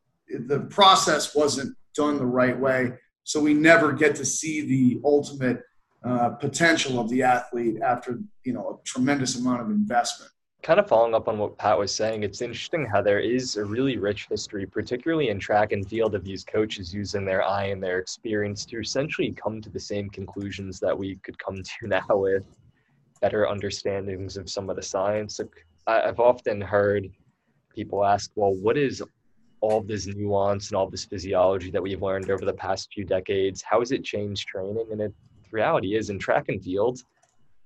the 0.48 0.62
process 0.62 1.36
wasn't 1.36 1.76
done 1.96 2.18
the 2.18 2.26
right 2.26 2.58
way. 2.58 2.94
So 3.24 3.40
we 3.40 3.54
never 3.54 3.92
get 3.92 4.16
to 4.16 4.26
see 4.26 4.62
the 4.62 5.02
ultimate 5.04 5.62
uh, 6.04 6.30
potential 6.30 7.00
of 7.00 7.10
the 7.10 7.22
athlete 7.24 7.78
after 7.82 8.20
you 8.44 8.54
know 8.54 8.80
a 8.82 8.84
tremendous 8.86 9.38
amount 9.38 9.62
of 9.62 9.70
investment 9.70 10.32
kind 10.62 10.80
of 10.80 10.88
following 10.88 11.14
up 11.14 11.28
on 11.28 11.38
what 11.38 11.58
Pat 11.58 11.78
was 11.78 11.94
saying, 11.94 12.24
it's 12.24 12.42
interesting 12.42 12.86
how 12.86 13.02
there 13.02 13.20
is 13.20 13.56
a 13.56 13.64
really 13.64 13.98
rich 13.98 14.28
history, 14.30 14.66
particularly 14.66 15.30
in 15.30 15.40
track 15.40 15.72
and 15.72 15.88
field, 15.88 16.16
of 16.16 16.24
these 16.24 16.44
coaches 16.44 16.94
using 16.94 17.24
their 17.24 17.44
eye 17.44 17.68
and 17.68 17.82
their 17.82 18.00
experience 18.00 18.66
to 18.66 18.80
essentially 18.80 19.32
come 19.32 19.62
to 19.62 19.70
the 19.70 19.80
same 19.80 20.10
conclusions 20.10 20.80
that 20.80 20.98
we 20.98 21.16
could 21.24 21.38
come 21.40 21.56
to 21.64 21.88
now 21.88 22.06
with 22.10 22.44
better 23.22 23.48
understandings 23.48 24.38
of 24.38 24.50
some 24.50 24.70
of 24.70 24.76
the 24.76 24.82
science. 24.82 25.40
I've 25.88 26.20
often 26.20 26.62
heard 26.62 27.10
people 27.74 28.06
ask, 28.06 28.32
well, 28.36 28.54
what 28.54 28.78
is 28.78 29.02
all 29.62 29.82
this 29.82 30.08
nuance 30.08 30.70
and 30.70 30.78
all 30.78 30.90
this 30.90 31.06
physiology 31.06 31.72
that 31.72 31.82
we've 31.82 32.02
learned 32.02 32.30
over 32.30 32.46
the 32.46 32.54
past 32.54 32.90
few 32.94 33.06
decades? 33.06 33.62
How 33.62 33.80
has 33.80 33.92
it 33.92 34.04
changed 34.04 34.48
training? 34.48 34.88
And 34.92 35.02
it, 35.02 35.14
the 35.50 35.56
reality 35.56 35.96
is, 35.96 36.10
in 36.10 36.20
track 36.20 36.50
and 36.50 36.64
field, 36.64 37.02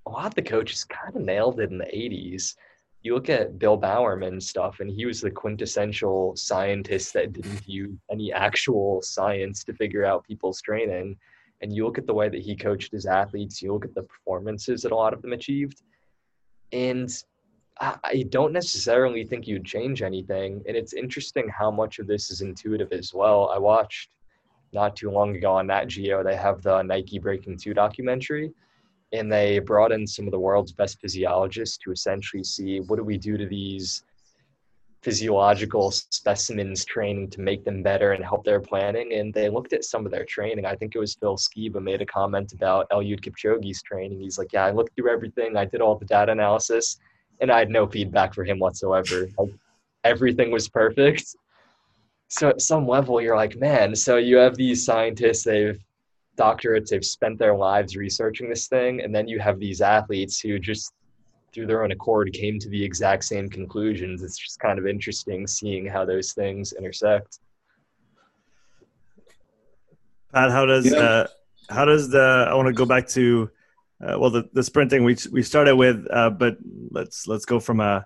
a 0.06 0.10
lot 0.10 0.26
of 0.26 0.36
the 0.36 0.42
coaches 0.42 0.84
kind 0.84 1.16
of 1.16 1.22
nailed 1.22 1.60
it 1.60 1.72
in 1.72 1.78
the 1.78 1.86
80s 1.86 2.56
you 3.04 3.14
look 3.14 3.30
at 3.30 3.60
Bill 3.60 3.76
Bowerman 3.76 4.40
stuff, 4.40 4.80
and 4.80 4.90
he 4.90 5.06
was 5.06 5.20
the 5.20 5.30
quintessential 5.30 6.36
scientist 6.38 7.14
that 7.14 7.34
didn't 7.34 7.68
use 7.68 7.98
any 8.10 8.32
actual 8.32 9.02
science 9.02 9.64
to 9.66 9.74
figure 9.74 10.06
out 10.06 10.26
people's 10.26 10.62
training. 10.62 11.18
And 11.62 11.76
you 11.76 11.86
look 11.86 11.98
at 11.98 12.08
the 12.08 12.14
way 12.14 12.30
that 12.30 12.42
he 12.42 12.56
coached 12.56 12.94
his 12.94 13.06
athletes, 13.06 13.62
you 13.62 13.74
look 13.74 13.86
at 13.86 13.94
the 13.94 14.04
performances 14.04 14.82
that 14.82 14.94
a 14.94 14.96
lot 14.96 15.14
of 15.14 15.22
them 15.22 15.34
achieved, 15.34 15.84
and 16.72 17.10
I 17.80 18.26
don't 18.30 18.54
necessarily 18.54 19.26
think 19.26 19.48
you'd 19.48 19.66
change 19.66 20.02
anything. 20.02 20.64
And 20.68 20.78
it's 20.78 20.94
interesting 20.94 21.50
how 21.50 21.72
much 21.72 22.00
of 22.00 22.08
this 22.08 22.30
is 22.30 22.42
intuitive 22.42 22.92
as 22.94 23.14
well. 23.14 23.50
I 23.54 23.58
watched 23.58 24.12
not 24.74 24.95
too 24.95 25.09
long 25.09 25.36
ago 25.36 25.53
on 25.53 25.67
Nat 25.67 25.86
Geo, 25.86 26.24
they 26.24 26.36
have 26.36 26.61
the 26.61 26.82
Nike 26.82 27.19
Breaking 27.19 27.57
2 27.57 27.74
documentary 27.74 28.51
and 29.13 29.32
they 29.32 29.59
brought 29.59 29.91
in 29.91 30.07
some 30.07 30.26
of 30.26 30.32
the 30.32 30.39
world's 30.39 30.71
best 30.71 30.99
physiologists 30.99 31.78
to 31.78 31.91
essentially 31.91 32.43
see 32.43 32.80
what 32.82 32.95
do 32.95 33.03
we 33.03 33.17
do 33.17 33.38
to 33.38 33.45
these 33.45 34.03
physiological 35.03 35.91
specimens 35.91 36.86
training 36.86 37.30
to 37.30 37.41
make 37.41 37.63
them 37.63 37.84
better 37.84 38.13
and 38.13 38.24
help 38.24 38.43
their 38.43 38.59
planning. 38.59 39.13
And 39.13 39.34
they 39.34 39.49
looked 39.49 39.74
at 39.74 39.84
some 39.84 40.05
of 40.05 40.11
their 40.11 40.26
training. 40.26 40.65
I 40.65 40.76
think 40.76 40.95
it 40.95 40.99
was 40.99 41.13
Phil 41.13 41.36
Skiba 41.36 41.82
made 41.84 42.01
a 42.01 42.05
comment 42.05 42.53
about 42.53 42.89
Eliud 42.89 43.19
Kipchoge's 43.19 43.84
training. 43.84 44.21
He's 44.21 44.38
like, 44.38 44.53
yeah, 44.53 44.65
I 44.65 44.71
looked 44.71 44.95
through 44.95 45.11
everything. 45.11 45.57
I 45.57 45.65
did 45.65 45.82
all 45.82 45.95
the 45.95 46.05
data 46.05 46.32
analysis 46.32 46.97
and 47.41 47.51
I 47.51 47.59
had 47.59 47.69
no 47.69 47.86
feedback 47.86 48.34
for 48.34 48.45
him 48.45 48.59
whatsoever. 48.59 49.28
Like, 49.38 49.51
everything 50.05 50.51
was 50.51 50.69
perfect. 50.69 51.36
So 52.34 52.50
at 52.50 52.62
some 52.62 52.88
level, 52.88 53.22
you're 53.22 53.36
like, 53.36 53.56
man, 53.58 53.96
so 53.96 54.18
you 54.18 54.38
have 54.38 54.56
these 54.56 54.84
scientists, 54.84 55.44
they've 55.44 55.80
doctorates 56.38 56.90
they've 56.90 57.06
spent 57.06 57.38
their 57.38 57.56
lives 57.56 57.96
researching 57.96 58.50
this 58.50 58.68
thing 58.68 59.02
and 59.02 59.14
then 59.14 59.28
you 59.28 59.40
have 59.40 59.60
these 59.60 59.82
athletes 59.82 60.40
who 60.40 60.58
just 60.58 60.94
through 61.54 61.68
their 61.68 61.84
own 61.84 61.92
accord 61.92 62.34
came 62.34 62.58
to 62.58 62.70
the 62.70 62.84
exact 62.84 63.24
same 63.24 63.48
conclusions 63.48 64.24
it's 64.24 64.38
just 64.38 64.60
kind 64.60 64.80
of 64.80 64.88
interesting 64.88 65.46
seeing 65.46 65.86
how 65.86 66.04
those 66.04 66.34
things 66.34 66.74
intersect 66.74 67.40
pat 70.34 70.50
how 70.50 70.66
does 70.66 70.92
yeah. 70.92 70.98
uh, 70.98 71.28
how 71.70 71.86
does 71.86 72.10
the 72.10 72.48
i 72.50 72.54
want 72.56 72.68
to 72.68 72.74
go 72.74 72.86
back 72.86 73.08
to 73.08 73.50
uh, 74.04 74.18
well 74.18 74.32
the, 74.32 74.50
the 74.54 74.64
sprinting 74.64 75.04
we 75.04 75.16
we 75.32 75.44
started 75.44 75.76
with 75.76 76.04
uh, 76.10 76.32
but 76.32 76.58
let's 76.90 77.28
let's 77.28 77.46
go 77.46 77.60
from 77.60 77.80
a 77.80 78.04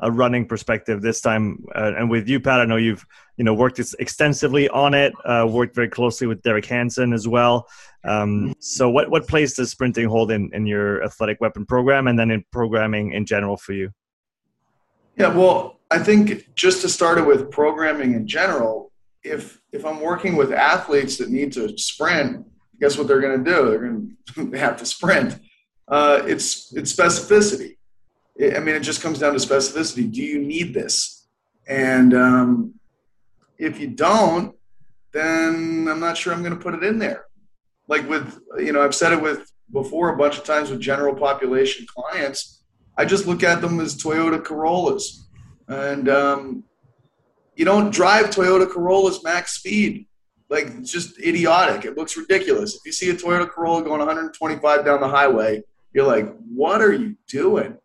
a 0.00 0.10
running 0.10 0.46
perspective 0.46 1.00
this 1.00 1.20
time. 1.20 1.64
Uh, 1.74 1.92
and 1.96 2.10
with 2.10 2.28
you, 2.28 2.40
Pat, 2.40 2.60
I 2.60 2.64
know 2.64 2.76
you've 2.76 3.04
you 3.36 3.44
know 3.44 3.54
worked 3.54 3.78
extensively 3.98 4.68
on 4.68 4.94
it. 4.94 5.12
Uh, 5.24 5.46
worked 5.48 5.74
very 5.74 5.88
closely 5.88 6.26
with 6.26 6.42
Derek 6.42 6.66
Hansen 6.66 7.12
as 7.12 7.26
well. 7.26 7.68
Um, 8.04 8.54
so, 8.58 8.90
what 8.90 9.10
what 9.10 9.26
place 9.26 9.54
does 9.54 9.70
sprinting 9.70 10.08
hold 10.08 10.30
in 10.30 10.50
in 10.52 10.66
your 10.66 11.02
athletic 11.02 11.40
weapon 11.40 11.66
program, 11.66 12.08
and 12.08 12.18
then 12.18 12.30
in 12.30 12.44
programming 12.52 13.12
in 13.12 13.26
general 13.26 13.56
for 13.56 13.72
you? 13.72 13.90
Yeah, 15.16 15.28
well, 15.28 15.80
I 15.90 15.98
think 15.98 16.54
just 16.54 16.82
to 16.82 16.88
start 16.88 17.18
it 17.18 17.26
with 17.26 17.50
programming 17.50 18.14
in 18.14 18.26
general, 18.26 18.92
if 19.22 19.60
if 19.72 19.84
I'm 19.84 20.00
working 20.00 20.36
with 20.36 20.52
athletes 20.52 21.16
that 21.18 21.30
need 21.30 21.52
to 21.52 21.76
sprint, 21.78 22.46
guess 22.80 22.98
what 22.98 23.08
they're 23.08 23.20
going 23.20 23.42
to 23.42 23.50
do? 23.50 23.70
They're 23.70 23.78
going 23.78 24.16
to 24.52 24.58
have 24.58 24.76
to 24.78 24.86
sprint. 24.86 25.38
Uh, 25.88 26.22
it's 26.26 26.74
it's 26.76 26.94
specificity 26.94 27.75
I 28.40 28.58
mean, 28.60 28.74
it 28.74 28.80
just 28.80 29.02
comes 29.02 29.18
down 29.18 29.32
to 29.32 29.38
specificity. 29.38 30.12
Do 30.12 30.22
you 30.22 30.38
need 30.38 30.74
this? 30.74 31.26
And 31.66 32.14
um, 32.14 32.74
if 33.58 33.80
you 33.80 33.88
don't, 33.88 34.54
then 35.12 35.88
I'm 35.90 36.00
not 36.00 36.16
sure 36.16 36.32
I'm 36.32 36.42
going 36.42 36.56
to 36.56 36.62
put 36.62 36.74
it 36.74 36.82
in 36.82 36.98
there. 36.98 37.24
Like 37.88 38.08
with, 38.08 38.38
you 38.58 38.72
know, 38.72 38.82
I've 38.82 38.94
said 38.94 39.12
it 39.12 39.22
with 39.22 39.50
before 39.72 40.10
a 40.10 40.16
bunch 40.16 40.38
of 40.38 40.44
times 40.44 40.70
with 40.70 40.80
general 40.80 41.14
population 41.14 41.86
clients. 41.86 42.62
I 42.96 43.04
just 43.04 43.26
look 43.26 43.42
at 43.42 43.60
them 43.60 43.80
as 43.80 43.96
Toyota 43.96 44.42
Corollas. 44.42 45.28
And 45.68 46.08
um, 46.08 46.64
you 47.54 47.64
don't 47.64 47.90
drive 47.90 48.26
Toyota 48.26 48.70
Corollas 48.70 49.24
max 49.24 49.58
speed. 49.58 50.06
Like 50.48 50.66
it's 50.78 50.92
just 50.92 51.18
idiotic. 51.20 51.84
It 51.84 51.96
looks 51.96 52.16
ridiculous. 52.16 52.76
If 52.76 52.82
you 52.84 52.92
see 52.92 53.10
a 53.10 53.14
Toyota 53.14 53.48
Corolla 53.48 53.82
going 53.82 53.98
125 53.98 54.84
down 54.84 55.00
the 55.00 55.08
highway, 55.08 55.62
you're 55.92 56.06
like, 56.06 56.36
what 56.40 56.80
are 56.80 56.92
you 56.92 57.16
doing? 57.28 57.76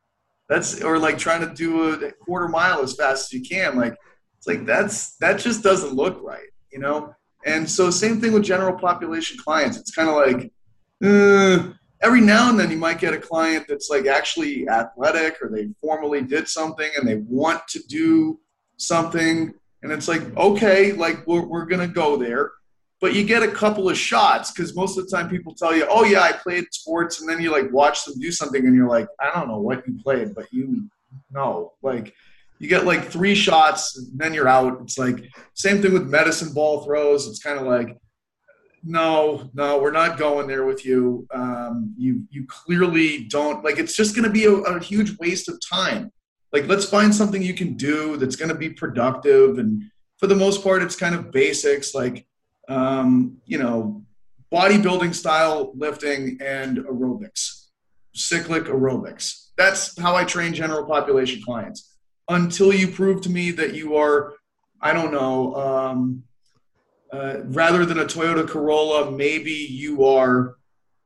That's 0.51 0.81
or 0.81 0.99
like 0.99 1.17
trying 1.17 1.47
to 1.47 1.53
do 1.53 1.93
a 1.93 2.11
quarter 2.11 2.49
mile 2.49 2.81
as 2.81 2.93
fast 2.93 3.27
as 3.27 3.33
you 3.33 3.41
can. 3.41 3.77
Like 3.77 3.95
it's 4.37 4.47
like 4.47 4.65
that's 4.65 5.15
that 5.19 5.39
just 5.39 5.63
doesn't 5.63 5.93
look 5.93 6.21
right, 6.21 6.49
you 6.73 6.79
know. 6.79 7.15
And 7.45 7.69
so 7.69 7.89
same 7.89 8.19
thing 8.19 8.33
with 8.33 8.43
general 8.43 8.77
population 8.77 9.37
clients. 9.37 9.77
It's 9.77 9.95
kind 9.95 10.09
of 10.09 10.15
like 10.15 10.51
uh, 11.01 11.71
every 12.01 12.19
now 12.19 12.49
and 12.49 12.59
then 12.59 12.69
you 12.69 12.75
might 12.75 12.99
get 12.99 13.13
a 13.13 13.17
client 13.17 13.65
that's 13.69 13.89
like 13.89 14.07
actually 14.07 14.67
athletic 14.67 15.37
or 15.41 15.47
they 15.47 15.69
formally 15.79 16.21
did 16.21 16.49
something 16.49 16.91
and 16.97 17.07
they 17.07 17.15
want 17.29 17.65
to 17.69 17.79
do 17.87 18.37
something 18.75 19.53
and 19.83 19.91
it's 19.91 20.07
like 20.07 20.35
okay 20.35 20.91
like 20.91 21.25
we're, 21.27 21.45
we're 21.45 21.65
gonna 21.65 21.87
go 21.87 22.17
there 22.17 22.51
but 23.01 23.13
you 23.13 23.23
get 23.23 23.43
a 23.43 23.51
couple 23.51 23.89
of 23.89 23.97
shots 23.97 24.51
because 24.51 24.75
most 24.75 24.97
of 24.97 25.09
the 25.09 25.15
time 25.15 25.29
people 25.29 25.53
tell 25.53 25.75
you 25.75 25.85
oh 25.89 26.05
yeah 26.05 26.21
i 26.21 26.31
played 26.31 26.65
sports 26.71 27.19
and 27.19 27.29
then 27.29 27.41
you 27.41 27.51
like 27.51 27.71
watch 27.71 28.05
them 28.05 28.17
do 28.19 28.31
something 28.31 28.65
and 28.65 28.75
you're 28.75 28.87
like 28.87 29.07
i 29.19 29.29
don't 29.33 29.47
know 29.47 29.59
what 29.59 29.85
you 29.87 29.99
played 30.01 30.33
but 30.33 30.45
you 30.51 30.87
know 31.31 31.73
like 31.81 32.13
you 32.61 32.67
get 32.67 32.85
like 32.85 33.05
three 33.05 33.33
shots 33.33 33.97
and 33.97 34.19
then 34.19 34.35
you're 34.35 34.47
out. 34.47 34.79
It's 34.81 34.99
like 34.99 35.27
same 35.55 35.81
thing 35.81 35.93
with 35.93 36.07
medicine 36.07 36.53
ball 36.53 36.85
throws. 36.85 37.27
It's 37.27 37.41
kind 37.41 37.57
of 37.57 37.65
like 37.65 37.97
no 38.83 39.49
no 39.53 39.79
we're 39.79 39.91
not 39.91 40.19
going 40.19 40.47
there 40.47 40.63
with 40.63 40.85
you. 40.85 41.27
Um, 41.33 41.95
you 41.97 42.23
you 42.29 42.45
clearly 42.45 43.23
don't 43.23 43.63
like 43.63 43.79
it's 43.79 43.95
just 43.95 44.15
going 44.15 44.25
to 44.25 44.31
be 44.31 44.45
a, 44.45 44.53
a 44.53 44.79
huge 44.79 45.17
waste 45.17 45.49
of 45.49 45.59
time. 45.67 46.11
Like 46.53 46.67
let's 46.67 46.85
find 46.85 47.13
something 47.13 47.41
you 47.41 47.55
can 47.55 47.73
do 47.73 48.15
that's 48.17 48.35
going 48.35 48.49
to 48.49 48.55
be 48.55 48.69
productive 48.69 49.57
and 49.57 49.81
for 50.19 50.27
the 50.27 50.35
most 50.35 50.63
part 50.63 50.83
it's 50.83 50.95
kind 50.95 51.15
of 51.15 51.31
basics 51.31 51.95
like 51.95 52.27
um, 52.69 53.37
you 53.45 53.57
know 53.57 54.03
bodybuilding 54.51 55.13
style 55.15 55.71
lifting 55.75 56.37
and 56.41 56.77
aerobics 56.79 57.61
cyclic 58.13 58.65
aerobics. 58.65 59.49
That's 59.57 59.97
how 59.99 60.15
i 60.15 60.23
train 60.23 60.53
general 60.53 60.85
population 60.85 61.41
clients. 61.43 61.95
Until 62.29 62.73
you 62.73 62.87
prove 62.87 63.21
to 63.21 63.29
me 63.29 63.51
that 63.51 63.73
you 63.73 63.95
are 63.97 64.33
i 64.81 64.93
don't 64.93 65.11
know 65.11 65.55
um, 65.55 66.23
uh, 67.11 67.41
rather 67.45 67.85
than 67.85 67.99
a 67.99 68.05
toyota 68.05 68.47
corolla 68.47 69.11
maybe 69.11 69.51
you 69.51 70.05
are 70.05 70.55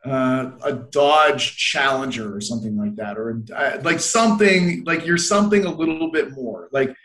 uh, 0.05 0.51
a 0.63 0.71
Dodge 0.71 1.57
Challenger 1.57 2.35
or 2.35 2.39
something 2.39 2.77
like 2.77 2.95
that, 2.97 3.17
or 3.17 3.41
uh, 3.55 3.79
like 3.81 3.99
something 3.99 4.83
like 4.85 5.03
you're 5.05 5.17
something 5.17 5.65
a 5.65 5.71
little 5.71 6.11
bit 6.11 6.31
more. 6.31 6.69
Like 6.71 6.95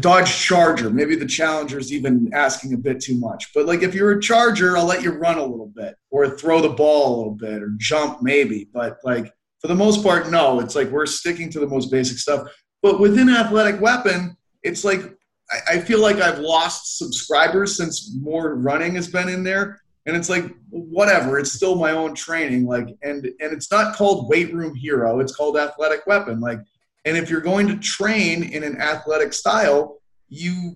Dodge 0.00 0.34
Charger. 0.34 0.90
Maybe 0.90 1.16
the 1.16 1.26
Challenger 1.26 1.78
is 1.78 1.92
even 1.92 2.30
asking 2.32 2.74
a 2.74 2.78
bit 2.78 3.00
too 3.00 3.18
much, 3.18 3.52
but 3.54 3.66
like 3.66 3.82
if 3.82 3.94
you're 3.94 4.12
a 4.12 4.20
Charger, 4.20 4.76
I'll 4.76 4.84
let 4.84 5.02
you 5.02 5.12
run 5.12 5.38
a 5.38 5.44
little 5.44 5.72
bit 5.74 5.96
or 6.10 6.28
throw 6.30 6.60
the 6.60 6.70
ball 6.70 7.14
a 7.14 7.16
little 7.16 7.34
bit 7.34 7.62
or 7.62 7.74
jump 7.78 8.22
maybe, 8.22 8.68
but 8.72 8.98
like 9.04 9.32
for 9.60 9.68
the 9.68 9.74
most 9.74 10.02
part, 10.02 10.30
no. 10.30 10.60
It's 10.60 10.74
like 10.74 10.90
we're 10.90 11.06
sticking 11.06 11.48
to 11.50 11.60
the 11.60 11.68
most 11.68 11.90
basic 11.90 12.18
stuff. 12.18 12.48
But 12.82 12.98
within 12.98 13.28
Athletic 13.28 13.80
Weapon, 13.80 14.36
it's 14.62 14.84
like 14.84 15.00
I, 15.50 15.74
I 15.74 15.80
feel 15.80 16.00
like 16.00 16.16
I've 16.16 16.40
lost 16.40 16.98
subscribers 16.98 17.76
since 17.76 18.14
more 18.20 18.56
running 18.56 18.96
has 18.96 19.08
been 19.08 19.28
in 19.28 19.44
there 19.44 19.80
and 20.06 20.16
it's 20.16 20.28
like 20.28 20.52
whatever 20.70 21.38
it's 21.38 21.52
still 21.52 21.76
my 21.76 21.92
own 21.92 22.14
training 22.14 22.66
like 22.66 22.88
and 23.02 23.24
and 23.24 23.52
it's 23.52 23.70
not 23.70 23.94
called 23.94 24.28
weight 24.28 24.52
room 24.52 24.74
hero 24.74 25.20
it's 25.20 25.34
called 25.34 25.56
athletic 25.56 26.06
weapon 26.06 26.40
like 26.40 26.58
and 27.04 27.16
if 27.16 27.30
you're 27.30 27.40
going 27.40 27.66
to 27.66 27.76
train 27.76 28.42
in 28.42 28.62
an 28.64 28.80
athletic 28.80 29.32
style 29.32 29.98
you 30.28 30.74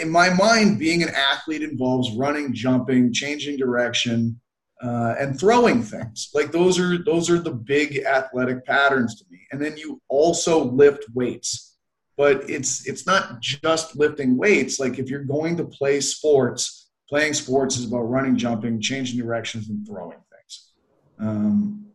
in 0.00 0.10
my 0.10 0.28
mind 0.34 0.78
being 0.78 1.02
an 1.02 1.08
athlete 1.10 1.62
involves 1.62 2.14
running 2.16 2.52
jumping 2.52 3.12
changing 3.12 3.56
direction 3.56 4.38
uh, 4.82 5.14
and 5.18 5.38
throwing 5.40 5.82
things. 5.82 6.30
Like 6.34 6.52
those 6.52 6.78
are 6.78 7.02
those 7.02 7.30
are 7.30 7.38
the 7.38 7.52
big 7.52 8.04
athletic 8.04 8.64
patterns 8.64 9.18
to 9.18 9.24
me. 9.30 9.40
And 9.50 9.60
then 9.60 9.76
you 9.76 10.00
also 10.08 10.62
lift 10.62 11.04
weights. 11.14 11.76
But 12.16 12.48
it's 12.50 12.86
it's 12.86 13.06
not 13.06 13.40
just 13.40 13.96
lifting 13.96 14.36
weights. 14.36 14.78
Like 14.78 14.98
if 14.98 15.08
you're 15.08 15.24
going 15.24 15.56
to 15.56 15.64
play 15.64 16.00
sports 16.00 16.88
playing 17.08 17.32
sports 17.32 17.78
is 17.78 17.86
about 17.86 18.02
running, 18.02 18.36
jumping, 18.36 18.80
changing 18.80 19.18
directions, 19.18 19.68
and 19.70 19.86
throwing 19.86 20.18
things. 20.30 20.72
Um, 21.18 21.86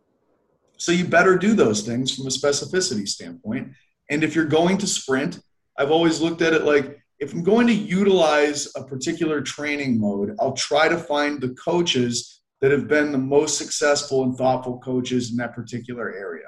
so 0.84 0.92
you 0.92 1.06
better 1.06 1.38
do 1.38 1.54
those 1.54 1.82
things 1.82 2.14
from 2.14 2.28
a 2.28 2.30
specificity 2.30 3.08
standpoint. 3.08 3.72
And 4.10 4.22
if 4.22 4.36
you're 4.36 4.44
going 4.44 4.78
to 4.80 4.88
sprint, 4.88 5.40
I've 5.78 5.92
always 5.92 6.20
looked 6.20 6.42
at 6.42 6.52
it 6.52 6.66
like 6.66 7.00
if 7.20 7.32
I'm 7.32 7.42
going 7.42 7.68
to 7.68 7.74
utilize 7.74 8.68
a 8.76 8.84
particular 8.84 9.40
training 9.40 9.98
mode, 9.98 10.36
I'll 10.42 10.52
try 10.52 10.90
to 10.90 10.98
find 10.98 11.40
the 11.40 11.56
coaches 11.56 12.42
that 12.60 12.72
have 12.72 12.90
been 12.90 13.14
the 13.14 13.18
most 13.18 13.58
successful 13.58 14.24
and 14.24 14.36
thoughtful 14.36 14.80
coaches 14.80 15.32
in 15.32 15.38
that 15.38 15.56
particular 15.56 16.14
area. 16.14 16.48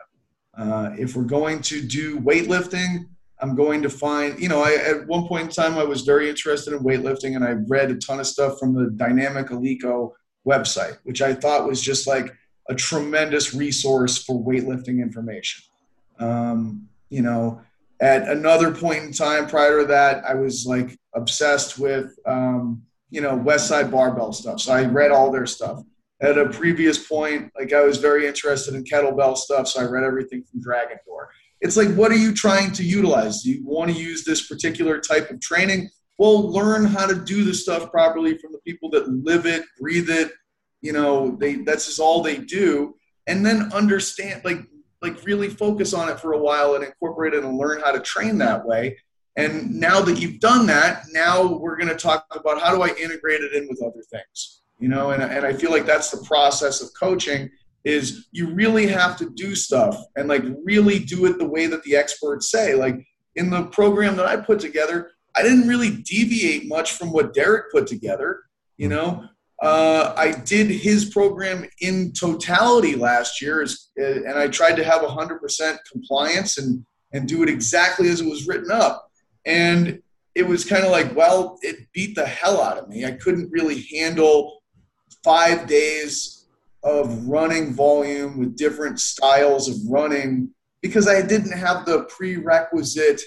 Uh, 0.57 0.89
if 0.97 1.15
we're 1.15 1.23
going 1.23 1.61
to 1.61 1.81
do 1.81 2.19
weightlifting, 2.19 3.05
I'm 3.39 3.55
going 3.55 3.81
to 3.83 3.89
find, 3.89 4.37
you 4.37 4.49
know, 4.49 4.61
I, 4.61 4.73
at 4.73 5.07
one 5.07 5.29
point 5.29 5.43
in 5.45 5.49
time, 5.49 5.77
I 5.77 5.85
was 5.85 6.01
very 6.01 6.29
interested 6.29 6.73
in 6.73 6.83
weightlifting 6.83 7.37
and 7.37 7.45
I 7.45 7.51
read 7.69 7.89
a 7.89 7.95
ton 7.95 8.19
of 8.19 8.27
stuff 8.27 8.59
from 8.59 8.73
the 8.73 8.89
Dynamic 8.89 9.47
Alico 9.47 10.11
website, 10.45 10.97
which 11.03 11.21
I 11.21 11.33
thought 11.33 11.69
was 11.69 11.81
just 11.81 12.05
like 12.05 12.33
a 12.69 12.75
tremendous 12.75 13.53
resource 13.53 14.23
for 14.23 14.43
weightlifting 14.43 15.01
information. 15.01 15.63
Um, 16.19 16.87
you 17.09 17.21
know, 17.21 17.61
at 18.01 18.27
another 18.27 18.73
point 18.73 19.03
in 19.03 19.11
time 19.11 19.47
prior 19.47 19.81
to 19.81 19.85
that, 19.87 20.25
I 20.25 20.35
was 20.35 20.65
like 20.65 20.97
obsessed 21.13 21.77
with, 21.79 22.17
um, 22.25 22.83
you 23.09 23.21
know, 23.21 23.37
Westside 23.37 23.91
Barbell 23.91 24.33
stuff. 24.33 24.59
So 24.59 24.73
I 24.73 24.85
read 24.85 25.11
all 25.11 25.31
their 25.31 25.45
stuff. 25.45 25.81
At 26.21 26.37
a 26.37 26.49
previous 26.49 27.07
point, 27.07 27.51
like 27.59 27.73
I 27.73 27.81
was 27.81 27.97
very 27.97 28.25
interested 28.25 28.73
in 28.73 28.83
kettlebell 28.83 29.37
stuff. 29.37 29.67
So 29.67 29.81
I 29.81 29.83
read 29.83 30.03
everything 30.03 30.43
from 30.43 30.61
Dragon 30.61 30.97
Door 31.05 31.29
it's 31.61 31.77
like, 31.77 31.89
what 31.95 32.11
are 32.11 32.17
you 32.17 32.33
trying 32.33 32.71
to 32.73 32.83
utilize? 32.83 33.41
Do 33.41 33.51
you 33.51 33.65
want 33.65 33.91
to 33.91 33.97
use 33.97 34.23
this 34.23 34.47
particular 34.47 34.99
type 34.99 35.31
of 35.31 35.39
training? 35.41 35.89
Well, 36.17 36.51
learn 36.51 36.85
how 36.85 37.07
to 37.07 37.15
do 37.15 37.43
the 37.43 37.53
stuff 37.53 37.91
properly 37.91 38.37
from 38.37 38.51
the 38.51 38.59
people 38.59 38.89
that 38.91 39.07
live 39.09 39.45
it, 39.45 39.63
breathe 39.79 40.09
it. 40.09 40.31
You 40.85 40.93
know, 40.93 41.35
they 41.39 41.55
that's 41.55 41.87
just 41.87 41.99
all 41.99 42.21
they 42.21 42.37
do, 42.37 42.95
and 43.25 43.43
then 43.43 43.73
understand, 43.73 44.45
like, 44.45 44.59
like 45.01 45.25
really 45.25 45.49
focus 45.49 45.95
on 45.95 46.09
it 46.09 46.19
for 46.19 46.33
a 46.33 46.37
while 46.37 46.75
and 46.75 46.83
incorporate 46.83 47.33
it 47.33 47.43
and 47.43 47.57
learn 47.57 47.81
how 47.81 47.91
to 47.91 47.99
train 47.99 48.37
that 48.37 48.63
way. 48.65 48.95
And 49.35 49.79
now 49.79 49.99
that 50.01 50.19
you've 50.19 50.39
done 50.39 50.67
that, 50.67 51.05
now 51.11 51.57
we're 51.57 51.75
going 51.75 51.89
to 51.89 51.95
talk 51.95 52.25
about 52.31 52.61
how 52.61 52.73
do 52.73 52.83
I 52.83 52.89
integrate 52.89 53.41
it 53.41 53.53
in 53.53 53.67
with 53.67 53.81
other 53.81 54.03
things. 54.11 54.61
You 54.77 54.89
know, 54.89 55.09
and, 55.09 55.23
and 55.23 55.43
I 55.43 55.53
feel 55.53 55.71
like 55.71 55.87
that's 55.87 56.11
the 56.11 56.23
process 56.25 56.81
of 56.81 56.89
coaching 56.99 57.49
is 57.83 58.27
you 58.31 58.49
really 58.53 58.87
have 58.87 59.17
to 59.17 59.31
do 59.31 59.55
stuff 59.55 59.97
and 60.15 60.27
like 60.27 60.43
really 60.63 60.99
do 60.99 61.25
it 61.25 61.37
the 61.39 61.47
way 61.47 61.65
that 61.65 61.81
the 61.83 61.95
experts 61.95 62.51
say. 62.51 62.75
Like 62.75 62.97
in 63.35 63.49
the 63.49 63.63
program 63.65 64.15
that 64.17 64.27
I 64.27 64.37
put 64.37 64.59
together, 64.59 65.11
I 65.35 65.41
didn't 65.41 65.67
really 65.67 66.03
deviate 66.03 66.67
much 66.67 66.93
from 66.93 67.11
what 67.11 67.33
Derek 67.33 67.71
put 67.71 67.87
together. 67.87 68.43
You 68.77 68.89
know, 68.89 69.27
uh, 69.61 70.13
I 70.17 70.31
did 70.31 70.69
his 70.69 71.05
program 71.05 71.65
in 71.81 72.11
totality 72.11 72.95
last 72.95 73.41
year, 73.41 73.65
and 73.97 74.37
I 74.37 74.47
tried 74.47 74.75
to 74.75 74.83
have 74.83 75.01
100% 75.01 75.77
compliance 75.91 76.57
and 76.57 76.85
and 77.13 77.29
do 77.29 77.43
it 77.43 77.49
exactly 77.49 78.09
as 78.09 78.19
it 78.19 78.29
was 78.29 78.45
written 78.45 78.71
up. 78.71 79.09
And 79.45 80.01
it 80.35 80.45
was 80.45 80.65
kind 80.65 80.83
of 80.83 80.91
like, 80.91 81.15
well, 81.15 81.57
it 81.61 81.87
beat 81.93 82.13
the 82.15 82.25
hell 82.25 82.61
out 82.61 82.77
of 82.77 82.89
me. 82.89 83.05
I 83.05 83.11
couldn't 83.11 83.51
really 83.51 83.85
handle 83.95 84.61
five 85.23 85.65
days 85.65 86.47
of 86.83 87.25
running 87.25 87.73
volume 87.73 88.37
with 88.37 88.57
different 88.57 88.99
styles 88.99 89.69
of 89.69 89.77
running 89.89 90.49
because 90.81 91.07
I 91.07 91.21
didn't 91.21 91.57
have 91.57 91.85
the 91.85 92.03
prerequisite 92.03 93.21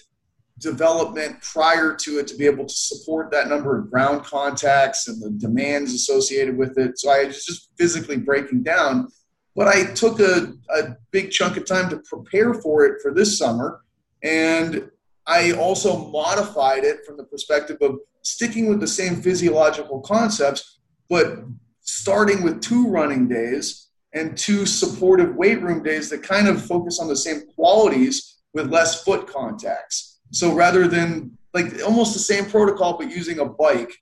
development 0.59 1.41
prior 1.43 1.95
to 1.95 2.19
it 2.19 2.27
to 2.29 2.37
be 2.37 2.47
able 2.47 2.67
to 2.67 2.75
support 2.75 3.31
that 3.31 3.49
number 3.49 3.79
of 3.79 3.91
ground 3.91 4.25
contacts 4.25 5.09
and 5.09 5.23
the 5.23 5.31
demands 5.31 5.95
associated 5.95 6.57
with 6.57 6.79
it. 6.79 6.99
So 6.99 7.11
I 7.11 7.25
was 7.25 7.45
just 7.45 7.71
physically 7.79 8.17
breaking 8.17 8.63
down. 8.63 9.09
But 9.55 9.69
I 9.69 9.93
took 9.93 10.21
a, 10.21 10.53
a 10.71 10.97
big 11.11 11.31
chunk 11.31 11.57
of 11.57 11.67
time 11.67 11.91
to 11.91 12.01
prepare 12.09 12.55
for 12.55 12.85
it 12.85 13.03
for 13.03 13.13
this 13.13 13.39
summer. 13.39 13.81
And 14.23 14.91
I 15.27 15.53
also 15.53 16.09
modified 16.11 16.85
it 16.85 17.05
from 17.05 17.17
the 17.17 17.25
perspective 17.25 17.79
of 17.81 17.99
sticking 18.23 18.69
with 18.69 18.81
the 18.81 18.87
same 18.87 19.17
physiological 19.17 20.01
concepts, 20.01 20.79
but 21.09 21.41
starting 21.81 22.43
with 22.43 22.61
two 22.61 22.89
running 22.89 23.29
days 23.29 23.89
and 24.13 24.37
two 24.37 24.65
supportive 24.65 25.37
weight 25.37 25.61
room 25.63 25.83
days 25.83 26.09
that 26.11 26.23
kind 26.23 26.49
of 26.49 26.65
focus 26.65 26.99
on 27.01 27.09
the 27.09 27.17
same 27.17 27.43
qualities 27.55 28.39
with 28.55 28.73
less 28.73 29.03
foot 29.03 29.27
contacts. 29.27 30.08
So 30.31 30.55
rather 30.55 30.87
than 30.87 31.37
like 31.55 31.83
almost 31.85 32.12
the 32.12 32.20
same 32.20 32.47
protocol, 32.47 32.99
but 32.99 33.11
using 33.11 33.39
a 33.39 33.45
bike 33.45 33.93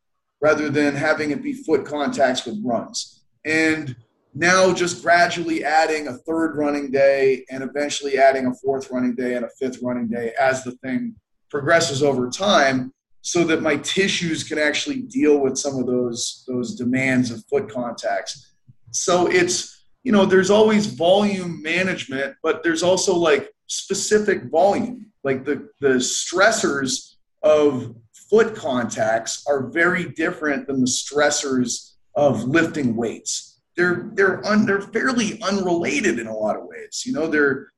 rather 0.40 0.68
than 0.68 0.94
having 0.94 1.30
it 1.30 1.42
be 1.42 1.52
foot 1.52 1.84
contacts 1.84 2.44
with 2.44 2.60
runs. 2.64 3.24
And 3.44 3.96
now 4.34 4.72
just 4.72 5.02
gradually 5.02 5.64
adding 5.64 6.08
a 6.08 6.12
third 6.12 6.56
running 6.56 6.90
day 6.90 7.44
and 7.50 7.62
eventually 7.62 8.18
adding 8.18 8.46
a 8.46 8.54
fourth 8.54 8.90
running 8.90 9.14
day 9.14 9.34
and 9.34 9.44
a 9.44 9.48
fifth 9.58 9.80
running 9.82 10.08
day 10.08 10.32
as 10.38 10.62
the 10.62 10.72
thing 10.72 11.14
progresses 11.48 12.02
over 12.02 12.28
time 12.28 12.92
so 13.22 13.44
that 13.44 13.62
my 13.62 13.76
tissues 13.78 14.44
can 14.44 14.58
actually 14.58 15.00
deal 15.02 15.38
with 15.38 15.56
some 15.56 15.78
of 15.78 15.86
those 15.86 16.44
those 16.46 16.74
demands 16.74 17.30
of 17.30 17.42
foot 17.46 17.68
contacts 17.70 18.52
so 18.90 19.26
it's 19.28 19.84
you 20.04 20.12
know 20.12 20.26
there's 20.26 20.50
always 20.50 20.86
volume 20.86 21.62
management 21.62 22.36
but 22.42 22.62
there's 22.62 22.82
also 22.82 23.16
like 23.16 23.50
specific 23.68 24.44
volume 24.50 25.06
like 25.26 25.44
the 25.44 25.68
the 25.80 25.96
stressors 25.96 27.16
of 27.42 27.96
foot 28.30 28.54
contacts 28.54 29.44
are 29.48 29.68
very 29.70 30.10
different 30.10 30.68
than 30.68 30.80
the 30.80 30.86
stressors 30.86 31.94
of 32.14 32.44
lifting 32.44 32.94
weights. 32.94 33.60
They're 33.76 34.08
they're 34.14 34.46
un, 34.46 34.64
they're 34.64 34.80
fairly 34.80 35.42
unrelated 35.42 36.20
in 36.20 36.28
a 36.28 36.34
lot 36.34 36.56
of 36.56 36.62
ways. 36.66 37.02
You 37.04 37.12
know, 37.12 37.26
they're 37.26 37.72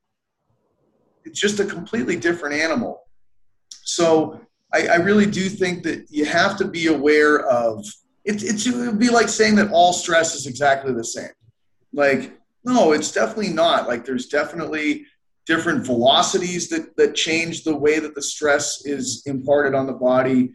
it's 1.24 1.40
just 1.40 1.58
a 1.58 1.64
completely 1.64 2.16
different 2.16 2.54
animal. 2.54 3.00
So 3.82 4.40
I, 4.74 4.88
I 4.88 4.96
really 4.96 5.26
do 5.26 5.48
think 5.48 5.82
that 5.84 6.04
you 6.10 6.26
have 6.26 6.58
to 6.58 6.66
be 6.68 6.88
aware 6.88 7.40
of 7.48 7.82
it, 8.26 8.42
it's 8.42 8.66
it 8.66 8.76
would 8.76 8.98
be 8.98 9.08
like 9.08 9.30
saying 9.30 9.54
that 9.54 9.72
all 9.72 9.94
stress 9.94 10.34
is 10.34 10.46
exactly 10.46 10.92
the 10.92 11.02
same. 11.02 11.30
Like, 11.94 12.38
no, 12.62 12.92
it's 12.92 13.10
definitely 13.10 13.54
not. 13.54 13.88
Like 13.88 14.04
there's 14.04 14.26
definitely 14.26 15.06
different 15.48 15.84
velocities 15.84 16.68
that, 16.68 16.94
that 16.98 17.14
change 17.14 17.64
the 17.64 17.74
way 17.74 17.98
that 17.98 18.14
the 18.14 18.22
stress 18.22 18.84
is 18.84 19.22
imparted 19.24 19.74
on 19.74 19.86
the 19.86 19.92
body, 19.94 20.52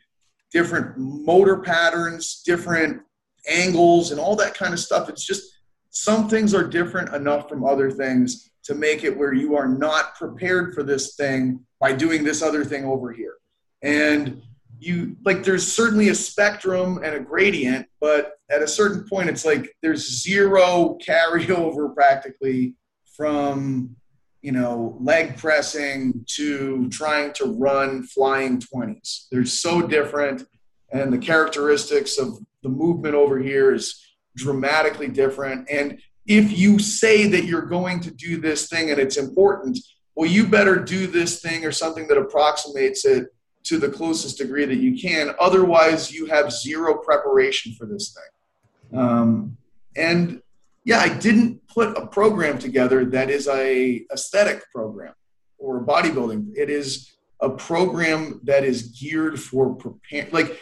different 0.51 0.95
motor 0.97 1.57
patterns, 1.57 2.43
different 2.45 3.01
angles, 3.49 4.11
and 4.11 4.19
all 4.19 4.35
that 4.35 4.53
kind 4.53 4.71
of 4.71 4.79
stuff. 4.79 5.09
It's 5.09 5.25
just 5.25 5.51
some 5.89 6.29
things 6.29 6.53
are 6.53 6.65
different 6.65 7.13
enough 7.13 7.49
from 7.49 7.65
other 7.65 7.89
things 7.89 8.51
to 8.65 8.75
make 8.75 9.03
it 9.03 9.17
where 9.17 9.33
you 9.33 9.55
are 9.55 9.67
not 9.67 10.15
prepared 10.15 10.75
for 10.75 10.83
this 10.83 11.15
thing 11.15 11.59
by 11.79 11.91
doing 11.91 12.23
this 12.23 12.43
other 12.43 12.63
thing 12.63 12.85
over 12.85 13.11
here. 13.11 13.35
And 13.81 14.43
you 14.79 15.17
like 15.25 15.43
there's 15.43 15.69
certainly 15.69 16.09
a 16.09 16.15
spectrum 16.15 16.99
and 17.03 17.15
a 17.15 17.19
gradient, 17.19 17.87
but 17.99 18.33
at 18.51 18.61
a 18.61 18.67
certain 18.67 19.07
point 19.09 19.29
it's 19.29 19.43
like 19.43 19.75
there's 19.81 20.21
zero 20.21 20.97
carryover 21.05 21.93
practically 21.93 22.75
from 23.17 23.95
you 24.43 24.51
know, 24.51 24.97
leg 24.99 25.37
pressing 25.37 26.25
to 26.27 26.89
trying 26.89 27.31
to 27.33 27.45
run 27.45 28.03
flying 28.03 28.59
20s. 28.59 29.27
They're 29.31 29.45
so 29.45 29.81
different, 29.81 30.43
and 30.91 31.11
the 31.11 31.17
characteristics 31.17 32.17
of 32.17 32.37
the 32.61 32.69
movement 32.69 33.15
over 33.15 33.39
here 33.39 33.73
is 33.73 34.05
dramatically 34.35 35.07
different. 35.07 35.69
And 35.71 35.99
if 36.27 36.57
you 36.57 36.77
say 36.77 37.27
that 37.27 37.45
you're 37.45 37.65
going 37.65 38.01
to 38.01 38.11
do 38.11 38.39
this 38.39 38.67
thing 38.67 38.91
and 38.91 38.99
it's 38.99 39.17
important, 39.17 39.79
well, 40.15 40.29
you 40.29 40.45
better 40.45 40.75
do 40.75 41.07
this 41.07 41.41
thing 41.41 41.65
or 41.65 41.71
something 41.71 42.07
that 42.09 42.17
approximates 42.17 43.05
it 43.05 43.27
to 43.63 43.77
the 43.77 43.89
closest 43.89 44.37
degree 44.37 44.65
that 44.65 44.75
you 44.75 44.99
can. 44.99 45.33
Otherwise, 45.39 46.11
you 46.11 46.25
have 46.25 46.51
zero 46.51 46.97
preparation 46.97 47.73
for 47.75 47.85
this 47.85 48.13
thing. 48.13 48.99
Um, 48.99 49.57
and 49.95 50.41
yeah, 50.85 50.99
I 50.99 51.09
didn't 51.17 51.65
put 51.67 51.97
a 51.97 52.07
program 52.07 52.59
together 52.59 53.05
that 53.05 53.29
is 53.29 53.47
a 53.47 54.05
aesthetic 54.11 54.63
program 54.71 55.13
or 55.57 55.77
a 55.77 55.85
bodybuilding. 55.85 56.53
It 56.55 56.69
is 56.69 57.13
a 57.39 57.49
program 57.49 58.41
that 58.43 58.63
is 58.63 58.83
geared 58.83 59.39
for 59.39 59.75
prepare. 59.75 60.27
Like, 60.31 60.59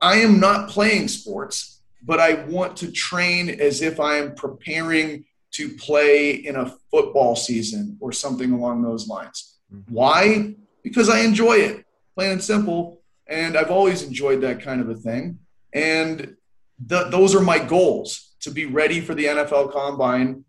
I 0.00 0.16
am 0.16 0.40
not 0.40 0.68
playing 0.68 1.08
sports, 1.08 1.82
but 2.02 2.20
I 2.20 2.44
want 2.44 2.76
to 2.78 2.90
train 2.90 3.48
as 3.48 3.80
if 3.82 4.00
I 4.00 4.16
am 4.16 4.34
preparing 4.34 5.24
to 5.52 5.68
play 5.76 6.30
in 6.32 6.56
a 6.56 6.74
football 6.90 7.36
season 7.36 7.96
or 8.00 8.12
something 8.12 8.52
along 8.52 8.82
those 8.82 9.06
lines. 9.06 9.58
Mm-hmm. 9.72 9.94
Why? 9.94 10.54
Because 10.82 11.08
I 11.08 11.20
enjoy 11.20 11.54
it, 11.54 11.84
plain 12.14 12.32
and 12.32 12.42
simple. 12.42 13.02
And 13.26 13.56
I've 13.56 13.70
always 13.70 14.02
enjoyed 14.02 14.40
that 14.42 14.62
kind 14.62 14.80
of 14.80 14.90
a 14.90 14.94
thing. 14.94 15.38
And 15.72 16.36
the, 16.84 17.04
those 17.04 17.34
are 17.34 17.40
my 17.40 17.58
goals 17.58 18.31
to 18.42 18.50
be 18.50 18.66
ready 18.66 19.00
for 19.00 19.14
the 19.14 19.24
NFL 19.24 19.72
combine, 19.72 20.44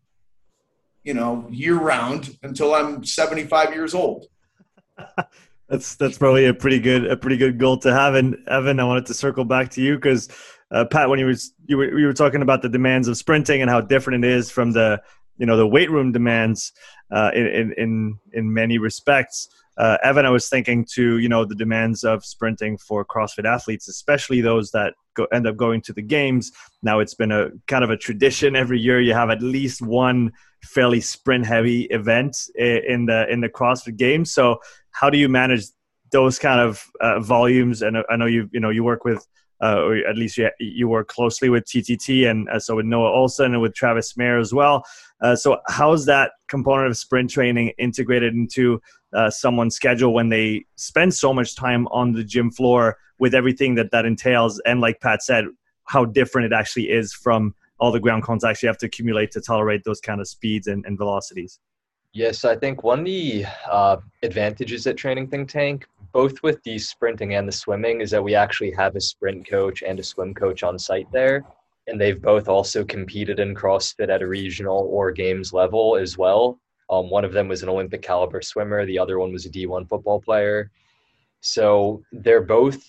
you 1.04 1.14
know, 1.14 1.48
year 1.50 1.76
round 1.76 2.38
until 2.44 2.74
I'm 2.74 3.04
75 3.04 3.74
years 3.74 3.94
old. 3.94 4.28
that's 5.70 5.96
that's 5.96 6.18
probably 6.18 6.46
a 6.46 6.54
pretty 6.54 6.80
good 6.80 7.06
a 7.06 7.18
pretty 7.18 7.38
good 7.38 7.58
goal 7.58 7.78
to 7.80 7.94
have. 7.94 8.16
And 8.16 8.38
Evan, 8.48 8.80
I 8.80 8.84
wanted 8.84 9.06
to 9.08 9.14
circle 9.14 9.46
back 9.46 9.70
to 9.72 9.82
you 9.82 9.96
because 9.96 10.30
uh, 10.72 10.86
Pat, 10.86 11.10
when 11.10 11.20
you 11.20 11.26
was 11.28 11.54
you 11.66 11.78
were 11.78 11.98
you 11.98 12.06
were 12.06 12.14
talking 12.14 12.42
about 12.42 12.62
the 12.62 12.70
demands 12.70 13.08
of 13.08 13.18
sprinting 13.18 13.62
and 13.62 13.70
how 13.70 13.82
different 13.82 14.24
it 14.24 14.30
is 14.30 14.52
from 14.52 14.72
the 14.72 15.02
you 15.38 15.46
know 15.46 15.58
the 15.58 15.68
weight 15.68 15.90
room 15.90 16.12
demands 16.12 16.72
uh, 17.12 17.32
in 17.34 17.74
in 17.78 18.18
in 18.34 18.54
many 18.54 18.78
respects 18.78 19.50
uh, 19.78 19.98
Evan, 20.04 20.26
I 20.26 20.30
was 20.30 20.50
thinking 20.50 20.86
to 20.94 21.18
you 21.18 21.30
know 21.30 21.46
the 21.46 21.56
demands 21.56 22.04
of 22.04 22.24
sprinting 22.26 22.78
for 22.78 23.04
CrossFit 23.04 23.46
athletes, 23.46 23.88
especially 23.88 24.42
those 24.42 24.72
that 24.72 24.94
go, 25.16 25.26
end 25.26 25.48
up 25.48 25.56
going 25.56 25.82
to 25.82 25.94
the 25.94 26.02
games. 26.02 26.52
Now 26.82 27.00
it's 27.00 27.14
been 27.14 27.32
a 27.32 27.50
kind 27.68 27.84
of 27.84 27.90
a 27.90 27.98
tradition 27.98 28.56
every 28.56 28.80
year. 28.80 29.00
You 29.00 29.14
have 29.14 29.30
at 29.30 29.42
least 29.42 29.82
one 29.82 30.32
fairly 30.64 31.02
sprint 31.02 31.46
heavy 31.46 31.84
event 31.84 32.38
in 32.56 33.06
the 33.06 33.28
in 33.30 33.42
the 33.42 33.50
CrossFit 33.50 33.98
Games. 33.98 34.32
So 34.32 34.60
how 34.92 35.10
do 35.10 35.18
you 35.18 35.30
manage 35.30 35.66
those 36.12 36.40
kind 36.40 36.60
of 36.60 36.84
uh, 37.02 37.20
volumes? 37.20 37.82
And 37.82 37.98
I 38.10 38.16
know 38.16 38.26
you 38.26 38.50
you 38.52 38.60
know 38.60 38.70
you 38.70 38.84
work 38.84 39.06
with. 39.06 39.26
Uh, 39.62 39.78
or 39.78 39.96
at 39.96 40.18
least 40.18 40.38
you, 40.38 40.50
you 40.60 40.90
work 40.90 41.08
closely 41.08 41.48
with 41.48 41.64
TTT 41.64 42.30
and 42.30 42.50
uh, 42.50 42.60
so 42.60 42.76
with 42.76 42.86
Noah 42.86 43.12
Ohlsen 43.12 43.46
and 43.46 43.62
with 43.62 43.74
Travis 43.74 44.18
Mayer 44.18 44.38
as 44.38 44.54
well. 44.54 44.84
Uh, 45.22 45.38
so 45.38 45.58
how's 45.70 46.06
that 46.06 46.32
component 46.50 46.90
of 46.90 46.98
sprint 46.98 47.30
training 47.30 47.72
integrated 47.78 48.34
into 48.34 48.82
uh, 49.16 49.30
someone's 49.30 49.76
schedule 49.76 50.14
when 50.14 50.30
they 50.30 50.66
spend 50.76 51.14
so 51.14 51.34
much 51.34 51.56
time 51.56 51.88
on 51.88 52.14
the 52.14 52.24
gym 52.24 52.52
floor 52.52 52.98
with 53.20 53.34
everything 53.34 53.76
that 53.76 53.92
that 53.92 54.06
entails. 54.06 54.60
And 54.66 54.82
like 54.82 55.00
pat 55.02 55.24
said 55.24 55.46
how 55.86 56.06
different 56.06 56.52
it 56.52 56.56
actually 56.56 56.90
is 56.90 57.14
from 57.14 57.56
all 57.80 57.92
the 57.92 58.00
ground 58.00 58.24
contacts 58.24 58.64
you 58.64 58.68
have 58.68 58.78
to 58.78 58.86
accumulate 58.86 59.32
to 59.32 59.42
tolerate 59.42 59.84
those 59.84 60.00
kind 60.00 60.22
of 60.22 60.28
speeds 60.28 60.68
and, 60.68 60.86
and 60.86 60.98
velocities. 60.98 61.60
Yes 62.14 62.46
i 62.46 62.56
think 62.56 62.84
one 62.84 63.00
of 63.00 63.06
the 63.06 63.46
uh, 63.70 63.98
advantages 64.22 64.86
at 64.88 64.98
training 64.98 65.28
think 65.28 65.50
tank 65.50 65.88
both 66.14 66.44
with 66.44 66.62
the 66.64 66.78
sprinting 66.78 67.34
and 67.34 67.48
the 67.48 67.52
swimming 67.52 68.00
is 68.00 68.12
that 68.12 68.24
we 68.24 68.36
actually 68.36 68.72
have 68.72 68.96
a 68.96 69.02
sprint 69.02 69.50
coach 69.50 69.82
and 69.82 70.00
a 70.00 70.04
swim 70.04 70.34
coach 70.34 70.64
on 70.64 70.78
site 70.78 71.12
there. 71.12 71.44
And 71.88 72.00
they've 72.00 72.22
both 72.22 72.48
also 72.48 72.86
competed 72.86 73.40
in 73.40 73.56
CrossFit 73.56 74.10
at 74.10 74.22
a 74.22 74.28
regional 74.28 74.88
or 74.90 75.12
games 75.12 75.52
level 75.52 75.98
as 75.98 76.18
well. 76.18 76.60
Um, 76.94 77.10
one 77.10 77.26
of 77.26 77.34
them 77.34 77.48
was 77.48 77.64
an 77.64 77.70
Olympic 77.70 78.04
caliber 78.04 78.42
swimmer, 78.42 78.86
the 78.86 79.00
other 79.00 79.18
one 79.18 79.32
was 79.32 79.46
a 79.46 79.50
D1 79.50 79.90
football 79.90 80.22
player. 80.22 80.70
So 81.42 82.04
they're 82.12 82.44
both 82.44 82.84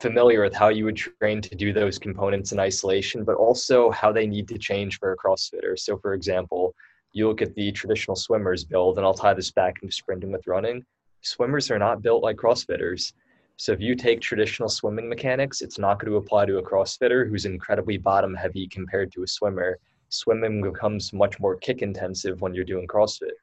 familiar 0.00 0.42
with 0.42 0.54
how 0.54 0.68
you 0.68 0.84
would 0.84 0.96
train 0.96 1.40
to 1.40 1.54
do 1.54 1.72
those 1.72 1.98
components 1.98 2.50
in 2.50 2.58
isolation, 2.58 3.22
but 3.22 3.36
also 3.36 3.90
how 3.90 4.10
they 4.10 4.26
need 4.26 4.48
to 4.48 4.58
change 4.58 4.98
for 4.98 5.12
a 5.12 5.16
CrossFitter. 5.16 5.78
So, 5.78 5.96
for 5.96 6.14
example, 6.14 6.74
you 7.12 7.28
look 7.28 7.40
at 7.40 7.54
the 7.54 7.70
traditional 7.70 8.16
swimmers 8.16 8.64
build, 8.64 8.98
and 8.98 9.06
I'll 9.06 9.14
tie 9.14 9.34
this 9.34 9.52
back 9.52 9.76
into 9.80 9.94
sprinting 9.94 10.32
with 10.32 10.48
running. 10.48 10.84
Swimmers 11.20 11.70
are 11.70 11.78
not 11.78 12.02
built 12.02 12.22
like 12.22 12.36
CrossFitters. 12.36 13.12
So, 13.56 13.70
if 13.72 13.80
you 13.80 13.94
take 13.94 14.20
traditional 14.20 14.68
swimming 14.68 15.08
mechanics, 15.08 15.62
it's 15.62 15.78
not 15.78 16.00
going 16.00 16.10
to 16.10 16.18
apply 16.18 16.46
to 16.46 16.58
a 16.58 16.62
CrossFitter 16.62 17.28
who's 17.28 17.44
incredibly 17.44 17.96
bottom 17.96 18.34
heavy 18.34 18.66
compared 18.66 19.12
to 19.12 19.22
a 19.22 19.28
swimmer 19.28 19.78
swimming 20.08 20.62
becomes 20.62 21.12
much 21.12 21.38
more 21.40 21.56
kick 21.56 21.82
intensive 21.82 22.40
when 22.40 22.54
you're 22.54 22.64
doing 22.64 22.86
CrossFit. 22.86 23.36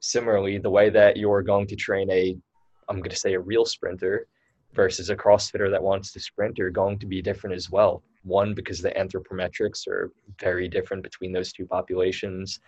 Similarly, 0.00 0.58
the 0.58 0.70
way 0.70 0.90
that 0.90 1.16
you're 1.16 1.42
going 1.42 1.66
to 1.66 1.76
train 1.76 2.10
a, 2.10 2.36
I'm 2.88 2.96
going 2.96 3.10
to 3.10 3.16
say 3.16 3.34
a 3.34 3.40
real 3.40 3.64
sprinter 3.64 4.26
versus 4.74 5.10
a 5.10 5.16
CrossFitter 5.16 5.70
that 5.70 5.82
wants 5.82 6.12
to 6.12 6.20
sprint 6.20 6.60
are 6.60 6.70
going 6.70 6.98
to 6.98 7.06
be 7.06 7.22
different 7.22 7.56
as 7.56 7.70
well. 7.70 8.02
One, 8.24 8.54
because 8.54 8.80
the 8.80 8.90
anthropometrics 8.90 9.86
are 9.88 10.12
very 10.40 10.68
different 10.68 11.02
between 11.02 11.32
those 11.32 11.52
two 11.52 11.66
populations. 11.66 12.60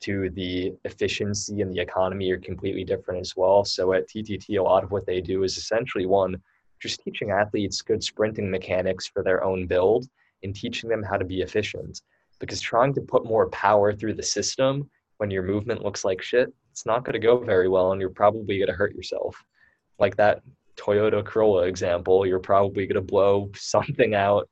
Two, 0.00 0.30
the 0.30 0.74
efficiency 0.84 1.60
and 1.60 1.72
the 1.72 1.80
economy 1.80 2.30
are 2.32 2.38
completely 2.38 2.84
different 2.84 3.20
as 3.20 3.36
well. 3.36 3.64
So 3.64 3.92
at 3.92 4.08
TTT, 4.08 4.58
a 4.58 4.62
lot 4.62 4.84
of 4.84 4.90
what 4.90 5.06
they 5.06 5.20
do 5.20 5.44
is 5.44 5.56
essentially 5.56 6.06
one, 6.06 6.36
just 6.80 7.00
teaching 7.00 7.30
athletes 7.30 7.80
good 7.80 8.02
sprinting 8.02 8.50
mechanics 8.50 9.06
for 9.06 9.22
their 9.22 9.44
own 9.44 9.66
build 9.66 10.06
and 10.42 10.54
teaching 10.54 10.90
them 10.90 11.02
how 11.02 11.16
to 11.16 11.24
be 11.24 11.40
efficient 11.40 12.02
because 12.44 12.60
trying 12.60 12.94
to 12.94 13.00
put 13.00 13.24
more 13.24 13.48
power 13.50 13.92
through 13.92 14.14
the 14.14 14.22
system 14.22 14.88
when 15.18 15.30
your 15.30 15.42
movement 15.42 15.82
looks 15.82 16.04
like 16.04 16.22
shit, 16.22 16.52
it's 16.70 16.86
not 16.86 17.04
going 17.04 17.14
to 17.14 17.18
go 17.18 17.38
very 17.38 17.68
well 17.68 17.92
and 17.92 18.00
you're 18.00 18.10
probably 18.10 18.58
going 18.58 18.68
to 18.68 18.74
hurt 18.74 18.94
yourself. 18.94 19.36
Like 19.98 20.16
that 20.16 20.42
Toyota 20.76 21.24
Corolla 21.24 21.62
example, 21.66 22.26
you're 22.26 22.40
probably 22.40 22.86
going 22.86 22.94
to 22.96 23.00
blow 23.00 23.50
something 23.56 24.14
out 24.14 24.48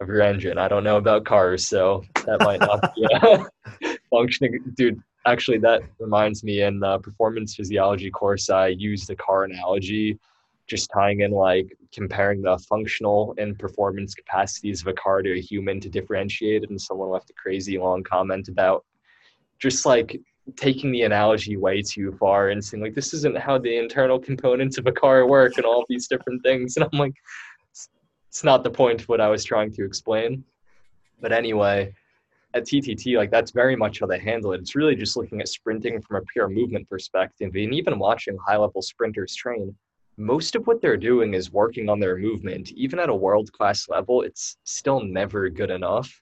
of 0.00 0.08
your 0.08 0.22
engine. 0.22 0.58
I 0.58 0.68
don't 0.68 0.84
know 0.84 0.96
about 0.96 1.24
cars, 1.24 1.68
so 1.68 2.02
that 2.26 2.40
might 2.40 2.60
not 2.60 2.94
be 2.94 3.96
functioning. 4.10 4.58
Dude, 4.74 5.00
actually, 5.26 5.58
that 5.58 5.82
reminds 6.00 6.42
me 6.42 6.62
in 6.62 6.80
the 6.80 6.98
performance 6.98 7.54
physiology 7.54 8.10
course, 8.10 8.50
I 8.50 8.68
used 8.68 9.10
a 9.10 9.16
car 9.16 9.44
analogy 9.44 10.18
just 10.66 10.90
tying 10.92 11.20
in 11.20 11.30
like 11.30 11.76
comparing 11.92 12.42
the 12.42 12.58
functional 12.68 13.34
and 13.38 13.58
performance 13.58 14.14
capacities 14.14 14.80
of 14.80 14.88
a 14.88 14.92
car 14.92 15.22
to 15.22 15.32
a 15.36 15.40
human 15.40 15.80
to 15.80 15.88
differentiate 15.88 16.64
it. 16.64 16.70
And 16.70 16.80
someone 16.80 17.10
left 17.10 17.30
a 17.30 17.34
crazy 17.34 17.78
long 17.78 18.02
comment 18.02 18.48
about 18.48 18.84
just 19.58 19.86
like 19.86 20.18
taking 20.56 20.90
the 20.90 21.02
analogy 21.02 21.56
way 21.56 21.82
too 21.82 22.12
far 22.18 22.48
and 22.48 22.64
saying 22.64 22.82
like 22.82 22.94
this 22.94 23.14
isn't 23.14 23.38
how 23.38 23.58
the 23.58 23.76
internal 23.76 24.18
components 24.18 24.76
of 24.76 24.86
a 24.86 24.92
car 24.92 25.26
work 25.26 25.56
and 25.56 25.66
all 25.66 25.84
these 25.88 26.08
different 26.08 26.42
things. 26.42 26.76
And 26.76 26.88
I'm 26.90 26.98
like, 26.98 27.14
it's 28.28 28.44
not 28.44 28.64
the 28.64 28.70
point 28.70 29.02
of 29.02 29.08
what 29.08 29.20
I 29.20 29.28
was 29.28 29.44
trying 29.44 29.72
to 29.74 29.84
explain. 29.84 30.42
But 31.20 31.32
anyway, 31.32 31.94
at 32.54 32.64
TTT, 32.64 33.16
like 33.16 33.30
that's 33.30 33.50
very 33.50 33.76
much 33.76 34.00
how 34.00 34.06
they 34.06 34.18
handle 34.18 34.52
it. 34.52 34.60
It's 34.60 34.74
really 34.74 34.96
just 34.96 35.16
looking 35.16 35.40
at 35.40 35.48
sprinting 35.48 36.00
from 36.00 36.16
a 36.16 36.22
pure 36.22 36.48
movement 36.48 36.88
perspective. 36.88 37.52
And 37.54 37.74
even 37.74 37.98
watching 37.98 38.36
high 38.46 38.56
level 38.56 38.82
sprinters 38.82 39.34
train, 39.34 39.74
most 40.16 40.54
of 40.54 40.66
what 40.66 40.80
they're 40.80 40.96
doing 40.96 41.34
is 41.34 41.52
working 41.52 41.88
on 41.88 42.00
their 42.00 42.16
movement. 42.16 42.70
Even 42.72 42.98
at 42.98 43.08
a 43.08 43.14
world 43.14 43.52
class 43.52 43.88
level, 43.88 44.22
it's 44.22 44.56
still 44.64 45.00
never 45.00 45.48
good 45.48 45.70
enough. 45.70 46.20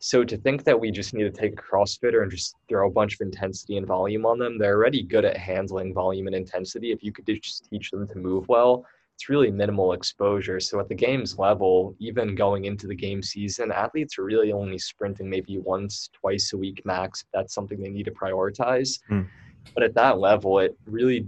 So 0.00 0.24
to 0.24 0.36
think 0.36 0.64
that 0.64 0.78
we 0.78 0.90
just 0.90 1.12
need 1.12 1.24
to 1.24 1.30
take 1.30 1.54
a 1.54 1.62
CrossFitter 1.62 2.22
and 2.22 2.30
just 2.30 2.54
throw 2.68 2.88
a 2.88 2.92
bunch 2.92 3.14
of 3.14 3.20
intensity 3.20 3.76
and 3.76 3.86
volume 3.86 4.26
on 4.26 4.38
them, 4.38 4.56
they're 4.56 4.76
already 4.76 5.02
good 5.02 5.24
at 5.24 5.36
handling 5.36 5.92
volume 5.92 6.28
and 6.28 6.36
intensity. 6.36 6.92
If 6.92 7.02
you 7.02 7.12
could 7.12 7.26
just 7.26 7.68
teach 7.68 7.90
them 7.90 8.06
to 8.08 8.18
move 8.18 8.48
well, 8.48 8.86
it's 9.16 9.28
really 9.28 9.50
minimal 9.50 9.94
exposure. 9.94 10.60
So 10.60 10.78
at 10.78 10.88
the 10.88 10.94
games 10.94 11.36
level, 11.36 11.96
even 11.98 12.36
going 12.36 12.66
into 12.66 12.86
the 12.86 12.94
game 12.94 13.20
season, 13.20 13.72
athletes 13.72 14.16
are 14.16 14.24
really 14.24 14.52
only 14.52 14.78
sprinting 14.78 15.28
maybe 15.28 15.58
once, 15.58 16.08
twice 16.12 16.52
a 16.52 16.56
week 16.56 16.80
max. 16.84 17.24
that's 17.34 17.52
something 17.52 17.82
they 17.82 17.90
need 17.90 18.04
to 18.04 18.12
prioritize. 18.12 19.00
Mm. 19.10 19.26
But 19.74 19.82
at 19.82 19.94
that 19.94 20.20
level, 20.20 20.60
it 20.60 20.78
really 20.86 21.26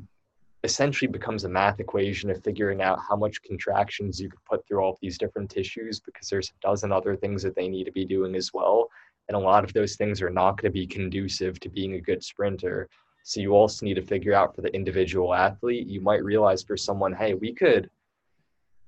essentially 0.63 1.09
becomes 1.09 1.45
a 1.45 1.49
math 1.49 1.81
equation 1.81 2.31
of 2.31 2.43
figuring 2.45 2.83
out 2.83 2.99
how 3.07 3.17
much 3.17 3.43
contractions 3.43 4.21
you 4.21 4.29
could 4.29 4.45
put 4.45 4.67
through 4.67 4.81
all 4.81 4.93
of 4.93 4.99
these 5.01 5.17
different 5.17 5.51
tissues 5.51 6.01
because 6.01 6.29
there's 6.29 6.51
a 6.51 6.61
dozen 6.67 6.93
other 6.93 7.17
things 7.17 7.43
that 7.43 7.57
they 7.57 7.69
need 7.69 7.85
to 7.85 7.93
be 7.93 8.05
doing 8.05 8.35
as 8.35 8.53
well. 8.53 8.89
And 9.29 9.37
a 9.37 9.41
lot 9.41 9.65
of 9.65 9.73
those 9.73 9.97
things 9.97 10.21
are 10.21 10.31
not 10.31 10.61
going 10.61 10.71
to 10.71 10.79
be 10.79 10.87
conducive 10.87 11.59
to 11.61 11.69
being 11.69 11.95
a 11.95 12.01
good 12.01 12.23
sprinter. 12.23 12.89
So 13.23 13.41
you 13.41 13.53
also 13.53 13.87
need 13.87 13.95
to 13.95 14.03
figure 14.03 14.35
out 14.35 14.55
for 14.55 14.61
the 14.61 14.75
individual 14.75 15.35
athlete, 15.35 15.87
you 15.87 16.01
might 16.01 16.25
realize 16.25 16.63
for 16.63 16.77
someone, 16.77 17.15
hey, 17.15 17.35
we 17.35 17.55
could 17.55 17.89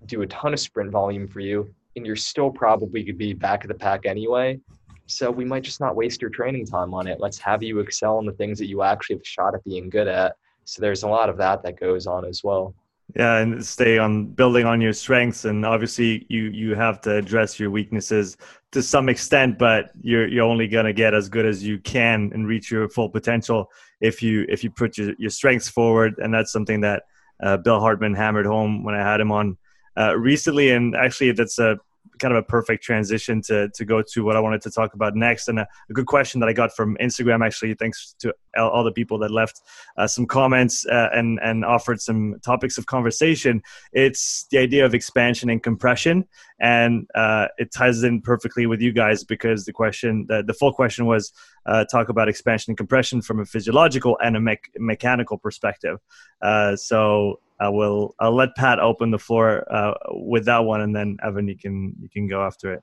do 0.07 0.23
a 0.23 0.27
ton 0.27 0.53
of 0.53 0.61
sprint 0.61 0.91
volume 0.91 1.29
for 1.29 1.41
you, 1.41 1.73
and 1.97 2.05
you're 2.05 2.17
still 2.17 2.51
probably 2.51 3.05
could 3.05 3.19
be 3.19 3.33
back 3.33 3.65
of 3.65 3.69
the 3.69 3.75
pack 3.75 4.05
anyway. 4.05 4.59
So 5.07 5.31
we 5.31 5.45
might 5.45 5.63
just 5.63 5.81
not 5.81 5.97
waste 5.97 6.21
your 6.21 6.31
training 6.31 6.67
time 6.67 6.95
on 6.95 7.07
it. 7.07 7.21
Let's 7.21 7.39
have 7.39 7.63
you 7.63 7.81
excel 7.81 8.19
in 8.19 8.27
the 8.27 8.33
things 8.33 8.59
that 8.59 8.69
you 8.69 8.83
actually 8.83 9.17
have 9.17 9.23
a 9.23 9.27
shot 9.27 9.55
at 9.55 9.65
being 9.65 9.91
good 9.91 10.09
at. 10.09 10.37
So 10.65 10.81
there's 10.81 11.03
a 11.03 11.09
lot 11.09 11.29
of 11.29 11.37
that 11.39 11.63
that 11.63 11.79
goes 11.79 12.07
on 12.07 12.25
as 12.25 12.43
well. 12.45 12.75
Yeah, 13.15 13.39
and 13.39 13.65
stay 13.65 13.99
on 13.99 14.27
building 14.27 14.65
on 14.65 14.81
your 14.81 14.95
strengths, 14.95 15.45
and 15.45 15.67
obviously 15.67 16.25
you 16.31 16.45
you 16.45 16.75
have 16.75 17.01
to 17.03 17.15
address 17.17 17.61
your 17.61 17.71
weaknesses 17.71 18.39
to 18.71 18.83
some 18.83 19.11
extent, 19.11 19.59
but 19.59 19.91
you're 20.01 20.27
you're 20.27 20.47
only 20.47 20.67
gonna 20.67 20.95
get 20.95 21.13
as 21.13 21.29
good 21.29 21.45
as 21.45 21.63
you 21.63 21.79
can 21.79 22.31
and 22.33 22.47
reach 22.47 22.71
your 22.71 22.89
full 22.89 23.11
potential 23.11 23.71
if 24.01 24.23
you 24.23 24.47
if 24.49 24.65
you 24.65 24.71
put 24.71 24.97
your, 24.97 25.13
your 25.19 25.31
strengths 25.31 25.69
forward, 25.69 26.15
and 26.19 26.33
that's 26.33 26.53
something 26.53 26.81
that 26.81 27.03
uh, 27.43 27.59
Bill 27.59 27.81
Hartman 27.81 28.15
hammered 28.15 28.47
home 28.47 28.83
when 28.83 28.95
I 28.95 29.03
had 29.03 29.21
him 29.21 29.31
on 29.31 29.59
uh, 29.99 30.17
recently, 30.17 30.71
and 30.71 30.97
actually 30.97 31.33
that's 31.33 31.59
a 31.59 31.79
kind 32.23 32.33
of 32.35 32.39
a 32.39 32.47
perfect 32.57 32.83
transition 32.83 33.43
to 33.43 33.69
to 33.75 33.85
go 33.85 34.01
to 34.13 34.25
what 34.25 34.37
I 34.37 34.41
wanted 34.41 34.63
to 34.63 34.71
talk 34.71 34.95
about 34.95 35.15
next. 35.15 35.49
And 35.49 35.59
a, 35.59 35.67
a 35.91 35.93
good 35.93 36.07
question 36.07 36.41
that 36.41 36.49
I 36.49 36.55
got 36.55 36.75
from 36.75 36.97
Instagram, 37.07 37.45
actually, 37.45 37.75
thanks 37.75 38.15
to 38.21 38.33
all 38.57 38.85
the 38.85 38.93
people 38.93 39.19
that 39.19 39.31
left 39.31 39.61
uh, 39.97 40.07
some 40.07 40.27
comments 40.27 40.87
uh, 40.87 41.09
and 41.13 41.39
and 41.43 41.65
offered 41.65 42.01
some 42.01 42.37
topics 42.45 42.79
of 42.79 42.87
conversation. 42.87 43.63
It's 43.93 44.47
the 44.51 44.59
idea 44.59 44.87
of 44.87 44.95
expansion 44.95 45.51
and 45.51 45.63
compression, 45.63 46.25
and 46.61 47.07
uh, 47.15 47.49
it 47.59 47.73
ties 47.73 48.03
in 48.05 48.23
perfectly 48.23 48.67
with 48.67 48.81
you 48.81 48.93
guys 48.93 49.25
because 49.25 49.65
the 49.65 49.73
question, 49.73 50.27
the, 50.29 50.43
the 50.43 50.55
full 50.55 50.73
question 50.73 51.07
was 51.07 51.33
uh, 51.67 51.85
talk 51.85 52.09
about 52.09 52.29
expansion 52.29 52.71
and 52.71 52.79
compression 52.79 53.21
from 53.21 53.41
a 53.41 53.45
physiological 53.45 54.17
and 54.23 54.37
a 54.37 54.41
me- 54.41 54.59
mechanical 54.79 55.37
perspective. 55.39 55.99
Uh, 56.41 56.77
so 56.77 57.41
I 57.63 57.69
will 57.69 58.17
I'll 58.19 58.35
let 58.35 58.57
Pat 58.57 58.81
open 58.81 59.13
the 59.13 59.21
floor 59.21 59.65
uh, 59.73 59.95
with 60.11 60.47
that 60.47 60.65
one, 60.65 60.81
and 60.81 60.95
then 60.95 61.17
Evan, 61.23 61.47
you 61.47 61.57
can 61.57 61.95
you 62.03 62.09
can 62.09 62.27
go 62.27 62.45
after 62.45 62.73
it. 62.73 62.83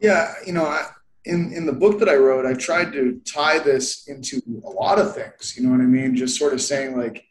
Yeah, 0.00 0.34
you 0.46 0.52
know, 0.52 0.66
I, 0.66 0.86
in 1.24 1.50
in 1.54 1.64
the 1.64 1.72
book 1.72 1.98
that 2.00 2.08
I 2.10 2.16
wrote, 2.16 2.44
I 2.44 2.52
tried 2.52 2.92
to 2.92 3.20
tie 3.24 3.58
this 3.58 4.06
into 4.06 4.42
a 4.66 4.70
lot 4.70 4.98
of 4.98 5.14
things. 5.14 5.56
You 5.56 5.64
know 5.64 5.70
what 5.70 5.80
I 5.80 5.86
mean? 5.86 6.14
Just 6.14 6.38
sort 6.38 6.52
of 6.52 6.60
saying 6.60 6.98
like 6.98 7.24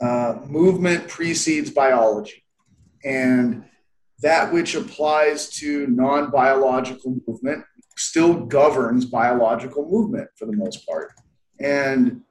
uh, 0.00 0.38
movement 0.46 1.06
precedes 1.06 1.70
biology, 1.70 2.42
and 3.04 3.64
that 4.20 4.50
which 4.54 4.74
applies 4.74 5.50
to 5.58 5.86
non 5.88 6.30
biological 6.30 7.16
movement 7.28 7.62
still 7.98 8.46
governs 8.46 9.04
biological 9.04 9.86
movement 9.86 10.30
for 10.38 10.46
the 10.46 10.56
most 10.56 10.88
part, 10.88 11.12
and 11.60 12.22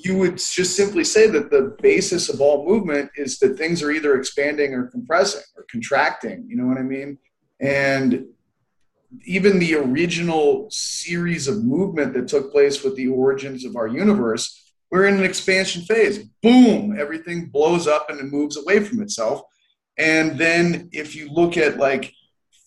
you 0.00 0.16
would 0.16 0.38
just 0.38 0.76
simply 0.76 1.02
say 1.02 1.26
that 1.26 1.50
the 1.50 1.76
basis 1.82 2.28
of 2.28 2.40
all 2.40 2.64
movement 2.64 3.10
is 3.16 3.38
that 3.40 3.58
things 3.58 3.82
are 3.82 3.90
either 3.90 4.16
expanding 4.16 4.72
or 4.72 4.86
compressing 4.86 5.42
or 5.56 5.64
contracting. 5.68 6.46
You 6.48 6.56
know 6.56 6.66
what 6.66 6.78
I 6.78 6.82
mean? 6.82 7.18
And 7.60 8.26
even 9.24 9.58
the 9.58 9.74
original 9.74 10.68
series 10.70 11.48
of 11.48 11.64
movement 11.64 12.12
that 12.14 12.28
took 12.28 12.52
place 12.52 12.84
with 12.84 12.94
the 12.94 13.08
origins 13.08 13.64
of 13.64 13.74
our 13.74 13.88
universe, 13.88 14.72
we're 14.90 15.06
in 15.06 15.16
an 15.16 15.24
expansion 15.24 15.82
phase. 15.82 16.18
Boom, 16.42 16.96
everything 16.98 17.46
blows 17.46 17.88
up 17.88 18.08
and 18.08 18.20
it 18.20 18.26
moves 18.26 18.56
away 18.56 18.80
from 18.80 19.02
itself. 19.02 19.42
And 19.98 20.38
then 20.38 20.90
if 20.92 21.16
you 21.16 21.28
look 21.30 21.56
at 21.56 21.78
like 21.78 22.12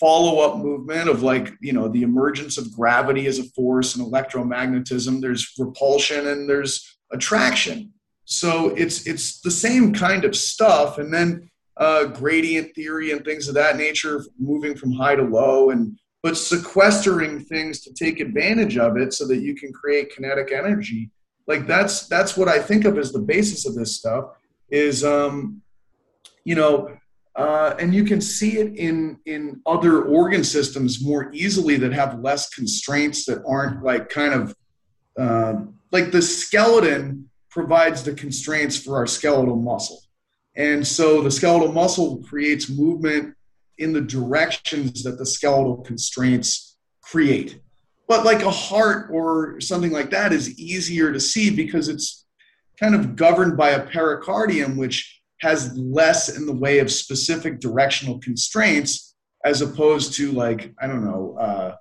follow 0.02 0.42
up 0.42 0.58
movement 0.58 1.08
of 1.08 1.24
like, 1.24 1.54
you 1.62 1.72
know, 1.72 1.88
the 1.88 2.04
emergence 2.04 2.58
of 2.58 2.74
gravity 2.74 3.28
as 3.28 3.40
a 3.40 3.44
force 3.56 3.96
and 3.96 4.06
electromagnetism, 4.06 5.22
there's 5.22 5.54
repulsion 5.58 6.28
and 6.28 6.50
there's 6.50 6.98
attraction. 7.12 7.94
So 8.26 8.70
it's 8.76 9.08
it's 9.08 9.42
the 9.42 9.52
same 9.52 9.94
kind 9.94 10.24
of 10.26 10.36
stuff, 10.36 10.98
and 10.98 11.14
then 11.14 11.50
uh, 11.78 12.06
gradient 12.06 12.74
theory 12.76 13.12
and 13.12 13.26
things 13.26 13.48
of 13.48 13.56
that 13.56 13.78
nature, 13.78 14.24
moving 14.40 14.76
from 14.76 14.92
high 14.92 15.16
to 15.16 15.24
low, 15.24 15.72
and 15.72 15.98
but 16.24 16.38
sequestering 16.38 17.40
things 17.40 17.82
to 17.82 17.94
take 17.94 18.20
advantage 18.20 18.78
of 18.78 18.96
it 18.98 19.14
so 19.14 19.26
that 19.28 19.38
you 19.38 19.56
can 19.56 19.74
create 19.74 20.14
kinetic 20.14 20.52
energy. 20.52 21.10
Like 21.48 21.68
that's 21.68 22.08
that's 22.08 22.38
what 22.38 22.48
I 22.48 22.60
think 22.60 22.86
of 22.86 22.98
as 22.98 23.12
the 23.12 23.20
basis 23.20 23.66
of 23.66 23.76
this 23.76 23.98
stuff. 23.98 24.26
Is 24.70 25.04
um, 25.04 25.62
you 26.46 26.56
know, 26.56 26.96
uh, 27.36 27.76
and 27.80 27.94
you 27.94 28.04
can 28.04 28.22
see 28.22 28.60
it 28.60 28.78
in 28.78 29.20
in 29.26 29.62
other 29.66 30.04
organ 30.04 30.44
systems 30.44 31.04
more 31.04 31.32
easily 31.34 31.76
that 31.78 31.92
have 31.92 32.22
less 32.22 32.50
constraints 32.50 33.26
that 33.26 33.44
aren't 33.46 33.84
like 33.84 34.10
kind 34.10 34.34
of 34.34 34.56
uh, 35.18 35.56
like 35.92 36.12
the 36.12 36.22
skeleton 36.22 37.30
provides 37.50 38.04
the 38.04 38.14
constraints 38.14 38.82
for 38.82 38.96
our 38.96 39.08
skeletal 39.08 39.58
muscle. 39.58 40.02
And 40.56 40.86
so 40.86 41.22
the 41.22 41.32
skeletal 41.32 41.72
muscle 41.72 42.24
creates 42.24 42.70
movement 42.70 43.36
in 43.78 43.94
the 43.94 44.02
directions 44.02 45.04
that 45.04 45.18
the 45.18 45.26
skeletal 45.26 45.78
constraints 45.78 46.78
create. 47.02 47.60
But 48.08 48.26
like 48.26 48.42
a 48.42 48.52
heart 48.52 49.10
or 49.12 49.60
something 49.62 49.92
like 49.92 50.10
that 50.12 50.34
is 50.34 50.60
easier 50.60 51.12
to 51.12 51.20
see 51.20 51.50
because 51.50 51.90
it's 51.90 52.26
kind 52.80 52.96
of 52.96 53.16
governed 53.16 53.58
by 53.58 53.72
a 53.72 53.86
pericardium, 53.86 54.78
which 54.78 55.22
has 55.40 55.76
less 55.76 56.36
in 56.36 56.46
the 56.46 56.54
way 56.54 56.80
of 56.80 56.92
specific 56.92 57.60
directional 57.60 58.20
constraints 58.20 59.16
as 59.44 59.62
opposed 59.62 60.14
to 60.16 60.32
like, 60.32 60.74
I 60.80 60.88
don't 60.88 61.04
know, 61.04 61.36
uh, 61.40 61.76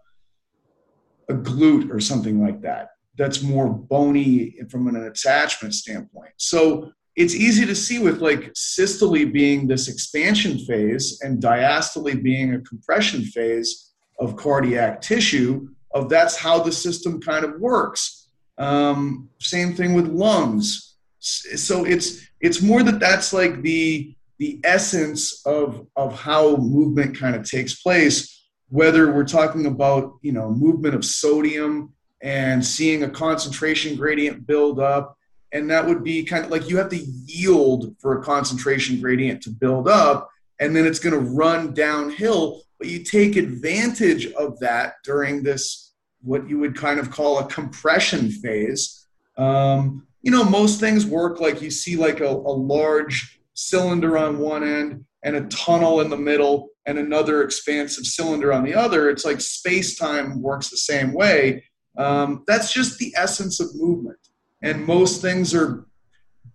a 1.28 1.34
glute 1.34 1.92
or 1.92 2.00
something 2.00 2.42
like 2.42 2.62
that 2.62 2.90
that's 3.20 3.42
more 3.42 3.68
bony 3.68 4.56
from 4.70 4.88
an 4.88 4.96
attachment 4.96 5.74
standpoint. 5.74 6.32
So 6.38 6.90
it's 7.16 7.34
easy 7.34 7.66
to 7.66 7.74
see 7.74 7.98
with 7.98 8.22
like 8.22 8.50
systole 8.54 9.30
being 9.30 9.68
this 9.68 9.88
expansion 9.88 10.58
phase 10.60 11.20
and 11.20 11.42
diastole 11.42 12.22
being 12.22 12.54
a 12.54 12.60
compression 12.62 13.22
phase 13.24 13.92
of 14.18 14.36
cardiac 14.36 15.02
tissue 15.02 15.68
of 15.92 16.08
that's 16.08 16.34
how 16.34 16.60
the 16.62 16.72
system 16.72 17.20
kind 17.20 17.44
of 17.44 17.60
works. 17.60 18.30
Um, 18.56 19.28
same 19.38 19.74
thing 19.74 19.92
with 19.92 20.06
lungs. 20.08 20.96
So 21.18 21.84
it's 21.84 22.26
it's 22.40 22.62
more 22.62 22.82
that 22.82 23.00
that's 23.00 23.34
like 23.34 23.60
the 23.60 24.14
the 24.38 24.60
essence 24.64 25.44
of 25.44 25.86
of 25.94 26.18
how 26.18 26.56
movement 26.56 27.18
kind 27.18 27.36
of 27.36 27.44
takes 27.44 27.82
place. 27.82 28.46
Whether 28.70 29.12
we're 29.12 29.24
talking 29.24 29.66
about 29.66 30.14
you 30.22 30.32
know 30.32 30.50
movement 30.50 30.94
of 30.94 31.04
sodium 31.04 31.92
and 32.22 32.64
seeing 32.64 33.02
a 33.02 33.10
concentration 33.10 33.96
gradient 33.96 34.46
build 34.46 34.78
up. 34.78 35.16
And 35.52 35.68
that 35.70 35.86
would 35.86 36.04
be 36.04 36.22
kind 36.22 36.44
of 36.44 36.50
like 36.50 36.68
you 36.68 36.76
have 36.76 36.90
to 36.90 37.04
yield 37.26 37.96
for 37.98 38.18
a 38.18 38.22
concentration 38.22 39.00
gradient 39.00 39.42
to 39.42 39.50
build 39.50 39.88
up, 39.88 40.30
and 40.60 40.76
then 40.76 40.86
it's 40.86 41.00
going 41.00 41.14
to 41.14 41.30
run 41.30 41.74
downhill. 41.74 42.62
But 42.78 42.88
you 42.88 43.02
take 43.02 43.36
advantage 43.36 44.30
of 44.32 44.58
that 44.60 44.94
during 45.04 45.42
this, 45.42 45.92
what 46.22 46.48
you 46.48 46.58
would 46.58 46.76
kind 46.76 47.00
of 47.00 47.10
call 47.10 47.38
a 47.38 47.46
compression 47.46 48.30
phase. 48.30 49.06
Um, 49.36 50.06
you 50.22 50.30
know, 50.30 50.44
most 50.44 50.78
things 50.80 51.04
work 51.06 51.40
like 51.40 51.62
you 51.62 51.70
see 51.70 51.96
like 51.96 52.20
a, 52.20 52.28
a 52.28 52.54
large 52.54 53.40
cylinder 53.54 54.16
on 54.16 54.38
one 54.38 54.62
end 54.62 55.04
and 55.24 55.36
a 55.36 55.46
tunnel 55.48 56.00
in 56.00 56.10
the 56.10 56.16
middle 56.16 56.68
and 56.86 56.98
another 56.98 57.42
expansive 57.42 58.06
cylinder 58.06 58.52
on 58.52 58.64
the 58.64 58.74
other. 58.74 59.10
It's 59.10 59.24
like 59.24 59.40
space 59.40 59.96
time 59.96 60.40
works 60.40 60.70
the 60.70 60.76
same 60.76 61.12
way. 61.12 61.64
Um, 62.00 62.44
that's 62.46 62.72
just 62.72 62.98
the 62.98 63.12
essence 63.14 63.60
of 63.60 63.68
movement. 63.74 64.18
And 64.62 64.86
most 64.86 65.20
things 65.20 65.54
are 65.54 65.86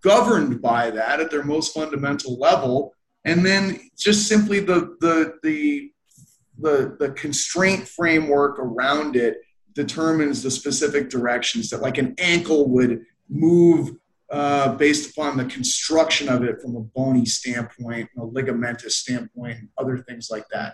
governed 0.01 0.59
by 0.59 0.89
that 0.89 1.19
at 1.19 1.29
their 1.29 1.43
most 1.43 1.73
fundamental 1.73 2.37
level. 2.39 2.93
And 3.25 3.45
then 3.45 3.79
just 3.95 4.27
simply 4.27 4.59
the, 4.59 4.95
the, 5.01 5.35
the, 5.43 5.91
the, 6.57 6.97
the 6.99 7.11
constraint 7.11 7.87
framework 7.87 8.57
around 8.57 9.15
it 9.15 9.37
determines 9.73 10.41
the 10.41 10.49
specific 10.49 11.09
directions 11.09 11.69
that 11.69 11.81
like 11.81 11.99
an 11.99 12.15
ankle 12.17 12.67
would 12.69 13.01
move 13.29 13.91
uh, 14.31 14.73
based 14.75 15.11
upon 15.11 15.37
the 15.37 15.45
construction 15.45 16.27
of 16.27 16.43
it 16.43 16.59
from 16.59 16.75
a 16.75 16.81
bony 16.81 17.25
standpoint, 17.25 18.09
a 18.17 18.21
ligamentous 18.21 18.93
standpoint, 18.93 19.59
other 19.77 19.99
things 20.07 20.29
like 20.31 20.45
that. 20.51 20.73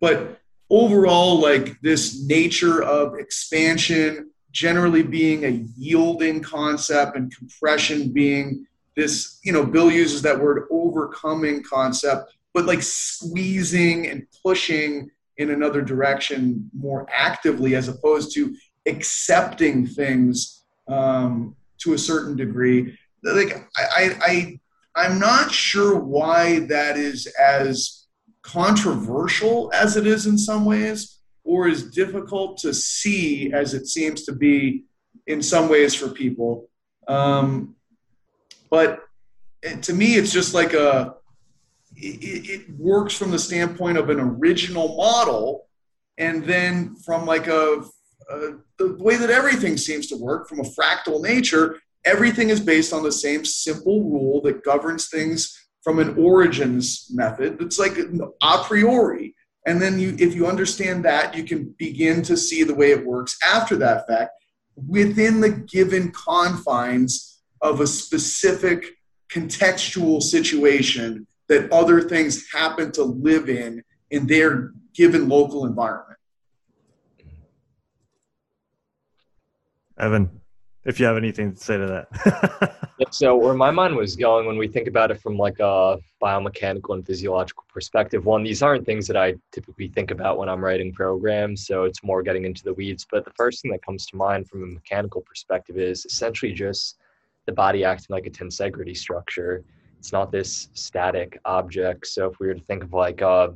But 0.00 0.40
overall, 0.70 1.40
like 1.40 1.80
this 1.80 2.24
nature 2.26 2.82
of 2.82 3.14
expansion 3.18 4.30
generally 4.50 5.02
being 5.02 5.44
a 5.44 5.64
yielding 5.76 6.40
concept 6.40 7.16
and 7.16 7.34
compression 7.34 8.12
being 8.12 8.66
this, 8.96 9.38
you 9.44 9.52
know, 9.52 9.64
Bill 9.64 9.90
uses 9.90 10.22
that 10.22 10.40
word 10.40 10.66
overcoming 10.70 11.62
concept, 11.62 12.32
but 12.52 12.64
like 12.64 12.82
squeezing 12.82 14.08
and 14.08 14.26
pushing 14.42 15.10
in 15.36 15.50
another 15.50 15.82
direction 15.82 16.68
more 16.76 17.06
actively 17.14 17.76
as 17.76 17.86
opposed 17.86 18.34
to 18.34 18.56
accepting 18.86 19.86
things 19.86 20.64
um, 20.88 21.54
to 21.78 21.92
a 21.94 21.98
certain 21.98 22.36
degree. 22.36 22.98
Like 23.22 23.68
I, 23.76 24.16
I, 24.20 24.60
I'm 24.96 25.20
not 25.20 25.52
sure 25.52 25.96
why 26.00 26.60
that 26.60 26.96
is 26.96 27.26
as 27.38 27.97
controversial 28.48 29.70
as 29.74 29.96
it 29.96 30.06
is 30.06 30.26
in 30.26 30.38
some 30.38 30.64
ways, 30.64 31.20
or 31.44 31.68
as 31.68 31.90
difficult 31.90 32.58
to 32.58 32.72
see 32.72 33.52
as 33.52 33.74
it 33.74 33.86
seems 33.86 34.24
to 34.24 34.32
be 34.32 34.84
in 35.26 35.42
some 35.42 35.68
ways 35.68 35.94
for 35.94 36.08
people. 36.08 36.68
Um, 37.06 37.76
but 38.70 39.00
to 39.82 39.92
me, 39.92 40.16
it's 40.16 40.32
just 40.32 40.54
like 40.54 40.72
a. 40.72 41.14
It, 41.96 42.50
it 42.50 42.78
works 42.78 43.16
from 43.16 43.32
the 43.32 43.38
standpoint 43.38 43.98
of 43.98 44.08
an 44.08 44.20
original 44.20 44.96
model, 44.96 45.66
and 46.16 46.44
then 46.44 46.96
from 47.04 47.26
like 47.26 47.48
a 47.48 47.82
uh, 48.30 48.50
the 48.78 48.96
way 48.98 49.16
that 49.16 49.30
everything 49.30 49.76
seems 49.76 50.06
to 50.08 50.16
work 50.16 50.48
from 50.48 50.60
a 50.60 50.62
fractal 50.62 51.20
nature, 51.22 51.80
everything 52.04 52.50
is 52.50 52.60
based 52.60 52.92
on 52.92 53.02
the 53.02 53.12
same 53.12 53.44
simple 53.44 54.04
rule 54.04 54.40
that 54.42 54.62
governs 54.62 55.08
things 55.08 55.67
from 55.82 55.98
an 55.98 56.16
origins 56.18 57.08
method. 57.10 57.60
It's 57.60 57.78
like 57.78 57.96
a 57.98 58.58
priori. 58.64 59.34
And 59.66 59.80
then 59.82 59.98
you, 59.98 60.16
if 60.18 60.34
you 60.34 60.46
understand 60.46 61.04
that, 61.04 61.36
you 61.36 61.44
can 61.44 61.74
begin 61.78 62.22
to 62.22 62.36
see 62.36 62.62
the 62.62 62.74
way 62.74 62.90
it 62.90 63.04
works 63.04 63.36
after 63.44 63.76
that 63.76 64.06
fact 64.06 64.32
within 64.86 65.40
the 65.40 65.50
given 65.50 66.10
confines 66.12 67.40
of 67.60 67.80
a 67.80 67.86
specific 67.86 68.84
contextual 69.30 70.22
situation 70.22 71.26
that 71.48 71.70
other 71.72 72.00
things 72.00 72.46
happen 72.52 72.92
to 72.92 73.02
live 73.02 73.48
in 73.48 73.82
in 74.10 74.26
their 74.26 74.72
given 74.94 75.28
local 75.28 75.66
environment. 75.66 76.18
Evan, 79.98 80.40
if 80.88 80.98
you 80.98 81.04
have 81.04 81.18
anything 81.18 81.52
to 81.52 81.60
say 81.62 81.76
to 81.76 81.86
that. 81.86 82.88
so 83.10 83.36
where 83.36 83.52
my 83.52 83.70
mind 83.70 83.94
was 83.94 84.16
going 84.16 84.46
when 84.46 84.56
we 84.56 84.66
think 84.66 84.88
about 84.88 85.10
it 85.10 85.20
from 85.20 85.36
like 85.36 85.60
a 85.60 85.98
biomechanical 86.20 86.94
and 86.94 87.06
physiological 87.06 87.64
perspective, 87.68 88.24
one, 88.24 88.42
these 88.42 88.62
aren't 88.62 88.86
things 88.86 89.06
that 89.06 89.16
I 89.16 89.34
typically 89.52 89.88
think 89.88 90.10
about 90.10 90.38
when 90.38 90.48
I'm 90.48 90.64
writing 90.64 90.90
programs, 90.94 91.66
so 91.66 91.84
it's 91.84 92.02
more 92.02 92.22
getting 92.22 92.46
into 92.46 92.64
the 92.64 92.72
weeds. 92.72 93.06
But 93.08 93.26
the 93.26 93.32
first 93.36 93.60
thing 93.60 93.70
that 93.72 93.84
comes 93.84 94.06
to 94.06 94.16
mind 94.16 94.48
from 94.48 94.62
a 94.62 94.66
mechanical 94.66 95.20
perspective 95.20 95.76
is 95.76 96.06
essentially 96.06 96.52
just 96.52 96.96
the 97.44 97.52
body 97.52 97.84
acting 97.84 98.14
like 98.14 98.26
a 98.26 98.30
tensegrity 98.30 98.96
structure. 98.96 99.62
It's 99.98 100.12
not 100.12 100.32
this 100.32 100.70
static 100.72 101.38
object. 101.44 102.06
So 102.06 102.30
if 102.30 102.40
we 102.40 102.46
were 102.46 102.54
to 102.54 102.64
think 102.64 102.82
of 102.82 102.94
like 102.94 103.20
uh, 103.20 103.48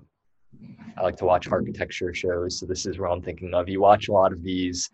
I 0.98 1.02
like 1.02 1.16
to 1.16 1.24
watch 1.24 1.48
architecture 1.48 2.12
shows, 2.12 2.58
so 2.58 2.66
this 2.66 2.84
is 2.84 2.98
what 2.98 3.10
I'm 3.10 3.22
thinking 3.22 3.54
of. 3.54 3.70
You 3.70 3.80
watch 3.80 4.08
a 4.08 4.12
lot 4.12 4.32
of 4.32 4.42
these 4.42 4.90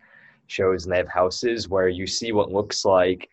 shows 0.51 0.85
and 0.85 0.93
they 0.93 0.97
have 0.97 1.07
houses 1.07 1.69
where 1.69 1.89
you 1.89 2.07
see 2.07 2.31
what 2.31 2.51
looks 2.51 2.85
like 2.85 3.29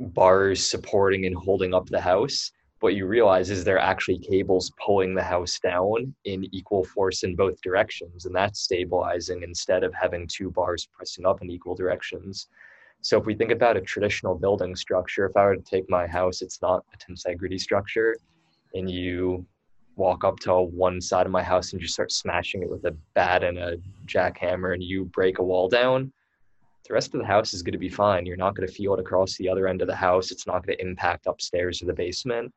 bars 0.00 0.64
supporting 0.64 1.26
and 1.26 1.36
holding 1.36 1.72
up 1.72 1.86
the 1.88 2.00
house 2.00 2.50
what 2.84 2.94
you 2.94 3.06
realize 3.06 3.48
is 3.48 3.64
they're 3.64 3.78
actually 3.78 4.18
cables 4.18 4.70
pulling 4.84 5.14
the 5.14 5.22
house 5.22 5.58
down 5.58 6.14
in 6.26 6.44
equal 6.54 6.84
force 6.84 7.22
in 7.22 7.34
both 7.34 7.58
directions 7.62 8.26
and 8.26 8.36
that's 8.36 8.60
stabilizing 8.60 9.42
instead 9.42 9.82
of 9.82 9.94
having 9.94 10.28
two 10.28 10.50
bars 10.50 10.86
pressing 10.92 11.24
up 11.24 11.40
in 11.40 11.48
equal 11.48 11.74
directions. 11.74 12.48
So 13.00 13.18
if 13.18 13.24
we 13.24 13.34
think 13.34 13.52
about 13.52 13.78
a 13.78 13.80
traditional 13.80 14.34
building 14.34 14.76
structure 14.76 15.24
if 15.24 15.34
i 15.34 15.44
were 15.44 15.56
to 15.56 15.62
take 15.62 15.88
my 15.88 16.06
house 16.06 16.42
it's 16.42 16.60
not 16.60 16.84
a 16.92 16.98
tensegrity 16.98 17.58
structure 17.58 18.16
and 18.74 18.90
you 18.90 19.46
walk 19.96 20.24
up 20.24 20.40
to 20.40 20.54
one 20.54 21.00
side 21.00 21.26
of 21.26 21.32
my 21.32 21.42
house 21.42 21.72
and 21.72 21.80
just 21.80 21.94
start 21.94 22.12
smashing 22.12 22.62
it 22.62 22.70
with 22.70 22.84
a 22.84 22.96
bat 23.14 23.44
and 23.44 23.58
a 23.58 23.76
jackhammer 24.06 24.74
and 24.74 24.82
you 24.82 25.04
break 25.06 25.38
a 25.38 25.42
wall 25.42 25.68
down, 25.68 26.12
the 26.86 26.94
rest 26.94 27.14
of 27.14 27.20
the 27.20 27.26
house 27.26 27.54
is 27.54 27.62
going 27.62 27.72
to 27.72 27.78
be 27.78 27.88
fine. 27.88 28.26
You're 28.26 28.36
not 28.36 28.54
going 28.54 28.68
to 28.68 28.74
feel 28.74 28.94
it 28.94 29.00
across 29.00 29.36
the 29.36 29.48
other 29.48 29.68
end 29.68 29.80
of 29.80 29.88
the 29.88 29.94
house. 29.94 30.30
It's 30.30 30.46
not 30.46 30.66
going 30.66 30.76
to 30.76 30.84
impact 30.84 31.26
upstairs 31.26 31.80
or 31.82 31.86
the 31.86 31.94
basement. 31.94 32.52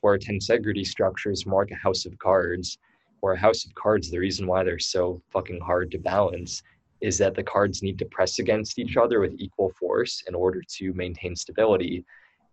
Where 0.00 0.14
a 0.14 0.18
tensegrity 0.18 0.86
structure 0.86 1.30
is 1.30 1.46
more 1.46 1.62
like 1.62 1.72
a 1.72 1.76
house 1.76 2.04
of 2.04 2.16
cards, 2.18 2.78
or 3.22 3.32
a 3.32 3.38
house 3.38 3.64
of 3.64 3.74
cards, 3.74 4.10
the 4.10 4.18
reason 4.18 4.46
why 4.46 4.62
they're 4.62 4.78
so 4.78 5.20
fucking 5.30 5.60
hard 5.60 5.90
to 5.90 5.98
balance 5.98 6.62
is 7.00 7.18
that 7.18 7.34
the 7.34 7.42
cards 7.42 7.82
need 7.82 7.98
to 7.98 8.04
press 8.04 8.38
against 8.38 8.78
each 8.78 8.96
other 8.96 9.18
with 9.20 9.34
equal 9.38 9.72
force 9.80 10.22
in 10.28 10.34
order 10.34 10.62
to 10.76 10.92
maintain 10.92 11.34
stability. 11.34 12.04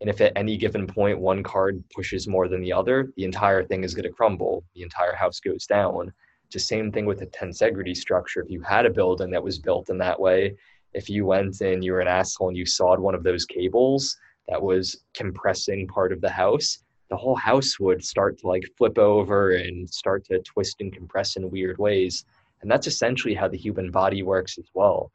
And 0.02 0.10
if 0.10 0.20
at 0.20 0.34
any 0.36 0.58
given 0.58 0.88
point 0.88 1.20
one 1.20 1.44
card 1.44 1.84
pushes 1.96 2.28
more 2.28 2.48
than 2.48 2.60
the 2.60 2.74
other, 2.74 3.14
the 3.16 3.24
entire 3.24 3.64
thing 3.64 3.84
is 3.84 3.94
going 3.94 4.04
to 4.04 4.10
crumble. 4.10 4.64
The 4.74 4.82
entire 4.82 5.14
house 5.14 5.40
goes 5.40 5.68
down. 5.68 6.12
Just 6.50 6.68
same 6.68 6.92
thing 6.92 7.06
with 7.06 7.22
a 7.22 7.28
tensegrity 7.28 7.96
structure. 7.96 8.42
If 8.42 8.50
you 8.50 8.62
had 8.62 8.88
a 8.88 8.90
building 8.90 9.30
that 9.30 9.44
was 9.44 9.60
built 9.60 9.92
in 9.92 10.00
that 10.00 10.20
way, 10.20 10.56
if 10.94 11.08
you 11.08 11.28
went 11.28 11.62
and 11.62 11.84
you 11.84 11.94
were 11.94 12.02
an 12.02 12.08
asshole 12.08 12.50
and 12.50 12.58
you 12.58 12.66
sawed 12.66 13.00
one 13.00 13.14
of 13.14 13.24
those 13.24 13.46
cables 13.46 14.18
that 14.50 14.62
was 14.62 15.04
compressing 15.14 15.88
part 15.88 16.12
of 16.12 16.20
the 16.20 16.32
house, 16.32 16.80
the 17.12 17.16
whole 17.16 17.36
house 17.36 17.80
would 17.80 18.04
start 18.04 18.40
to 18.40 18.48
like 18.48 18.64
flip 18.78 18.98
over 18.98 19.52
and 19.52 19.88
start 19.88 20.26
to 20.26 20.40
twist 20.40 20.78
and 20.80 20.92
compress 20.92 21.36
in 21.36 21.52
weird 21.52 21.78
ways. 21.78 22.26
And 22.64 22.72
that's 22.72 22.88
essentially 22.88 23.36
how 23.36 23.48
the 23.48 23.58
human 23.58 23.92
body 23.92 24.24
works 24.24 24.58
as 24.58 24.66
well 24.74 25.12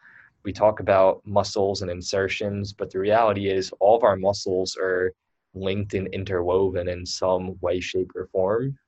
we 0.47 0.53
talk 0.53 0.79
about 0.79 1.21
muscles 1.27 1.83
and 1.83 1.91
insertions, 1.91 2.73
but 2.73 2.91
the 2.91 3.01
reality 3.01 3.51
is 3.51 3.73
all 3.81 3.97
of 3.97 4.05
our 4.05 4.17
muscles 4.17 4.77
are 4.81 5.13
linked 5.55 5.95
and 5.95 6.07
interwoven 6.15 6.89
in 6.89 7.05
some 7.05 7.59
way, 7.61 7.81
shape, 7.81 8.13
or 8.15 8.29
form. 8.29 8.79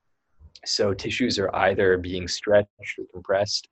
So 0.65 0.95
tissues 0.95 1.37
are 1.37 1.55
either 1.57 1.99
being 1.99 2.29
stretched 2.29 2.71
or 2.97 3.05
compressed. 3.13 3.69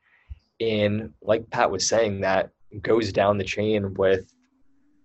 And 0.60 1.12
like 1.22 1.48
Pat 1.50 1.70
was 1.70 1.86
saying, 1.86 2.20
that 2.22 2.50
goes 2.82 3.12
down 3.12 3.38
the 3.38 3.44
chain 3.44 3.94
with 3.94 4.34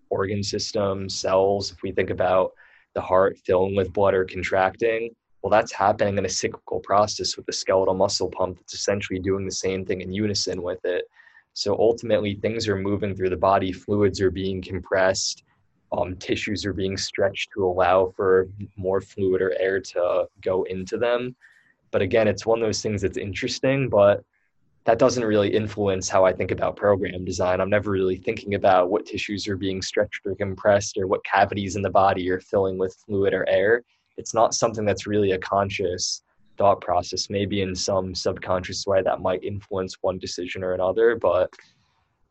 organ 0.10 0.42
systems, 0.42 1.20
cells. 1.20 1.72
If 1.72 1.84
we 1.84 1.92
think 1.92 2.10
about 2.10 2.52
the 2.96 3.02
heart 3.02 3.38
filling 3.46 3.76
with 3.76 3.94
blood 3.94 4.16
or 4.16 4.26
contracting, 4.26 5.12
well, 5.44 5.52
that's 5.52 5.72
happening 5.72 6.18
in 6.18 6.26
a 6.26 6.30
cyclical 6.30 6.80
process 6.80 7.38
with 7.38 7.46
the 7.46 7.54
skeletal 7.54 7.94
muscle 7.94 8.30
pump 8.30 8.58
that's 8.58 8.74
essentially 8.74 9.20
doing 9.20 9.46
the 9.46 9.52
same 9.52 9.86
thing 9.86 10.02
in 10.02 10.12
unison 10.12 10.64
with 10.64 10.84
it. 10.84 11.06
So 11.54 11.78
ultimately, 11.78 12.36
things 12.36 12.68
are 12.68 12.76
moving 12.76 13.16
through 13.16 13.30
the 13.30 13.38
body, 13.38 13.72
fluids 13.72 14.22
are 14.22 14.32
being 14.32 14.62
compressed, 14.62 15.44
um, 15.92 16.16
tissues 16.16 16.66
are 16.66 16.74
being 16.74 16.98
stretched 16.98 17.50
to 17.54 17.66
allow 17.66 18.14
for 18.16 18.48
more 18.78 19.02
fluid 19.02 19.42
or 19.42 19.54
air 19.60 19.80
to 19.82 20.28
go 20.42 20.64
into 20.64 20.98
them. 20.98 21.36
But 21.92 22.02
again, 22.02 22.28
it's 22.28 22.46
one 22.46 22.62
of 22.62 22.66
those 22.66 22.82
things 22.82 23.02
that's 23.02 23.18
interesting, 23.18 23.90
but 23.90 24.24
that 24.86 24.98
doesn't 24.98 25.26
really 25.26 25.54
influence 25.54 26.10
how 26.10 26.26
I 26.26 26.34
think 26.34 26.52
about 26.52 26.76
program 26.76 27.24
design. 27.24 27.60
I'm 27.60 27.70
never 27.70 27.92
really 27.92 28.16
thinking 28.16 28.56
about 28.56 28.90
what 28.90 29.06
tissues 29.06 29.48
are 29.48 29.58
being 29.58 29.82
stretched 29.82 30.26
or 30.26 30.36
compressed 30.36 30.98
or 30.98 31.06
what 31.06 31.24
cavities 31.24 31.76
in 31.76 31.82
the 31.82 31.90
body 31.90 32.30
are 32.32 32.40
filling 32.40 32.78
with 32.78 32.96
fluid 33.06 33.34
or 33.34 33.48
air. 33.48 33.84
It's 34.18 34.34
not 34.34 34.54
something 34.54 34.86
that's 34.86 35.06
really 35.06 35.32
a 35.32 35.38
conscious 35.38 36.24
thought 36.62 36.80
process. 36.80 37.28
Maybe 37.28 37.64
in 37.64 37.74
some 37.74 38.14
subconscious 38.14 38.86
way 38.86 39.02
that 39.02 39.20
might 39.20 39.44
influence 39.44 39.98
one 40.02 40.20
decision 40.20 40.64
or 40.64 40.74
another, 40.74 41.16
but 41.16 41.50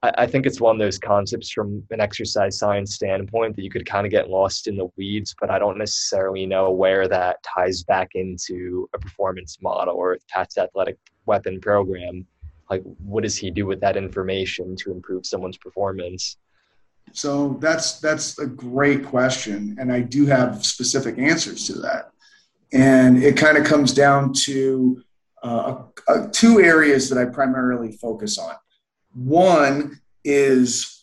I, 0.04 0.12
I 0.18 0.26
think 0.28 0.46
it's 0.46 0.60
one 0.60 0.76
of 0.76 0.78
those 0.78 1.00
concepts 1.00 1.50
from 1.50 1.82
an 1.90 2.00
exercise 2.00 2.56
science 2.56 2.94
standpoint 2.94 3.56
that 3.56 3.64
you 3.64 3.70
could 3.70 3.84
kind 3.84 4.06
of 4.06 4.12
get 4.12 4.30
lost 4.30 4.68
in 4.68 4.76
the 4.76 4.86
weeds, 4.96 5.34
but 5.40 5.50
I 5.50 5.58
don't 5.58 5.78
necessarily 5.78 6.46
know 6.46 6.70
where 6.70 7.08
that 7.08 7.42
ties 7.42 7.82
back 7.82 8.10
into 8.14 8.88
a 8.94 9.00
performance 9.00 9.58
model 9.60 9.96
or 9.96 10.16
Pat's 10.28 10.56
athletic 10.58 10.96
weapon 11.26 11.60
program. 11.60 12.24
Like, 12.70 12.84
what 13.04 13.24
does 13.24 13.36
he 13.36 13.50
do 13.50 13.66
with 13.66 13.80
that 13.80 13.96
information 13.96 14.76
to 14.76 14.92
improve 14.92 15.26
someone's 15.26 15.58
performance? 15.58 16.36
So 17.12 17.58
that's 17.60 17.98
that's 17.98 18.38
a 18.38 18.46
great 18.46 19.04
question, 19.04 19.76
and 19.80 19.90
I 19.90 19.98
do 19.98 20.26
have 20.26 20.64
specific 20.64 21.18
answers 21.18 21.66
to 21.66 21.72
that. 21.80 22.12
And 22.72 23.22
it 23.22 23.36
kind 23.36 23.58
of 23.58 23.64
comes 23.64 23.92
down 23.92 24.32
to 24.44 25.02
uh, 25.42 25.82
uh, 26.06 26.26
two 26.32 26.60
areas 26.60 27.08
that 27.08 27.18
I 27.18 27.24
primarily 27.24 27.92
focus 27.92 28.38
on. 28.38 28.54
One 29.12 30.00
is 30.24 31.00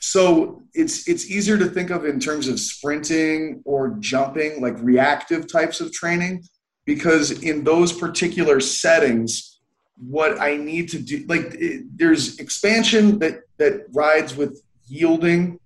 so 0.00 0.62
it's 0.72 1.06
it's 1.06 1.30
easier 1.30 1.58
to 1.58 1.66
think 1.66 1.90
of 1.90 2.06
in 2.06 2.18
terms 2.18 2.48
of 2.48 2.58
sprinting 2.58 3.60
or 3.66 3.96
jumping, 4.00 4.62
like 4.62 4.76
reactive 4.80 5.50
types 5.52 5.80
of 5.80 5.92
training, 5.92 6.44
because 6.86 7.42
in 7.42 7.62
those 7.62 7.92
particular 7.92 8.58
settings, 8.60 9.60
what 9.96 10.40
I 10.40 10.56
need 10.56 10.88
to 10.90 10.98
do, 10.98 11.26
like 11.28 11.54
it, 11.58 11.84
there's 11.94 12.38
expansion 12.38 13.18
that 13.18 13.40
that 13.58 13.86
rides 13.92 14.34
with 14.34 14.62
yielding, 14.86 15.58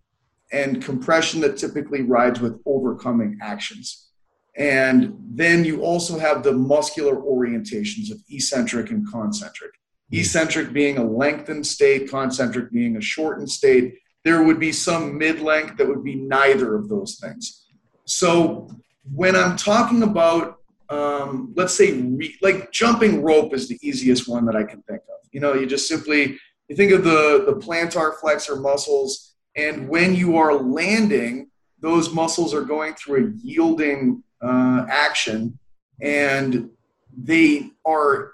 and 0.50 0.82
compression 0.82 1.40
that 1.42 1.56
typically 1.56 2.02
rides 2.02 2.40
with 2.40 2.60
overcoming 2.66 3.38
actions. 3.40 4.08
And 4.56 5.16
then 5.30 5.64
you 5.64 5.82
also 5.82 6.18
have 6.18 6.42
the 6.42 6.52
muscular 6.52 7.16
orientations 7.16 8.10
of 8.10 8.18
eccentric 8.28 8.90
and 8.90 9.10
concentric. 9.10 9.72
Hmm. 10.10 10.16
Eccentric 10.18 10.72
being 10.72 10.98
a 10.98 11.04
lengthened 11.04 11.66
state, 11.66 12.10
concentric 12.10 12.70
being 12.70 12.96
a 12.96 13.00
shortened 13.00 13.50
state. 13.50 13.98
There 14.24 14.42
would 14.42 14.60
be 14.60 14.72
some 14.72 15.18
mid 15.18 15.40
length 15.40 15.78
that 15.78 15.88
would 15.88 16.04
be 16.04 16.14
neither 16.14 16.74
of 16.74 16.88
those 16.88 17.18
things. 17.20 17.66
So 18.04 18.68
when 19.10 19.34
I'm 19.34 19.56
talking 19.56 20.02
about, 20.02 20.58
um, 20.88 21.52
let's 21.56 21.74
say, 21.74 21.92
re- 21.92 22.36
like 22.42 22.70
jumping 22.70 23.22
rope 23.22 23.54
is 23.54 23.68
the 23.68 23.78
easiest 23.82 24.28
one 24.28 24.44
that 24.46 24.56
I 24.56 24.64
can 24.64 24.82
think 24.82 25.00
of. 25.02 25.28
You 25.32 25.40
know, 25.40 25.54
you 25.54 25.66
just 25.66 25.88
simply 25.88 26.38
you 26.68 26.76
think 26.76 26.92
of 26.92 27.04
the 27.04 27.44
the 27.46 27.54
plantar 27.54 28.14
flexor 28.20 28.56
muscles, 28.56 29.34
and 29.56 29.88
when 29.88 30.14
you 30.14 30.36
are 30.36 30.54
landing, 30.54 31.50
those 31.80 32.12
muscles 32.14 32.54
are 32.54 32.62
going 32.62 32.94
through 32.94 33.26
a 33.26 33.30
yielding 33.42 34.22
uh, 34.42 34.86
action 34.88 35.58
and 36.00 36.70
they 37.16 37.70
are 37.84 38.32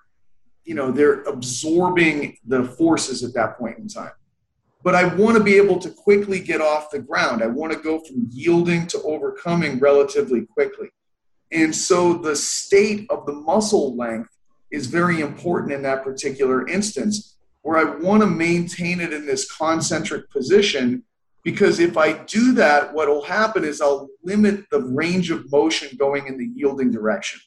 you 0.65 0.75
know 0.75 0.91
they're 0.91 1.23
absorbing 1.23 2.37
the 2.47 2.65
forces 2.65 3.23
at 3.23 3.35
that 3.35 3.59
point 3.59 3.79
in 3.79 3.89
time. 3.89 4.13
But 4.85 4.95
i 4.95 5.05
want 5.15 5.37
to 5.37 5.43
be 5.43 5.57
able 5.57 5.79
to 5.81 5.91
quickly 5.91 6.41
get 6.41 6.61
off 6.61 6.91
the 6.91 7.01
ground. 7.01 7.43
I 7.43 7.47
want 7.47 7.73
to 7.73 7.79
go 7.79 8.01
from 8.01 8.29
yielding 8.31 8.87
to 8.89 9.03
overcoming 9.03 9.79
relatively 9.79 10.47
quickly. 10.47 10.89
And 11.51 11.75
so 11.75 12.15
the 12.15 12.37
state 12.37 13.07
of 13.11 13.27
the 13.27 13.33
muscle 13.33 13.97
length 13.97 14.31
is 14.71 14.87
very 14.87 15.21
important 15.21 15.73
in 15.73 15.83
that 15.83 16.05
particular 16.05 16.69
instance 16.69 17.37
where 17.63 17.79
i 17.79 17.85
want 17.85 18.23
to 18.23 18.27
maintain 18.27 19.01
it 19.01 19.13
in 19.13 19.27
this 19.27 19.51
concentric 19.51 20.31
position 20.31 21.03
because 21.49 21.81
if 21.81 21.97
I 21.97 22.13
do 22.13 22.53
that, 22.57 22.93
what 22.93 23.09
will 23.09 23.25
happen 23.25 23.65
is 23.65 23.81
I'll 23.81 24.11
limit 24.23 24.67
the 24.71 24.83
range 24.83 25.31
of 25.31 25.51
motion 25.51 25.97
going 25.97 26.27
in 26.27 26.37
the 26.37 26.47
yielding 26.55 26.91
direction. 26.91 27.41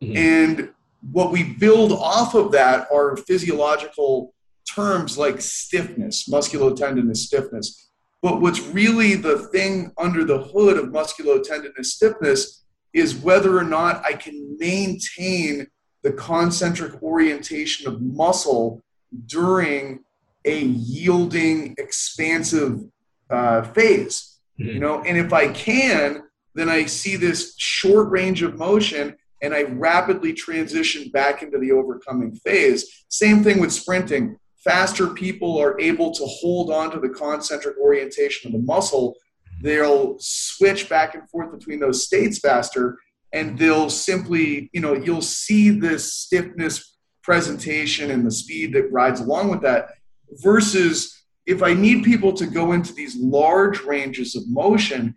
Mm-hmm. 0.00 0.16
And 0.16 0.70
what 1.10 1.32
we 1.32 1.54
build 1.54 1.90
off 1.90 2.36
of 2.36 2.52
that 2.52 2.86
are 2.94 3.16
physiological 3.16 4.32
terms 4.72 5.18
like 5.18 5.40
stiffness, 5.40 6.28
musculotendinous 6.28 7.16
stiffness. 7.16 7.90
But 8.22 8.40
what's 8.40 8.60
really 8.60 9.16
the 9.16 9.38
thing 9.48 9.90
under 9.98 10.22
the 10.22 10.44
hood 10.44 10.76
of 10.76 10.90
musculotendinous 10.90 11.86
stiffness 11.86 12.64
is 12.92 13.16
whether 13.16 13.58
or 13.58 13.64
not 13.64 14.00
I 14.04 14.12
can 14.12 14.56
maintain 14.60 15.66
the 16.04 16.12
concentric 16.12 17.02
orientation 17.02 17.88
of 17.88 18.00
muscle 18.00 18.84
during 19.26 20.04
a 20.44 20.60
yielding, 20.60 21.74
expansive 21.78 22.84
uh, 23.30 23.62
phase, 23.62 24.38
mm-hmm. 24.60 24.70
you 24.70 24.80
know. 24.80 25.02
And 25.02 25.16
if 25.16 25.32
I 25.32 25.48
can, 25.48 26.22
then 26.54 26.68
I 26.68 26.86
see 26.86 27.16
this 27.16 27.54
short 27.56 28.10
range 28.10 28.42
of 28.42 28.58
motion 28.58 29.16
and 29.42 29.54
I 29.54 29.62
rapidly 29.62 30.32
transition 30.32 31.10
back 31.10 31.42
into 31.42 31.58
the 31.58 31.72
overcoming 31.72 32.34
phase. 32.34 33.04
Same 33.08 33.42
thing 33.42 33.60
with 33.60 33.72
sprinting. 33.72 34.36
Faster 34.62 35.08
people 35.08 35.58
are 35.58 35.80
able 35.80 36.10
to 36.12 36.24
hold 36.26 36.70
on 36.70 36.90
to 36.90 37.00
the 37.00 37.08
concentric 37.08 37.76
orientation 37.78 38.48
of 38.48 38.52
the 38.52 38.66
muscle. 38.66 39.16
They'll 39.62 40.16
switch 40.18 40.88
back 40.88 41.14
and 41.14 41.28
forth 41.30 41.58
between 41.58 41.80
those 41.80 42.04
states 42.04 42.38
faster, 42.38 42.98
and 43.32 43.58
they'll 43.58 43.88
simply, 43.88 44.68
you 44.72 44.80
know, 44.80 44.94
you'll 44.94 45.22
see 45.22 45.70
this 45.70 46.12
stiffness 46.12 46.98
presentation 47.22 48.10
and 48.10 48.26
the 48.26 48.30
speed 48.30 48.74
that 48.74 48.92
rides 48.92 49.20
along 49.20 49.48
with 49.50 49.62
that 49.62 49.88
versus 50.42 51.19
if 51.46 51.62
I 51.62 51.74
need 51.74 52.04
people 52.04 52.32
to 52.34 52.46
go 52.46 52.72
into 52.72 52.92
these 52.92 53.16
large 53.16 53.80
ranges 53.82 54.36
of 54.36 54.48
motion, 54.48 55.14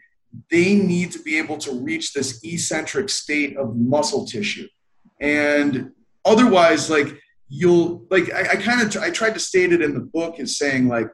they 0.50 0.76
need 0.76 1.12
to 1.12 1.20
be 1.20 1.38
able 1.38 1.58
to 1.60 1.72
reach 1.72 2.14
this 2.14 2.44
eccentric 2.44 3.10
state 3.10 3.56
of 3.58 3.76
muscle 3.76 4.26
tissue. 4.26 4.68
And 5.20 5.92
otherwise, 6.26 6.90
like 6.90 7.20
you'll 7.50 8.06
like 8.10 8.34
I, 8.34 8.54
I 8.54 8.56
kind 8.56 8.82
of 8.82 9.02
I 9.02 9.10
tried 9.10 9.34
to 9.36 9.40
state 9.40 9.74
it 9.74 9.82
in 9.82 9.94
the 9.94 10.00
book 10.00 10.40
as 10.40 10.58
saying 10.58 10.88
like 10.88 11.08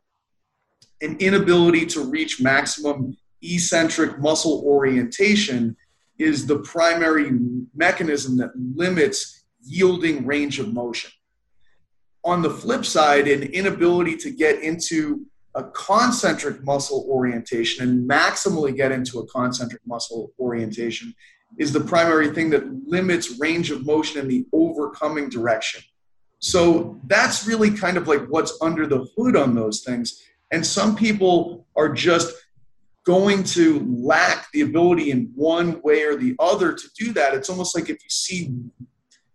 an 1.02 1.18
inability 1.20 1.86
to 1.88 2.02
reach 2.02 2.42
maximum 2.42 3.18
eccentric 3.42 4.20
muscle 4.20 4.64
orientation 4.66 5.76
is 6.18 6.46
the 6.46 6.60
primary 6.60 7.32
mechanism 7.76 8.38
that 8.38 8.52
limits 8.56 9.46
yielding 9.64 10.26
range 10.26 10.60
of 10.60 10.74
motion 10.74 11.12
on 12.24 12.42
the 12.42 12.50
flip 12.50 12.86
side, 12.86 13.28
an 13.28 13.44
inability 13.44 14.16
to 14.18 14.32
get 14.32 14.62
into 14.62 15.26
a 15.56 15.64
concentric 15.64 16.64
muscle 16.64 17.06
orientation 17.10 17.88
and 17.88 18.10
maximally 18.10 18.76
get 18.76 18.92
into 18.92 19.20
a 19.20 19.28
concentric 19.28 19.82
muscle 19.86 20.32
orientation 20.40 21.14
is 21.58 21.74
the 21.74 21.80
primary 21.80 22.30
thing 22.30 22.50
that 22.52 22.64
limits 22.88 23.40
range 23.40 23.72
of 23.72 23.86
motion 23.86 24.22
in 24.22 24.28
the 24.28 24.46
overcoming 24.54 25.30
direction. 25.30 25.82
So 26.40 27.00
that's 27.08 27.48
really 27.48 27.72
kind 27.72 27.98
of 27.98 28.08
like 28.08 28.26
what's 28.28 28.58
under 28.62 28.86
the 28.86 29.08
hood 29.18 29.36
on 29.36 29.56
those 29.56 29.82
things. 29.82 30.22
And 30.52 30.66
some 30.66 30.96
people 30.96 31.68
are 31.76 31.90
just 31.90 32.34
going 33.06 33.44
to 33.44 33.86
lack 33.90 34.52
the 34.52 34.62
ability 34.62 35.12
in 35.12 35.32
one 35.36 35.82
way 35.82 36.04
or 36.04 36.16
the 36.16 36.36
other 36.40 36.74
to 36.74 36.90
do 36.98 37.12
that. 37.14 37.34
It's 37.34 37.50
almost 37.50 37.76
like 37.76 37.90
if 37.90 38.04
you 38.04 38.10
see 38.10 38.54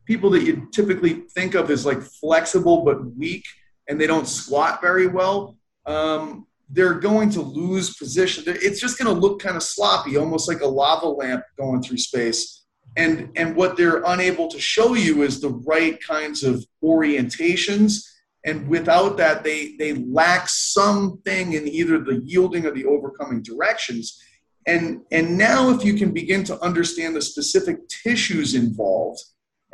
people 0.06 0.30
that 0.30 0.42
you 0.42 0.68
typically 0.72 1.24
think 1.34 1.54
of 1.54 1.70
as 1.70 1.86
like 1.86 2.02
flexible 2.02 2.84
but 2.84 3.14
weak 3.16 3.44
and 3.88 4.00
they 4.00 4.06
don't 4.06 4.28
squat 4.28 4.80
very 4.80 5.06
well, 5.06 5.56
um, 5.86 6.46
they're 6.70 6.94
going 6.94 7.30
to 7.30 7.42
lose 7.42 7.96
position. 7.96 8.44
It's 8.46 8.80
just 8.80 8.98
going 8.98 9.14
to 9.14 9.20
look 9.20 9.40
kind 9.40 9.56
of 9.56 9.62
sloppy, 9.62 10.16
almost 10.16 10.48
like 10.48 10.60
a 10.60 10.66
lava 10.66 11.06
lamp 11.06 11.44
going 11.58 11.82
through 11.82 11.98
space. 11.98 12.64
And, 12.96 13.30
and 13.36 13.56
what 13.56 13.76
they're 13.76 14.02
unable 14.06 14.48
to 14.48 14.60
show 14.60 14.94
you 14.94 15.22
is 15.22 15.40
the 15.40 15.50
right 15.50 16.02
kinds 16.02 16.42
of 16.42 16.64
orientations. 16.82 18.04
And 18.46 18.68
without 18.68 19.16
that, 19.16 19.42
they, 19.42 19.74
they 19.78 19.94
lack 19.94 20.48
something 20.48 21.54
in 21.54 21.66
either 21.66 21.98
the 21.98 22.22
yielding 22.24 22.66
or 22.66 22.70
the 22.70 22.84
overcoming 22.84 23.42
directions. 23.42 24.20
And, 24.66 25.02
and 25.10 25.36
now, 25.36 25.70
if 25.70 25.84
you 25.84 25.94
can 25.94 26.12
begin 26.12 26.44
to 26.44 26.60
understand 26.62 27.16
the 27.16 27.22
specific 27.22 27.76
tissues 27.88 28.54
involved, 28.54 29.22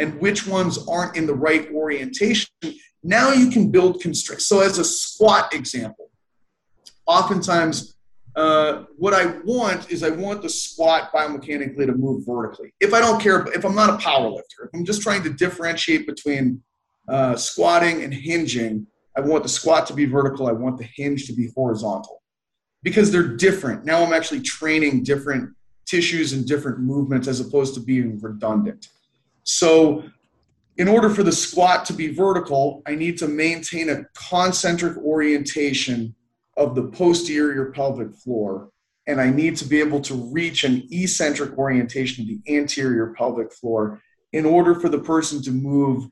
and 0.00 0.20
which 0.20 0.46
ones 0.46 0.78
aren't 0.88 1.16
in 1.16 1.26
the 1.26 1.34
right 1.34 1.70
orientation, 1.72 2.48
now 3.04 3.32
you 3.32 3.50
can 3.50 3.70
build 3.70 4.00
constraints. 4.00 4.46
So, 4.46 4.60
as 4.60 4.78
a 4.78 4.84
squat 4.84 5.54
example, 5.54 6.10
oftentimes 7.06 7.94
uh, 8.36 8.84
what 8.96 9.12
I 9.12 9.26
want 9.44 9.90
is 9.90 10.02
I 10.02 10.10
want 10.10 10.42
the 10.42 10.48
squat 10.48 11.12
biomechanically 11.12 11.86
to 11.86 11.92
move 11.92 12.24
vertically. 12.26 12.72
If 12.80 12.94
I 12.94 13.00
don't 13.00 13.20
care, 13.20 13.46
if 13.52 13.64
I'm 13.64 13.74
not 13.74 13.90
a 13.90 13.98
power 13.98 14.28
lifter, 14.28 14.64
if 14.64 14.70
I'm 14.74 14.84
just 14.84 15.02
trying 15.02 15.22
to 15.24 15.30
differentiate 15.30 16.06
between 16.06 16.62
uh, 17.08 17.36
squatting 17.36 18.02
and 18.02 18.14
hinging, 18.14 18.86
I 19.16 19.20
want 19.20 19.42
the 19.42 19.48
squat 19.48 19.86
to 19.88 19.94
be 19.94 20.04
vertical, 20.04 20.46
I 20.46 20.52
want 20.52 20.78
the 20.78 20.88
hinge 20.94 21.26
to 21.26 21.32
be 21.32 21.50
horizontal 21.54 22.22
because 22.82 23.10
they're 23.10 23.36
different. 23.36 23.84
Now 23.84 24.02
I'm 24.04 24.12
actually 24.12 24.40
training 24.40 25.02
different 25.02 25.54
tissues 25.86 26.32
and 26.32 26.46
different 26.46 26.78
movements 26.78 27.26
as 27.26 27.40
opposed 27.40 27.74
to 27.74 27.80
being 27.80 28.20
redundant. 28.20 28.88
So 29.44 30.04
in 30.76 30.88
order 30.88 31.10
for 31.10 31.22
the 31.22 31.32
squat 31.32 31.84
to 31.86 31.92
be 31.92 32.12
vertical, 32.12 32.82
I 32.86 32.94
need 32.94 33.18
to 33.18 33.28
maintain 33.28 33.90
a 33.90 34.04
concentric 34.14 34.96
orientation 34.98 36.14
of 36.56 36.74
the 36.74 36.84
posterior 36.84 37.72
pelvic 37.72 38.14
floor. 38.14 38.70
And 39.06 39.20
I 39.20 39.30
need 39.30 39.56
to 39.56 39.64
be 39.64 39.80
able 39.80 40.00
to 40.02 40.14
reach 40.14 40.64
an 40.64 40.86
eccentric 40.90 41.58
orientation 41.58 42.22
of 42.22 42.28
the 42.28 42.56
anterior 42.56 43.14
pelvic 43.16 43.52
floor 43.52 44.00
in 44.32 44.46
order 44.46 44.74
for 44.74 44.88
the 44.88 45.00
person 45.00 45.42
to 45.42 45.50
move 45.50 46.06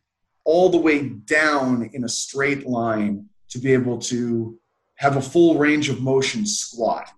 all 0.45 0.68
the 0.70 0.79
way 0.79 1.09
down 1.09 1.91
in 1.93 2.05
a 2.05 2.09
straight 2.09 2.66
line 2.66 3.26
to 3.51 3.59
be 3.59 3.72
able 3.72 3.99
to 3.99 4.59
have 4.97 5.16
a 5.16 5.22
full 5.22 5.59
range 5.59 5.89
of 5.89 6.01
motion 6.01 6.45
squat. 6.45 7.09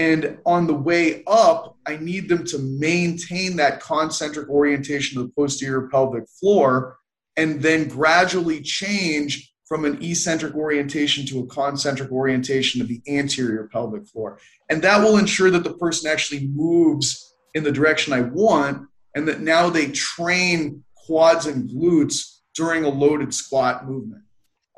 And 0.00 0.38
on 0.46 0.66
the 0.66 0.72
way 0.72 1.22
up, 1.26 1.76
I 1.86 1.98
need 1.98 2.30
them 2.30 2.46
to 2.46 2.58
maintain 2.58 3.56
that 3.56 3.82
concentric 3.82 4.48
orientation 4.48 5.20
of 5.20 5.26
the 5.26 5.32
posterior 5.34 5.88
pelvic 5.88 6.24
floor 6.40 6.96
and 7.36 7.60
then 7.60 7.86
gradually 7.86 8.62
change 8.62 9.52
from 9.66 9.84
an 9.84 10.02
eccentric 10.02 10.54
orientation 10.54 11.26
to 11.26 11.40
a 11.40 11.46
concentric 11.48 12.10
orientation 12.10 12.80
of 12.80 12.88
the 12.88 13.02
anterior 13.08 13.68
pelvic 13.70 14.06
floor. 14.06 14.38
And 14.70 14.80
that 14.80 15.04
will 15.04 15.18
ensure 15.18 15.50
that 15.50 15.64
the 15.64 15.74
person 15.74 16.10
actually 16.10 16.46
moves 16.46 17.34
in 17.52 17.62
the 17.62 17.70
direction 17.70 18.14
I 18.14 18.22
want 18.22 18.88
and 19.14 19.28
that 19.28 19.42
now 19.42 19.68
they 19.68 19.88
train 19.88 20.82
quads 20.96 21.44
and 21.44 21.68
glutes 21.68 22.38
during 22.54 22.84
a 22.84 22.88
loaded 22.88 23.34
squat 23.34 23.86
movement. 23.86 24.22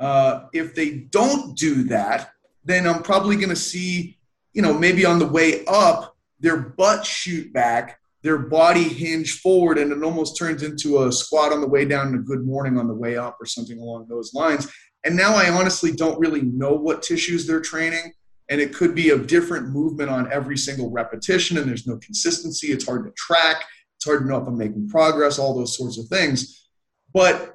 Uh, 0.01 0.47
if 0.53 0.75
they 0.75 0.91
don't 0.91 1.57
do 1.57 1.85
that, 1.85 2.33
then 2.64 2.89
I'm 2.89 3.05
probably 3.05 3.37
going 3.37 3.51
to 3.51 3.57
see, 3.57 4.18
you 4.53 4.63
know, 4.63 4.73
maybe 4.73 5.05
on 5.05 5.19
the 5.19 5.27
way 5.27 5.65
up, 5.67 6.17
their 6.41 6.57
butt 6.57 7.07
shoot 7.07 7.53
back, 7.53 7.99
their 8.23 8.39
body 8.39 8.85
hinge 8.85 9.41
forward, 9.41 9.79
and 9.79 9.93
it 9.93 10.03
almost 10.03 10.37
turns 10.37 10.63
into 10.63 11.03
a 11.03 11.13
squat 11.13 11.53
on 11.53 11.61
the 11.61 11.69
way 11.69 11.85
down 11.85 12.09
and 12.09 12.17
a 12.17 12.23
good 12.23 12.45
morning 12.45 12.79
on 12.79 12.87
the 12.87 12.95
way 12.95 13.17
up 13.17 13.37
or 13.41 13.47
something 13.47 13.79
along 13.79 14.07
those 14.09 14.33
lines. 14.35 14.71
And 15.05 15.17
now 15.17 15.35
I 15.35 15.51
honestly 15.51 15.93
don't 15.93 16.21
really 16.21 16.43
know 16.43 16.75
what 16.75 17.03
tissues 17.03 17.47
they're 17.47 17.61
training. 17.61 18.13
And 18.49 18.61
it 18.61 18.75
could 18.75 18.95
be 18.95 19.11
a 19.11 19.19
different 19.19 19.69
movement 19.69 20.11
on 20.11 20.31
every 20.31 20.59
single 20.59 20.91
repetition, 20.91 21.57
and 21.57 21.69
there's 21.69 21.87
no 21.87 21.97
consistency. 21.99 22.69
It's 22.69 22.87
hard 22.87 23.05
to 23.07 23.13
track. 23.13 23.65
It's 23.97 24.05
hard 24.05 24.23
to 24.23 24.29
know 24.29 24.43
if 24.43 24.47
I'm 24.47 24.59
making 24.59 24.89
progress, 24.89 25.39
all 25.39 25.55
those 25.55 25.77
sorts 25.77 25.99
of 25.99 26.07
things. 26.09 26.69
But 27.15 27.55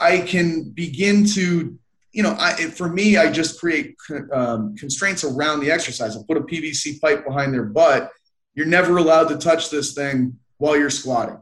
I 0.00 0.18
can 0.20 0.70
begin 0.70 1.24
to, 1.28 1.78
you 2.14 2.22
know, 2.22 2.36
I, 2.38 2.52
for 2.52 2.88
me, 2.88 3.16
I 3.16 3.30
just 3.30 3.58
create 3.58 3.96
um, 4.32 4.76
constraints 4.76 5.24
around 5.24 5.60
the 5.60 5.70
exercise. 5.72 6.16
I 6.16 6.20
put 6.26 6.36
a 6.36 6.42
PVC 6.42 7.00
pipe 7.00 7.26
behind 7.26 7.52
their 7.52 7.64
butt. 7.64 8.12
You're 8.54 8.66
never 8.66 8.98
allowed 8.98 9.28
to 9.30 9.36
touch 9.36 9.68
this 9.68 9.94
thing 9.94 10.38
while 10.58 10.76
you're 10.76 10.90
squatting, 10.90 11.40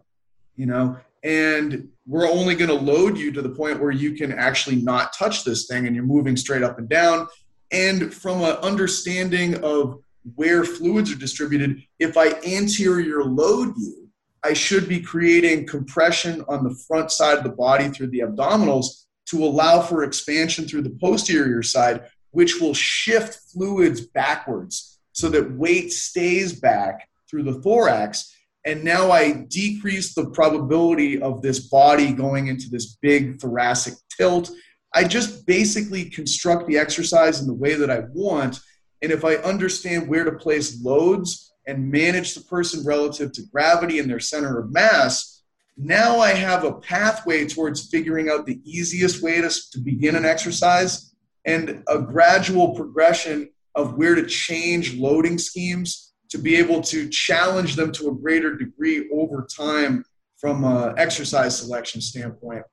you 0.56 0.64
know, 0.64 0.96
and 1.22 1.90
we're 2.06 2.26
only 2.26 2.54
going 2.54 2.70
to 2.70 2.74
load 2.74 3.18
you 3.18 3.30
to 3.32 3.42
the 3.42 3.50
point 3.50 3.80
where 3.80 3.90
you 3.90 4.12
can 4.12 4.32
actually 4.32 4.76
not 4.76 5.12
touch 5.12 5.44
this 5.44 5.66
thing 5.66 5.86
and 5.86 5.94
you're 5.94 6.06
moving 6.06 6.38
straight 6.38 6.62
up 6.62 6.78
and 6.78 6.88
down. 6.88 7.28
And 7.70 8.12
from 8.12 8.40
an 8.40 8.56
understanding 8.62 9.62
of 9.62 10.02
where 10.36 10.64
fluids 10.64 11.12
are 11.12 11.16
distributed, 11.16 11.82
if 11.98 12.16
I 12.16 12.30
anterior 12.46 13.22
load 13.22 13.74
you, 13.76 14.08
I 14.42 14.54
should 14.54 14.88
be 14.88 15.00
creating 15.00 15.66
compression 15.66 16.42
on 16.48 16.64
the 16.64 16.74
front 16.88 17.12
side 17.12 17.36
of 17.36 17.44
the 17.44 17.50
body 17.50 17.88
through 17.88 18.08
the 18.08 18.20
abdominals 18.20 19.02
to 19.32 19.44
allow 19.44 19.80
for 19.80 20.04
expansion 20.04 20.68
through 20.68 20.82
the 20.82 20.96
posterior 21.00 21.62
side, 21.62 22.04
which 22.30 22.60
will 22.60 22.74
shift 22.74 23.40
fluids 23.52 24.00
backwards 24.00 25.00
so 25.12 25.28
that 25.28 25.52
weight 25.52 25.92
stays 25.92 26.58
back 26.58 27.08
through 27.28 27.42
the 27.42 27.60
thorax. 27.60 28.34
And 28.64 28.84
now 28.84 29.10
I 29.10 29.32
decrease 29.48 30.14
the 30.14 30.30
probability 30.30 31.20
of 31.20 31.42
this 31.42 31.68
body 31.68 32.12
going 32.12 32.46
into 32.46 32.68
this 32.70 32.96
big 33.02 33.40
thoracic 33.40 33.94
tilt. 34.16 34.50
I 34.94 35.04
just 35.04 35.46
basically 35.46 36.04
construct 36.10 36.68
the 36.68 36.78
exercise 36.78 37.40
in 37.40 37.48
the 37.48 37.54
way 37.54 37.74
that 37.74 37.90
I 37.90 38.04
want. 38.12 38.60
And 39.02 39.10
if 39.10 39.24
I 39.24 39.34
understand 39.36 40.08
where 40.08 40.24
to 40.24 40.32
place 40.32 40.80
loads, 40.84 41.52
and 41.66 41.90
manage 41.90 42.34
the 42.34 42.40
person 42.42 42.84
relative 42.84 43.32
to 43.32 43.42
gravity 43.52 43.98
and 43.98 44.10
their 44.10 44.20
center 44.20 44.58
of 44.58 44.72
mass, 44.72 45.31
now 45.76 46.18
I 46.18 46.30
have 46.30 46.64
a 46.64 46.74
pathway 46.74 47.46
towards 47.46 47.88
figuring 47.88 48.28
out 48.28 48.46
the 48.46 48.60
easiest 48.64 49.22
way 49.22 49.40
to, 49.40 49.50
to 49.72 49.80
begin 49.80 50.16
an 50.16 50.24
exercise 50.24 51.14
and 51.44 51.82
a 51.88 51.98
gradual 51.98 52.74
progression 52.74 53.50
of 53.74 53.94
where 53.94 54.14
to 54.14 54.26
change 54.26 54.94
loading 54.94 55.38
schemes 55.38 56.12
to 56.28 56.38
be 56.38 56.56
able 56.56 56.80
to 56.80 57.08
challenge 57.08 57.76
them 57.76 57.92
to 57.92 58.08
a 58.08 58.14
greater 58.14 58.56
degree 58.56 59.08
over 59.12 59.46
time 59.54 60.04
from 60.36 60.64
an 60.64 60.94
exercise 60.98 61.58
selection 61.58 62.00
standpoint. 62.00 62.64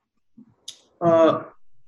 Uh, 1.01 1.43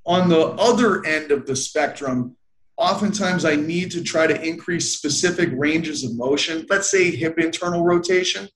on 0.05 0.30
the 0.30 0.47
other 0.59 1.05
end 1.05 1.32
of 1.32 1.45
the 1.45 1.55
spectrum, 1.55 2.36
oftentimes 2.78 3.45
I 3.45 3.55
need 3.55 3.91
to 3.91 4.03
try 4.03 4.28
to 4.28 4.41
increase 4.41 4.95
specific 4.95 5.49
ranges 5.53 6.03
of 6.03 6.16
motion, 6.16 6.66
let's 6.70 6.89
say 6.89 7.12
hip 7.12 7.38
internal 7.38 7.84
rotation. 7.84 8.47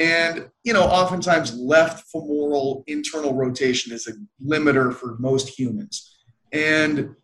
And, 0.00 0.48
you 0.64 0.72
know, 0.72 0.84
oftentimes 0.84 1.54
left 1.54 2.08
femoral 2.10 2.84
internal 2.86 3.34
rotation 3.34 3.92
is 3.92 4.08
a 4.08 4.12
limiter 4.42 4.94
for 4.94 5.16
most 5.18 5.48
humans. 5.48 6.16
And 6.52 7.14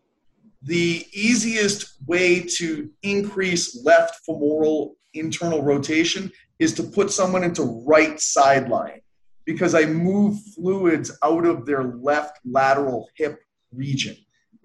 the 0.61 1.03
easiest 1.11 1.95
way 2.05 2.41
to 2.57 2.89
increase 3.01 3.83
left 3.83 4.23
femoral 4.25 4.95
internal 5.15 5.63
rotation 5.63 6.31
is 6.59 6.75
to 6.75 6.83
put 6.83 7.09
someone 7.09 7.43
into 7.43 7.83
right 7.87 8.19
sideline 8.19 9.01
because 9.43 9.73
I 9.73 9.85
move 9.85 10.37
fluids 10.55 11.17
out 11.23 11.47
of 11.47 11.65
their 11.65 11.83
left 11.83 12.39
lateral 12.45 13.09
hip 13.15 13.39
region. 13.73 14.15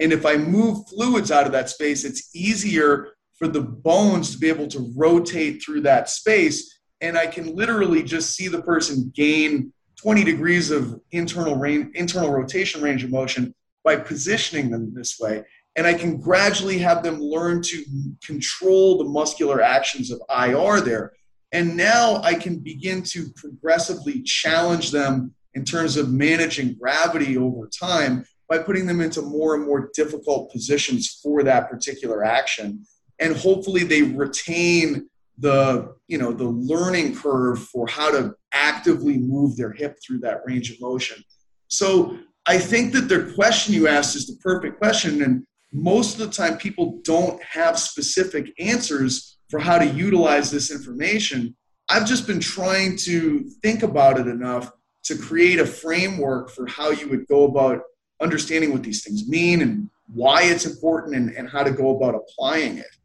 And 0.01 0.13
if 0.13 0.27
I 0.27 0.37
move 0.37 0.87
fluids 0.89 1.31
out 1.31 1.47
of 1.47 1.53
that 1.53 1.71
space, 1.71 2.05
it's 2.05 2.35
easier 2.35 3.15
for 3.39 3.49
the 3.49 3.63
bones 3.63 4.33
to 4.33 4.39
be 4.39 4.51
able 4.51 4.69
to 4.69 4.93
rotate 4.95 5.63
through 5.63 5.81
that 5.83 6.11
space. 6.11 6.81
And 7.03 7.19
I 7.19 7.27
can 7.27 7.55
literally 7.55 8.03
just 8.03 8.35
see 8.35 8.49
the 8.49 8.63
person 8.63 9.13
gain 9.15 9.73
20 10.01 10.25
degrees 10.25 10.71
of 10.71 11.01
internal 11.11 11.57
range, 11.57 11.95
internal 11.95 12.31
rotation 12.31 12.81
range 12.81 13.05
of 13.05 13.11
motion 13.11 13.55
by 13.85 13.97
positioning 13.97 14.71
them 14.71 14.95
this 14.95 15.19
way. 15.21 15.43
And 15.77 15.87
I 15.87 15.95
can 15.95 16.19
gradually 16.19 16.79
have 16.79 17.03
them 17.03 17.21
learn 17.21 17.61
to 17.63 17.85
control 18.25 18.99
the 18.99 19.05
muscular 19.05 19.61
actions 19.61 20.11
of 20.11 20.23
IR 20.31 20.81
there. 20.81 21.13
And 21.51 21.77
now 21.77 22.23
I 22.23 22.35
can 22.35 22.59
begin 22.59 23.03
to 23.05 23.31
progressively 23.35 24.23
challenge 24.23 24.91
them 24.91 25.35
in 25.55 25.65
terms 25.65 25.97
of 25.97 26.11
managing 26.11 26.77
gravity 26.79 27.37
over 27.37 27.69
time 27.69 28.25
by 28.49 28.59
putting 28.59 28.87
them 28.87 29.01
into 29.01 29.23
more 29.23 29.55
and 29.55 29.67
more 29.67 29.91
difficult 29.95 30.53
positions 30.53 31.21
for 31.23 31.43
that 31.43 31.69
particular 31.69 32.25
action 32.25 32.87
and 33.23 33.37
hopefully 33.37 33.85
they 33.85 34.03
retain 34.03 35.09
the 35.39 35.95
you 36.09 36.19
know 36.19 36.33
the 36.33 36.45
learning 36.45 37.15
curve 37.15 37.59
for 37.69 37.87
how 37.87 38.11
to 38.11 38.35
actively 38.53 39.19
move 39.19 39.57
their 39.57 39.73
hip 39.73 39.99
through 40.05 40.19
that 40.19 40.41
range 40.47 40.71
of 40.71 40.81
motion 40.81 41.23
so 41.69 42.19
i 42.47 42.59
think 42.59 42.93
that 42.93 43.09
the 43.09 43.33
question 43.35 43.75
you 43.75 43.89
asked 43.89 44.15
is 44.15 44.27
the 44.27 44.37
perfect 44.43 44.79
question 44.79 45.23
and 45.23 45.45
most 45.73 46.21
of 46.21 46.27
the 46.27 46.33
time 46.33 46.59
people 46.59 47.01
don't 47.03 47.43
have 47.43 47.79
specific 47.79 48.53
answers 48.59 49.39
for 49.49 49.59
how 49.59 49.79
to 49.79 49.87
utilize 49.87 50.51
this 50.51 50.71
information 50.71 51.55
i've 51.89 52.07
just 52.07 52.27
been 52.27 52.41
trying 52.41 52.95
to 52.97 53.49
think 53.63 53.83
about 53.83 54.21
it 54.21 54.27
enough 54.27 54.71
to 55.03 55.17
create 55.17 55.59
a 55.59 55.67
framework 55.67 56.51
for 56.51 56.67
how 56.67 56.91
you 56.91 57.09
would 57.09 57.27
go 57.27 57.45
about 57.45 57.83
understanding 58.21 58.73
what 58.73 58.83
these 58.83 59.03
things 59.03 59.29
mean 59.29 59.63
and 59.63 59.91
why 60.15 60.45
it's 60.45 60.65
important 60.65 61.17
and, 61.17 61.31
and 61.31 61.49
how 61.49 61.63
to 61.63 61.71
go 61.71 61.97
about 61.97 62.15
applying 62.15 62.79
it. 62.79 62.97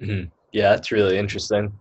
Mm-hmm. 0.00 0.28
Yeah, 0.52 0.70
that's 0.70 0.92
really 0.92 1.18
interesting. 1.18 1.72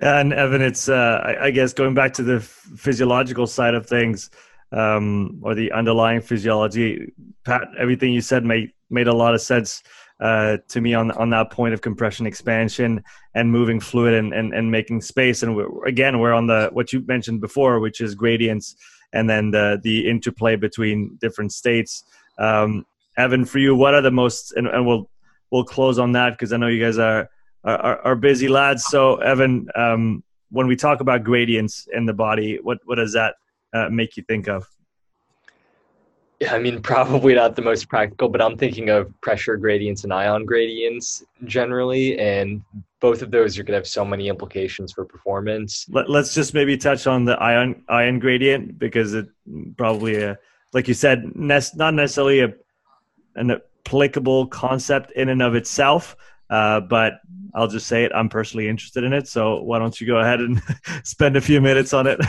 And 0.00 0.32
Evan, 0.32 0.62
it's 0.62 0.88
uh, 0.88 1.22
I, 1.24 1.46
I, 1.46 1.50
guess 1.50 1.72
going 1.72 1.94
back 1.94 2.12
to 2.14 2.22
the 2.22 2.40
physiological 2.40 3.46
side 3.46 3.74
of 3.74 3.86
things, 3.86 4.30
um, 4.72 5.40
or 5.42 5.54
the 5.54 5.72
underlying 5.72 6.20
physiology. 6.20 7.12
Pat, 7.44 7.62
everything 7.78 8.12
you 8.12 8.20
said 8.20 8.44
made 8.44 8.72
made 8.90 9.08
a 9.08 9.14
lot 9.14 9.34
of 9.34 9.40
sense 9.40 9.82
uh, 10.20 10.58
to 10.68 10.80
me 10.80 10.94
on 10.94 11.10
on 11.12 11.30
that 11.30 11.50
point 11.50 11.72
of 11.74 11.80
compression 11.80 12.26
expansion 12.26 13.02
and 13.34 13.50
moving 13.50 13.80
fluid 13.80 14.14
and 14.14 14.34
and, 14.34 14.52
and 14.52 14.70
making 14.70 15.00
space. 15.00 15.42
And 15.42 15.56
we're, 15.56 15.86
again, 15.86 16.18
we're 16.18 16.34
on 16.34 16.46
the 16.46 16.70
what 16.72 16.92
you 16.92 17.04
mentioned 17.06 17.40
before, 17.40 17.80
which 17.80 18.00
is 18.00 18.14
gradients, 18.14 18.76
and 19.12 19.28
then 19.28 19.50
the 19.50 19.80
the 19.82 20.08
interplay 20.08 20.56
between 20.56 21.16
different 21.20 21.52
states. 21.52 22.04
Um, 22.38 22.84
Evan, 23.16 23.46
for 23.46 23.58
you, 23.58 23.74
what 23.74 23.94
are 23.94 24.02
the 24.02 24.10
most, 24.10 24.52
and, 24.52 24.66
and 24.66 24.86
we'll 24.86 25.08
we'll 25.50 25.64
close 25.64 25.98
on 25.98 26.12
that 26.12 26.30
because 26.30 26.52
I 26.52 26.56
know 26.58 26.66
you 26.66 26.84
guys 26.84 26.98
are, 26.98 27.30
are 27.66 28.00
are, 28.02 28.16
busy 28.16 28.48
lads. 28.48 28.84
So, 28.84 29.16
Evan, 29.16 29.68
um, 29.74 30.22
when 30.50 30.66
we 30.66 30.76
talk 30.76 31.00
about 31.00 31.24
gradients 31.24 31.88
in 31.92 32.06
the 32.06 32.14
body, 32.14 32.58
what 32.62 32.78
what 32.84 32.96
does 32.96 33.12
that 33.12 33.34
uh, 33.74 33.88
make 33.90 34.16
you 34.16 34.22
think 34.22 34.48
of? 34.48 34.68
Yeah, 36.40 36.54
I 36.54 36.58
mean, 36.58 36.80
probably 36.94 37.34
not 37.34 37.56
the 37.56 37.62
most 37.62 37.88
practical, 37.88 38.28
but 38.28 38.40
I'm 38.40 38.56
thinking 38.56 38.90
of 38.90 39.12
pressure 39.20 39.56
gradients 39.56 40.04
and 40.04 40.12
ion 40.12 40.44
gradients 40.44 41.24
generally, 41.44 42.18
and 42.18 42.62
both 43.00 43.22
of 43.22 43.30
those 43.30 43.58
are 43.58 43.62
going 43.62 43.72
to 43.72 43.78
have 43.78 43.86
so 43.86 44.04
many 44.04 44.28
implications 44.28 44.92
for 44.92 45.04
performance. 45.04 45.86
Let, 45.88 46.08
us 46.08 46.34
just 46.34 46.54
maybe 46.54 46.76
touch 46.76 47.06
on 47.06 47.24
the 47.24 47.36
ion 47.40 47.82
ion 47.88 48.18
gradient 48.18 48.78
because 48.78 49.14
it 49.14 49.26
probably 49.76 50.22
a 50.22 50.38
like 50.72 50.88
you 50.88 50.94
said, 50.94 51.34
not 51.34 51.94
necessarily 51.94 52.40
a, 52.40 52.52
an 53.34 53.50
applicable 53.50 54.46
concept 54.48 55.10
in 55.12 55.30
and 55.30 55.40
of 55.40 55.54
itself, 55.54 56.16
uh, 56.50 56.80
but 56.80 57.20
I'll 57.54 57.68
just 57.68 57.86
say 57.86 58.04
it. 58.04 58.12
I'm 58.14 58.28
personally 58.28 58.68
interested 58.68 59.04
in 59.04 59.12
it. 59.12 59.28
So 59.28 59.62
why 59.62 59.78
don't 59.78 60.00
you 60.00 60.06
go 60.06 60.18
ahead 60.18 60.40
and 60.40 60.62
spend 61.04 61.36
a 61.36 61.40
few 61.40 61.60
minutes 61.60 61.92
on 61.92 62.06
it? 62.06 62.20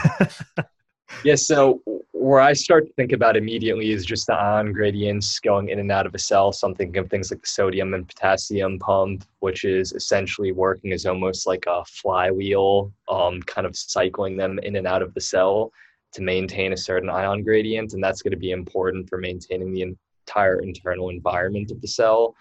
yes. 1.24 1.48
so 1.48 1.82
where 2.14 2.42
I 2.42 2.54
start 2.54 2.88
to 2.88 2.94
think 2.94 3.12
about 3.12 3.38
immediately 3.38 3.92
is 3.92 4.06
just 4.06 4.28
the 4.28 4.34
ion 4.34 4.74
gradients 4.74 5.40
going 5.40 5.70
in 5.70 5.80
and 5.80 5.92
out 5.92 6.08
of 6.08 6.16
a 6.16 6.20
cell. 6.20 6.52
So 6.52 6.68
I'm 6.68 6.76
thinking 6.76 6.98
of 6.98 7.10
things 7.10 7.32
like 7.32 7.42
the 7.42 7.48
sodium 7.48 7.94
and 7.94 8.08
potassium 8.08 8.80
pump, 8.80 9.24
which 9.40 9.64
is 9.64 9.94
essentially 9.94 10.52
working 10.52 10.92
as 10.94 11.06
almost 11.06 11.46
like 11.46 11.66
a 11.68 11.86
flywheel, 11.86 12.92
um, 13.08 13.42
kind 13.44 13.68
of 13.68 13.78
cycling 13.78 14.36
them 14.36 14.60
in 14.60 14.76
and 14.76 14.88
out 14.88 15.02
of 15.02 15.14
the 15.14 15.22
cell 15.22 15.72
to 16.14 16.22
maintain 16.22 16.74
a 16.74 16.78
certain 16.78 17.10
ion 17.10 17.44
gradient, 17.44 17.94
and 17.94 18.04
that's 18.04 18.22
going 18.22 18.32
to 18.32 18.38
be 18.38 18.52
important 18.52 19.08
for 19.08 19.18
maintaining 19.18 19.72
the 19.72 19.96
entire 20.28 20.62
internal 20.62 21.10
environment 21.10 21.70
of 21.72 21.82
the 21.82 21.88
cell. 21.88 22.36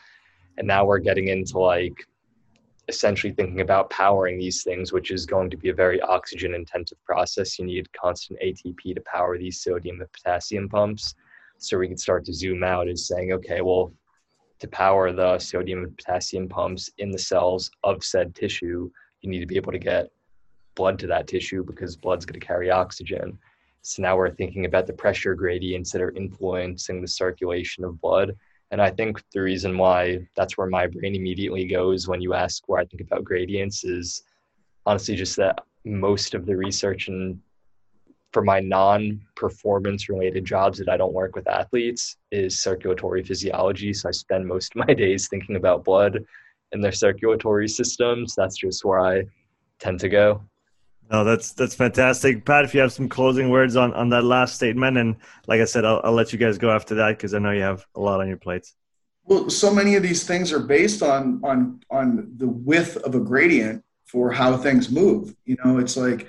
And 0.59 0.67
now 0.67 0.85
we're 0.85 0.99
getting 0.99 1.29
into 1.29 1.59
like 1.59 2.07
essentially 2.89 3.33
thinking 3.33 3.61
about 3.61 3.91
powering 3.91 4.39
these 4.39 4.63
things, 4.63 4.93
which 4.93 5.11
is 5.11 5.27
going 5.27 5.51
to 5.51 5.57
be 5.57 5.71
a 5.71 5.75
very 5.75 6.01
oxygen 6.03 6.55
intensive 6.55 7.03
process. 7.05 7.59
You 7.59 7.67
need 7.67 7.93
constant 7.93 8.41
ATP 8.41 8.95
to 8.95 9.03
power 9.03 9.37
these 9.39 9.61
sodium 9.61 10.01
and 10.01 10.13
potassium 10.13 10.69
pumps. 10.69 11.15
So 11.59 11.79
we 11.79 11.89
can 11.89 11.97
start 11.97 12.25
to 12.27 12.35
zoom 12.35 12.63
out 12.63 12.89
as 12.89 13.07
saying, 13.07 13.33
okay, 13.33 13.61
well, 13.61 13.93
to 14.61 14.69
power 14.69 15.13
the 15.13 15.39
sodium 15.39 15.85
and 15.85 15.97
potassium 15.97 16.49
pumps 16.49 16.91
in 16.99 17.11
the 17.11 17.19
cells 17.19 17.71
of 17.83 18.05
said 18.05 18.35
tissue, 18.35 18.91
you 19.21 19.31
need 19.31 19.41
to 19.41 19.47
be 19.47 19.57
able 19.57 19.73
to 19.73 19.79
get 19.79 20.11
blood 20.75 20.99
to 21.01 21.07
that 21.09 21.27
tissue 21.27 21.65
because 21.65 21.97
blood's 21.97 22.25
going 22.25 22.39
to 22.39 22.47
carry 22.47 22.71
oxygen. 22.71 23.39
So 23.83 24.03
now 24.03 24.17
we're 24.17 24.35
thinking 24.35 24.65
about 24.65 24.87
the 24.87 24.93
pressure 24.93 25.35
gradients 25.35 25.93
that 25.93 26.03
are 26.03 26.13
influencing 26.13 27.01
the 27.01 27.09
circulation 27.09 27.85
of 27.85 28.01
blood. 28.01 28.37
And 28.71 28.83
I 28.83 28.91
think 28.91 29.23
the 29.33 29.43
reason 29.43 29.79
why 29.79 30.27
that's 30.35 30.59
where 30.59 30.67
my 30.67 30.87
brain 30.87 31.15
immediately 31.15 31.67
goes 31.67 32.09
when 32.09 32.21
you 32.21 32.35
ask 32.35 32.69
where 32.69 32.81
I 32.81 32.85
think 32.85 33.01
about 33.01 33.25
gradients 33.25 33.85
is 33.85 34.23
honestly 34.85 35.15
just 35.15 35.37
that 35.37 35.61
most 35.85 36.35
of 36.35 36.47
the 36.47 36.57
research 36.57 37.09
and 37.09 37.41
for 38.33 38.43
my 38.43 38.61
non 38.61 39.21
performance 39.35 40.09
related 40.09 40.45
jobs 40.45 40.79
that 40.79 40.89
I 40.89 40.97
don't 40.97 41.15
work 41.15 41.37
with 41.37 41.49
athletes 41.49 42.17
is 42.31 42.59
circulatory 42.59 43.23
physiology. 43.23 43.93
So 43.95 44.09
I 44.09 44.13
spend 44.13 44.47
most 44.47 44.73
of 44.75 44.87
my 44.87 44.95
days 45.05 45.29
thinking 45.29 45.57
about 45.57 45.85
blood 45.85 46.25
and 46.73 46.83
their 46.83 46.93
circulatory 46.93 47.69
systems. 47.69 48.35
That's 48.35 48.57
just 48.57 48.85
where 48.85 49.01
I 49.01 49.25
tend 49.79 50.01
to 50.01 50.09
go. 50.09 50.43
No, 51.11 51.23
that's 51.23 51.53
that's 51.53 51.75
fantastic, 51.75 52.45
Pat. 52.45 52.65
If 52.65 52.75
you 52.75 52.81
have 52.81 52.93
some 52.93 53.09
closing 53.09 53.51
words 53.51 53.77
on 53.77 53.95
on 53.95 54.09
that 54.11 54.25
last 54.25 54.57
statement, 54.57 54.97
and 54.99 55.17
like 55.47 55.61
I 55.61 55.65
said, 55.65 55.85
I'll, 55.85 56.01
I'll 56.03 56.13
let 56.13 56.33
you 56.33 56.39
guys 56.39 56.59
go 56.59 56.71
after 56.71 56.97
that 56.97 57.17
because 57.17 57.33
I 57.33 57.39
know 57.39 57.53
you 57.53 57.63
have 57.63 57.87
a 57.95 58.01
lot 58.01 58.21
on 58.21 58.29
your 58.29 58.39
plates. 58.39 58.75
Well, 59.25 59.49
so 59.49 59.73
many 59.73 59.95
of 59.95 60.03
these 60.03 60.25
things 60.25 60.53
are 60.53 60.61
based 60.61 61.03
on 61.03 61.41
on 61.45 61.81
on 61.91 62.33
the 62.37 62.49
width 62.49 62.97
of 62.99 63.15
a 63.15 63.21
gradient 63.21 63.85
for 64.07 64.33
how 64.33 64.57
things 64.57 64.91
move. 64.91 65.35
You 65.45 65.57
know, 65.65 65.79
it's 65.79 65.97
like 65.97 66.29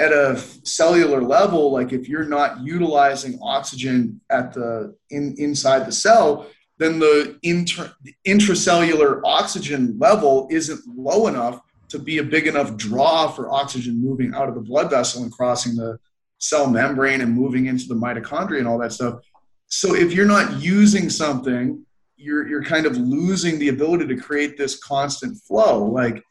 at 0.00 0.12
a 0.12 0.38
cellular 0.64 1.22
level, 1.22 1.72
like 1.72 1.92
if 1.92 2.08
you're 2.08 2.24
not 2.24 2.60
utilizing 2.62 3.38
oxygen 3.42 4.20
at 4.30 4.52
the 4.54 4.96
in 5.10 5.34
inside 5.38 5.86
the 5.86 5.92
cell, 5.92 6.46
then 6.78 6.98
the 6.98 7.38
inter, 7.42 7.92
intracellular 8.26 9.20
oxygen 9.24 9.96
level 9.98 10.48
isn't 10.50 10.80
low 10.86 11.26
enough 11.26 11.60
to 11.94 12.00
be 12.00 12.18
a 12.18 12.24
big 12.24 12.48
enough 12.48 12.76
draw 12.76 13.28
for 13.28 13.48
oxygen 13.52 14.02
moving 14.02 14.34
out 14.34 14.48
of 14.48 14.56
the 14.56 14.60
blood 14.60 14.90
vessel 14.90 15.22
and 15.22 15.30
crossing 15.30 15.76
the 15.76 15.96
cell 16.38 16.68
membrane 16.68 17.20
and 17.20 17.32
moving 17.32 17.66
into 17.66 17.86
the 17.86 17.94
mitochondria 17.94 18.58
and 18.58 18.66
all 18.66 18.78
that 18.78 18.92
stuff. 18.92 19.20
So 19.68 19.94
if 19.94 20.12
you're 20.12 20.26
not 20.26 20.60
using 20.60 21.08
something, 21.08 21.86
you're 22.16 22.48
you're 22.48 22.64
kind 22.64 22.86
of 22.86 22.96
losing 22.96 23.58
the 23.60 23.68
ability 23.68 24.08
to 24.08 24.16
create 24.16 24.58
this 24.58 24.76
constant 24.78 25.38
flow. 25.46 25.84
Like, 25.84 26.22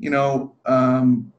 you 0.00 0.10
know, 0.10 0.56
um, 0.66 1.32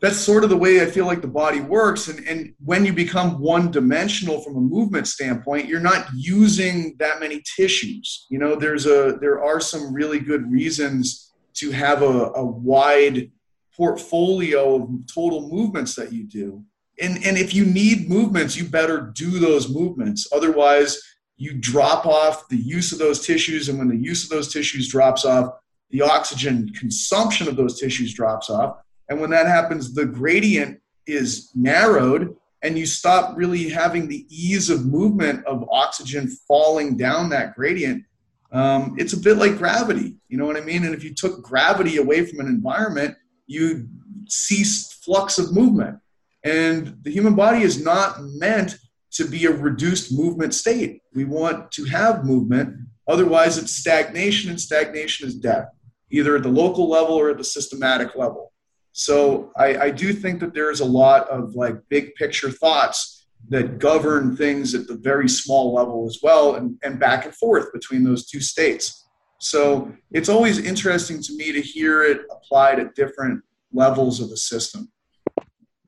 that's 0.00 0.16
sort 0.16 0.42
of 0.42 0.48
the 0.48 0.56
way 0.56 0.80
I 0.80 0.86
feel 0.86 1.04
like 1.04 1.20
the 1.20 1.28
body 1.28 1.60
works. 1.60 2.08
And, 2.08 2.26
and 2.26 2.54
when 2.64 2.86
you 2.86 2.94
become 2.94 3.38
one 3.38 3.70
dimensional 3.70 4.40
from 4.40 4.56
a 4.56 4.60
movement 4.60 5.06
standpoint, 5.08 5.68
you're 5.68 5.78
not 5.78 6.06
using 6.16 6.96
that 7.00 7.20
many 7.20 7.42
tissues. 7.56 8.26
You 8.30 8.38
know, 8.38 8.56
there's 8.56 8.86
a 8.86 9.18
there 9.20 9.42
are 9.44 9.60
some 9.60 9.92
really 9.92 10.20
good 10.20 10.50
reasons 10.50 11.29
to 11.54 11.70
have 11.70 12.02
a, 12.02 12.32
a 12.34 12.44
wide 12.44 13.30
portfolio 13.76 14.76
of 14.76 14.90
total 15.12 15.48
movements 15.48 15.94
that 15.94 16.12
you 16.12 16.24
do. 16.24 16.64
And, 17.00 17.24
and 17.24 17.38
if 17.38 17.54
you 17.54 17.64
need 17.64 18.08
movements, 18.08 18.56
you 18.56 18.64
better 18.64 19.12
do 19.14 19.38
those 19.38 19.68
movements. 19.68 20.28
Otherwise, 20.32 21.00
you 21.36 21.54
drop 21.54 22.04
off 22.04 22.48
the 22.48 22.58
use 22.58 22.92
of 22.92 22.98
those 22.98 23.26
tissues. 23.26 23.68
And 23.68 23.78
when 23.78 23.88
the 23.88 23.96
use 23.96 24.24
of 24.24 24.30
those 24.30 24.52
tissues 24.52 24.88
drops 24.88 25.24
off, 25.24 25.54
the 25.88 26.02
oxygen 26.02 26.70
consumption 26.74 27.48
of 27.48 27.56
those 27.56 27.80
tissues 27.80 28.12
drops 28.12 28.50
off. 28.50 28.76
And 29.08 29.20
when 29.20 29.30
that 29.30 29.46
happens, 29.46 29.94
the 29.94 30.04
gradient 30.04 30.80
is 31.06 31.50
narrowed 31.54 32.36
and 32.62 32.78
you 32.78 32.86
stop 32.86 33.36
really 33.36 33.68
having 33.70 34.06
the 34.06 34.26
ease 34.28 34.68
of 34.68 34.84
movement 34.84 35.44
of 35.46 35.66
oxygen 35.70 36.28
falling 36.46 36.96
down 36.96 37.30
that 37.30 37.54
gradient 37.54 38.04
um, 38.52 38.96
it's 38.98 39.12
a 39.12 39.16
bit 39.16 39.36
like 39.36 39.58
gravity. 39.58 40.16
You 40.28 40.38
know 40.38 40.46
what 40.46 40.56
I 40.56 40.60
mean? 40.60 40.84
And 40.84 40.94
if 40.94 41.04
you 41.04 41.14
took 41.14 41.42
gravity 41.42 41.98
away 41.98 42.26
from 42.26 42.40
an 42.40 42.46
environment, 42.46 43.16
you 43.46 43.88
cease 44.28 44.92
flux 44.92 45.38
of 45.38 45.54
movement. 45.54 45.98
And 46.44 46.98
the 47.02 47.10
human 47.10 47.34
body 47.34 47.62
is 47.62 47.82
not 47.82 48.22
meant 48.22 48.76
to 49.12 49.24
be 49.24 49.44
a 49.46 49.52
reduced 49.52 50.12
movement 50.12 50.54
state. 50.54 51.02
We 51.14 51.24
want 51.24 51.70
to 51.72 51.84
have 51.84 52.24
movement. 52.24 52.76
Otherwise, 53.08 53.58
it's 53.58 53.72
stagnation, 53.72 54.50
and 54.50 54.60
stagnation 54.60 55.26
is 55.26 55.34
death, 55.34 55.68
either 56.10 56.36
at 56.36 56.44
the 56.44 56.48
local 56.48 56.88
level 56.88 57.14
or 57.14 57.30
at 57.30 57.38
the 57.38 57.44
systematic 57.44 58.14
level. 58.14 58.52
So 58.92 59.52
I, 59.56 59.76
I 59.76 59.90
do 59.90 60.12
think 60.12 60.40
that 60.40 60.54
there 60.54 60.70
is 60.70 60.80
a 60.80 60.84
lot 60.84 61.28
of 61.28 61.54
like 61.54 61.76
big 61.88 62.14
picture 62.14 62.50
thoughts 62.50 63.19
that 63.50 63.78
govern 63.78 64.36
things 64.36 64.74
at 64.74 64.86
the 64.86 64.96
very 64.96 65.28
small 65.28 65.74
level 65.74 66.06
as 66.06 66.20
well 66.22 66.54
and, 66.54 66.78
and 66.82 66.98
back 66.98 67.24
and 67.24 67.34
forth 67.34 67.72
between 67.72 68.04
those 68.04 68.26
two 68.26 68.40
states. 68.40 69.08
So 69.40 69.92
it's 70.12 70.28
always 70.28 70.58
interesting 70.58 71.20
to 71.22 71.36
me 71.36 71.52
to 71.52 71.60
hear 71.60 72.02
it 72.02 72.22
applied 72.30 72.78
at 72.78 72.94
different 72.94 73.42
levels 73.72 74.20
of 74.20 74.30
the 74.30 74.36
system. 74.36 74.90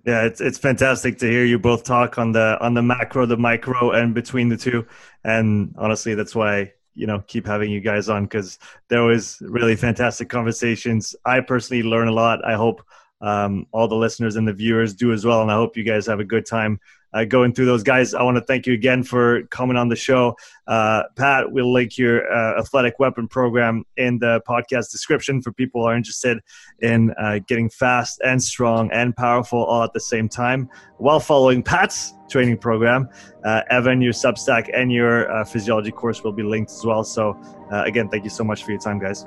Yeah, 0.05 0.25
it's 0.25 0.41
it's 0.41 0.59
fantastic 0.59 1.19
to 1.19 1.31
hear 1.31 1.45
you 1.45 1.61
both 1.61 1.85
talk 1.85 2.19
on 2.19 2.33
the 2.33 2.59
on 2.61 2.75
the 2.75 2.83
macro, 2.83 3.25
the 3.25 3.37
micro, 3.37 3.93
and 3.93 4.13
between 4.13 4.49
the 4.49 4.57
two. 4.57 4.85
And 5.23 5.73
honestly, 5.79 6.15
that's 6.17 6.35
why 6.35 6.73
you 6.95 7.07
know 7.07 7.21
keep 7.29 7.47
having 7.47 7.71
you 7.71 7.81
guys 7.81 8.09
on 8.09 8.25
because 8.25 8.59
there 8.89 9.03
was 9.05 9.39
really 9.43 9.77
fantastic 9.77 10.29
conversations. 10.29 11.15
I 11.25 11.39
personally 11.39 11.85
learn 11.85 12.09
a 12.09 12.13
lot. 12.13 12.45
I 12.45 12.55
hope 12.55 12.83
um, 13.21 13.67
all 13.71 13.87
the 13.87 13.95
listeners 13.95 14.35
and 14.35 14.49
the 14.49 14.53
viewers 14.53 14.93
do 14.95 15.13
as 15.13 15.25
well, 15.25 15.41
and 15.43 15.53
I 15.53 15.55
hope 15.55 15.77
you 15.77 15.85
guys 15.85 16.07
have 16.07 16.19
a 16.19 16.25
good 16.25 16.47
time 16.47 16.81
uh, 17.13 17.25
going 17.25 17.53
through 17.53 17.67
those 17.67 17.83
guys. 17.83 18.15
I 18.15 18.23
want 18.23 18.37
to 18.37 18.43
thank 18.43 18.67
you 18.67 18.75
again 18.75 19.03
for 19.03 19.43
coming 19.45 19.77
on 19.77 19.89
the 19.89 19.97
show. 19.97 20.37
Uh, 20.67 21.05
Pat, 21.17 21.51
we'll 21.51 21.73
link 21.73 21.99
your 21.99 22.31
uh, 22.33 22.59
athletic 22.59 22.99
weapon 22.99 23.29
program 23.29 23.85
in 23.97 24.19
the 24.19 24.41
podcast 24.49 24.91
description 24.91 25.43
for 25.43 25.53
people 25.53 25.83
who 25.83 25.89
are 25.89 25.97
interested 25.97 26.39
in 26.81 27.13
uh, 27.19 27.41
getting 27.47 27.69
fast 27.69 28.21
and 28.25 28.43
strong 28.43 28.91
and 28.93 29.17
powerful 29.17 29.65
all 29.65 29.83
at 29.83 29.93
the 29.93 30.01
same 30.01 30.29
time 30.29 30.69
while 30.99 31.21
following 31.21 31.63
Pat's 31.63 32.15
training 32.31 32.59
program. 32.59 33.09
Uh, 33.45 33.63
Evan, 33.71 34.01
your 34.01 34.13
Substack 34.13 34.71
and 34.73 34.91
your 34.91 35.31
uh, 35.31 35.45
physiology 35.45 35.91
course 35.91 36.23
will 36.23 36.33
be 36.33 36.43
linked 36.43 36.71
as 36.71 36.85
well. 36.85 37.05
So, 37.05 37.39
again, 37.71 38.09
thank 38.09 38.25
you 38.25 38.31
so 38.31 38.45
much 38.45 38.65
for 38.65 38.71
your 38.71 38.81
time, 38.81 38.99
guys. 38.99 39.27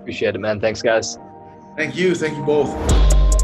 Appreciate 0.00 0.34
it, 0.34 0.38
man. 0.38 0.60
Thanks, 0.60 0.82
guys. 0.82 1.18
Thank 1.76 1.96
you. 1.96 2.14
Thank 2.14 2.36
you 2.36 2.44
both. 2.44 3.37